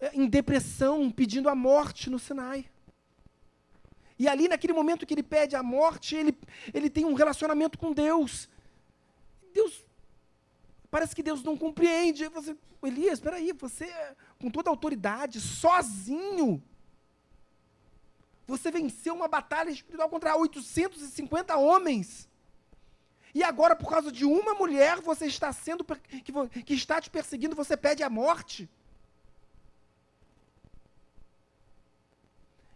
é, 0.00 0.14
em 0.14 0.28
depressão, 0.28 1.10
pedindo 1.10 1.48
a 1.48 1.54
morte 1.54 2.08
no 2.10 2.18
Sinai. 2.18 2.66
E 4.20 4.28
ali, 4.28 4.48
naquele 4.48 4.74
momento 4.74 5.06
que 5.06 5.14
ele 5.14 5.22
pede 5.22 5.56
a 5.56 5.62
morte, 5.62 6.14
ele, 6.14 6.36
ele 6.74 6.90
tem 6.90 7.06
um 7.06 7.14
relacionamento 7.14 7.78
com 7.78 7.90
Deus. 7.90 8.50
Deus. 9.50 9.82
Parece 10.90 11.16
que 11.16 11.22
Deus 11.22 11.42
não 11.42 11.56
compreende. 11.56 12.28
Você, 12.28 12.54
Elias, 12.82 13.14
espera 13.14 13.36
aí, 13.36 13.50
você, 13.54 13.90
com 14.38 14.50
toda 14.50 14.68
a 14.68 14.72
autoridade, 14.72 15.40
sozinho, 15.40 16.62
você 18.46 18.70
venceu 18.70 19.14
uma 19.14 19.26
batalha 19.26 19.70
espiritual 19.70 20.10
contra 20.10 20.36
850 20.36 21.56
homens. 21.56 22.28
E 23.34 23.42
agora, 23.42 23.74
por 23.74 23.88
causa 23.88 24.12
de 24.12 24.26
uma 24.26 24.52
mulher, 24.52 25.00
você 25.00 25.24
está 25.24 25.50
sendo 25.50 25.82
que, 25.82 26.62
que 26.62 26.74
está 26.74 27.00
te 27.00 27.08
perseguindo, 27.08 27.56
você 27.56 27.74
pede 27.74 28.02
a 28.02 28.10
morte. 28.10 28.68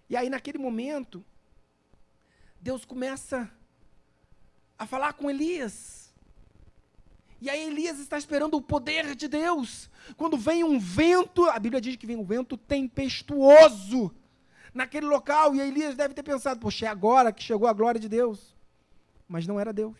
E 0.08 0.16
aí, 0.16 0.30
naquele 0.30 0.56
momento, 0.56 1.22
Deus 2.64 2.82
começa 2.86 3.52
a 4.78 4.86
falar 4.86 5.12
com 5.12 5.30
Elias. 5.30 6.10
E 7.38 7.50
aí 7.50 7.62
Elias 7.62 7.98
está 7.98 8.16
esperando 8.16 8.54
o 8.56 8.62
poder 8.62 9.14
de 9.14 9.28
Deus. 9.28 9.90
Quando 10.16 10.38
vem 10.38 10.64
um 10.64 10.78
vento, 10.78 11.44
a 11.44 11.58
Bíblia 11.58 11.78
diz 11.78 11.94
que 11.96 12.06
vem 12.06 12.16
um 12.16 12.24
vento 12.24 12.56
tempestuoso 12.56 14.10
naquele 14.72 15.04
local, 15.04 15.54
e 15.54 15.60
Elias 15.60 15.94
deve 15.94 16.14
ter 16.14 16.22
pensado: 16.22 16.58
poxa, 16.58 16.86
é 16.86 16.88
agora 16.88 17.34
que 17.34 17.42
chegou 17.42 17.68
a 17.68 17.72
glória 17.74 18.00
de 18.00 18.08
Deus. 18.08 18.56
Mas 19.28 19.46
não 19.46 19.60
era 19.60 19.70
Deus. 19.70 19.98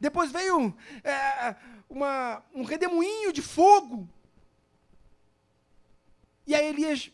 Depois 0.00 0.30
veio 0.30 0.72
é, 1.02 1.56
uma, 1.90 2.40
um 2.54 2.62
redemoinho 2.62 3.32
de 3.32 3.42
fogo. 3.42 4.08
E 6.46 6.54
aí 6.54 6.66
Elias, 6.68 7.10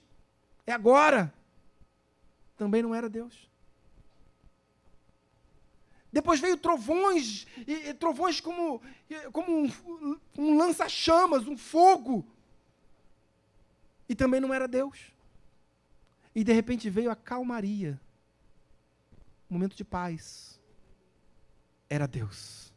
é 0.67 0.73
agora. 0.73 1.33
Também 2.59 2.83
não 2.83 2.95
era 2.95 3.09
Deus. 3.09 3.50
Depois 6.13 6.41
veio 6.41 6.57
trovões, 6.57 7.47
e, 7.67 7.89
e 7.89 7.95
trovões 7.95 8.41
como, 8.41 8.83
como 9.33 9.65
um, 9.65 10.21
um 10.37 10.59
lança-chamas, 10.59 11.47
um 11.47 11.57
fogo. 11.57 12.27
E 14.09 14.15
também 14.15 14.41
não 14.41 14.53
era 14.53 14.67
Deus. 14.67 14.99
E 16.35 16.43
de 16.43 16.53
repente 16.53 16.91
veio 16.91 17.11
a 17.11 17.17
calmaria. 17.17 18.01
Um 19.49 19.55
momento 19.55 19.77
de 19.77 19.85
paz. 19.85 20.61
Era 21.89 22.07
Deus. 22.07 22.73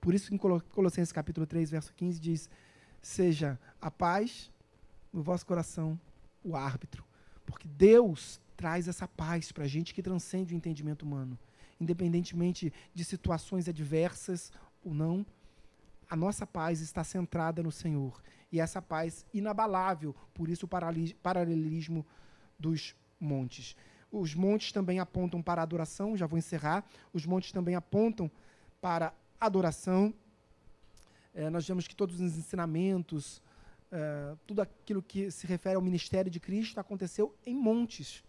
Por 0.00 0.14
isso, 0.14 0.34
em 0.34 0.38
Colossenses 0.38 1.12
capítulo 1.12 1.46
3, 1.46 1.70
verso 1.70 1.92
15, 1.94 2.20
diz: 2.20 2.50
Seja 3.00 3.58
a 3.80 3.90
paz 3.90 4.50
no 5.12 5.22
vosso 5.22 5.46
coração 5.46 5.98
o 6.42 6.56
árbitro. 6.56 7.04
Porque 7.44 7.68
Deus 7.68 8.40
traz 8.56 8.88
essa 8.88 9.06
paz 9.06 9.52
para 9.52 9.64
a 9.64 9.68
gente 9.68 9.94
que 9.94 10.02
transcende 10.02 10.54
o 10.54 10.56
entendimento 10.56 11.02
humano. 11.02 11.38
Independentemente 11.82 12.72
de 12.94 13.04
situações 13.04 13.68
adversas 13.68 14.52
ou 14.84 14.94
não, 14.94 15.26
a 16.08 16.14
nossa 16.14 16.46
paz 16.46 16.80
está 16.80 17.02
centrada 17.02 17.62
no 17.62 17.72
Senhor. 17.72 18.22
E 18.52 18.60
essa 18.60 18.80
paz 18.80 19.26
inabalável, 19.32 20.14
por 20.34 20.48
isso 20.48 20.66
o 20.66 20.68
paralelismo 21.22 22.06
dos 22.58 22.94
montes. 23.18 23.74
Os 24.10 24.34
montes 24.34 24.72
também 24.72 25.00
apontam 25.00 25.42
para 25.42 25.62
adoração, 25.62 26.16
já 26.16 26.26
vou 26.26 26.38
encerrar. 26.38 26.84
Os 27.14 27.24
montes 27.24 27.50
também 27.50 27.74
apontam 27.74 28.30
para 28.80 29.14
adoração. 29.40 30.12
É, 31.34 31.48
nós 31.48 31.66
vemos 31.66 31.88
que 31.88 31.96
todos 31.96 32.20
os 32.20 32.36
ensinamentos, 32.36 33.40
é, 33.90 34.36
tudo 34.46 34.60
aquilo 34.60 35.02
que 35.02 35.30
se 35.30 35.46
refere 35.46 35.76
ao 35.76 35.82
ministério 35.82 36.30
de 36.30 36.38
Cristo 36.38 36.78
aconteceu 36.78 37.34
em 37.46 37.54
montes. 37.56 38.22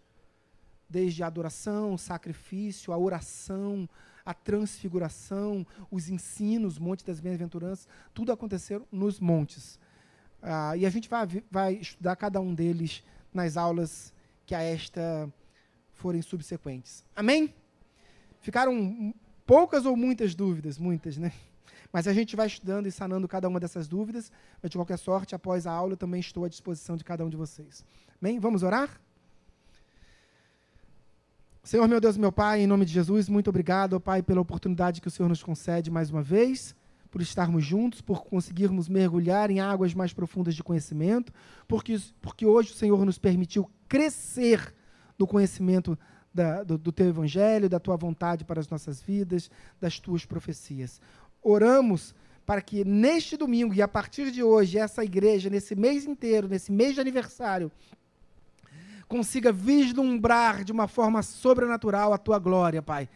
Desde 0.94 1.24
a 1.24 1.26
adoração, 1.26 1.94
o 1.94 1.98
sacrifício, 1.98 2.92
a 2.92 2.96
oração, 2.96 3.88
a 4.24 4.32
transfiguração, 4.32 5.66
os 5.90 6.08
ensinos, 6.08 6.78
Monte 6.78 7.04
das 7.04 7.18
Bem-aventuranças, 7.18 7.88
tudo 8.14 8.30
aconteceu 8.30 8.86
nos 8.92 9.18
montes. 9.18 9.76
Ah, 10.40 10.76
e 10.76 10.86
a 10.86 10.90
gente 10.90 11.08
vai, 11.08 11.26
vai 11.50 11.74
estudar 11.74 12.14
cada 12.14 12.40
um 12.40 12.54
deles 12.54 13.02
nas 13.32 13.56
aulas 13.56 14.14
que 14.46 14.54
a 14.54 14.62
esta 14.62 15.28
forem 15.94 16.22
subsequentes. 16.22 17.04
Amém? 17.16 17.52
Ficaram 18.40 19.12
poucas 19.44 19.86
ou 19.86 19.96
muitas 19.96 20.32
dúvidas? 20.32 20.78
Muitas, 20.78 21.16
né? 21.16 21.32
Mas 21.92 22.06
a 22.06 22.12
gente 22.12 22.36
vai 22.36 22.46
estudando 22.46 22.86
e 22.86 22.92
sanando 22.92 23.26
cada 23.26 23.48
uma 23.48 23.58
dessas 23.58 23.88
dúvidas. 23.88 24.30
Mas, 24.62 24.70
de 24.70 24.78
qualquer 24.78 24.98
sorte, 24.98 25.34
após 25.34 25.66
a 25.66 25.72
aula, 25.72 25.94
eu 25.94 25.96
também 25.96 26.20
estou 26.20 26.44
à 26.44 26.48
disposição 26.48 26.96
de 26.96 27.02
cada 27.02 27.24
um 27.24 27.28
de 27.28 27.36
vocês. 27.36 27.84
Amém? 28.20 28.38
Vamos 28.38 28.62
orar? 28.62 29.00
Senhor, 31.64 31.88
meu 31.88 31.98
Deus, 31.98 32.18
meu 32.18 32.30
Pai, 32.30 32.60
em 32.60 32.66
nome 32.66 32.84
de 32.84 32.92
Jesus, 32.92 33.26
muito 33.26 33.48
obrigado, 33.48 33.98
Pai, 33.98 34.22
pela 34.22 34.38
oportunidade 34.38 35.00
que 35.00 35.08
o 35.08 35.10
Senhor 35.10 35.30
nos 35.30 35.42
concede 35.42 35.90
mais 35.90 36.10
uma 36.10 36.22
vez, 36.22 36.76
por 37.10 37.22
estarmos 37.22 37.64
juntos, 37.64 38.02
por 38.02 38.22
conseguirmos 38.22 38.86
mergulhar 38.86 39.50
em 39.50 39.60
águas 39.60 39.94
mais 39.94 40.12
profundas 40.12 40.54
de 40.54 40.62
conhecimento, 40.62 41.32
porque, 41.66 41.98
porque 42.20 42.44
hoje 42.44 42.72
o 42.72 42.74
Senhor 42.74 43.02
nos 43.06 43.16
permitiu 43.16 43.66
crescer 43.88 44.74
no 45.18 45.26
conhecimento 45.26 45.98
da, 46.34 46.62
do, 46.62 46.76
do 46.76 46.92
teu 46.92 47.08
evangelho, 47.08 47.66
da 47.66 47.80
tua 47.80 47.96
vontade 47.96 48.44
para 48.44 48.60
as 48.60 48.68
nossas 48.68 49.00
vidas, 49.00 49.50
das 49.80 49.98
tuas 49.98 50.26
profecias. 50.26 51.00
Oramos 51.42 52.14
para 52.44 52.60
que 52.60 52.84
neste 52.84 53.38
domingo 53.38 53.72
e 53.72 53.80
a 53.80 53.88
partir 53.88 54.30
de 54.30 54.42
hoje, 54.42 54.76
essa 54.76 55.02
igreja, 55.02 55.48
nesse 55.48 55.74
mês 55.74 56.04
inteiro, 56.04 56.46
nesse 56.46 56.70
mês 56.70 56.94
de 56.94 57.00
aniversário, 57.00 57.72
consiga 59.14 59.52
vislumbrar 59.52 60.64
de 60.64 60.72
uma 60.72 60.88
forma 60.88 61.22
sobrenatural 61.22 62.12
a 62.12 62.18
tua 62.18 62.36
glória, 62.36 62.82
Pai. 62.82 63.08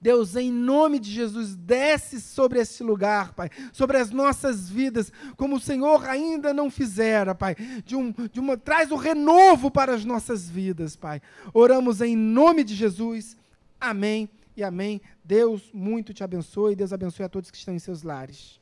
Deus, 0.00 0.36
em 0.36 0.52
nome 0.52 1.00
de 1.00 1.10
Jesus, 1.10 1.56
desce 1.56 2.20
sobre 2.20 2.60
esse 2.60 2.80
lugar, 2.84 3.32
Pai, 3.32 3.50
sobre 3.72 3.96
as 3.96 4.12
nossas 4.12 4.70
vidas, 4.70 5.12
como 5.36 5.56
o 5.56 5.60
Senhor 5.60 6.08
ainda 6.08 6.54
não 6.54 6.70
fizera, 6.70 7.34
Pai. 7.34 7.56
De 7.84 7.96
um, 7.96 8.14
de 8.32 8.38
uma, 8.38 8.56
traz 8.56 8.92
o 8.92 8.96
renovo 8.96 9.68
para 9.68 9.94
as 9.94 10.04
nossas 10.04 10.48
vidas, 10.48 10.94
Pai. 10.94 11.20
Oramos 11.52 12.00
em 12.00 12.14
nome 12.16 12.62
de 12.62 12.76
Jesus. 12.76 13.36
Amém 13.80 14.30
e 14.56 14.62
amém. 14.62 15.00
Deus 15.24 15.72
muito 15.74 16.14
te 16.14 16.22
abençoe. 16.22 16.76
Deus 16.76 16.92
abençoe 16.92 17.26
a 17.26 17.28
todos 17.28 17.50
que 17.50 17.56
estão 17.56 17.74
em 17.74 17.80
seus 17.80 18.04
lares. 18.04 18.61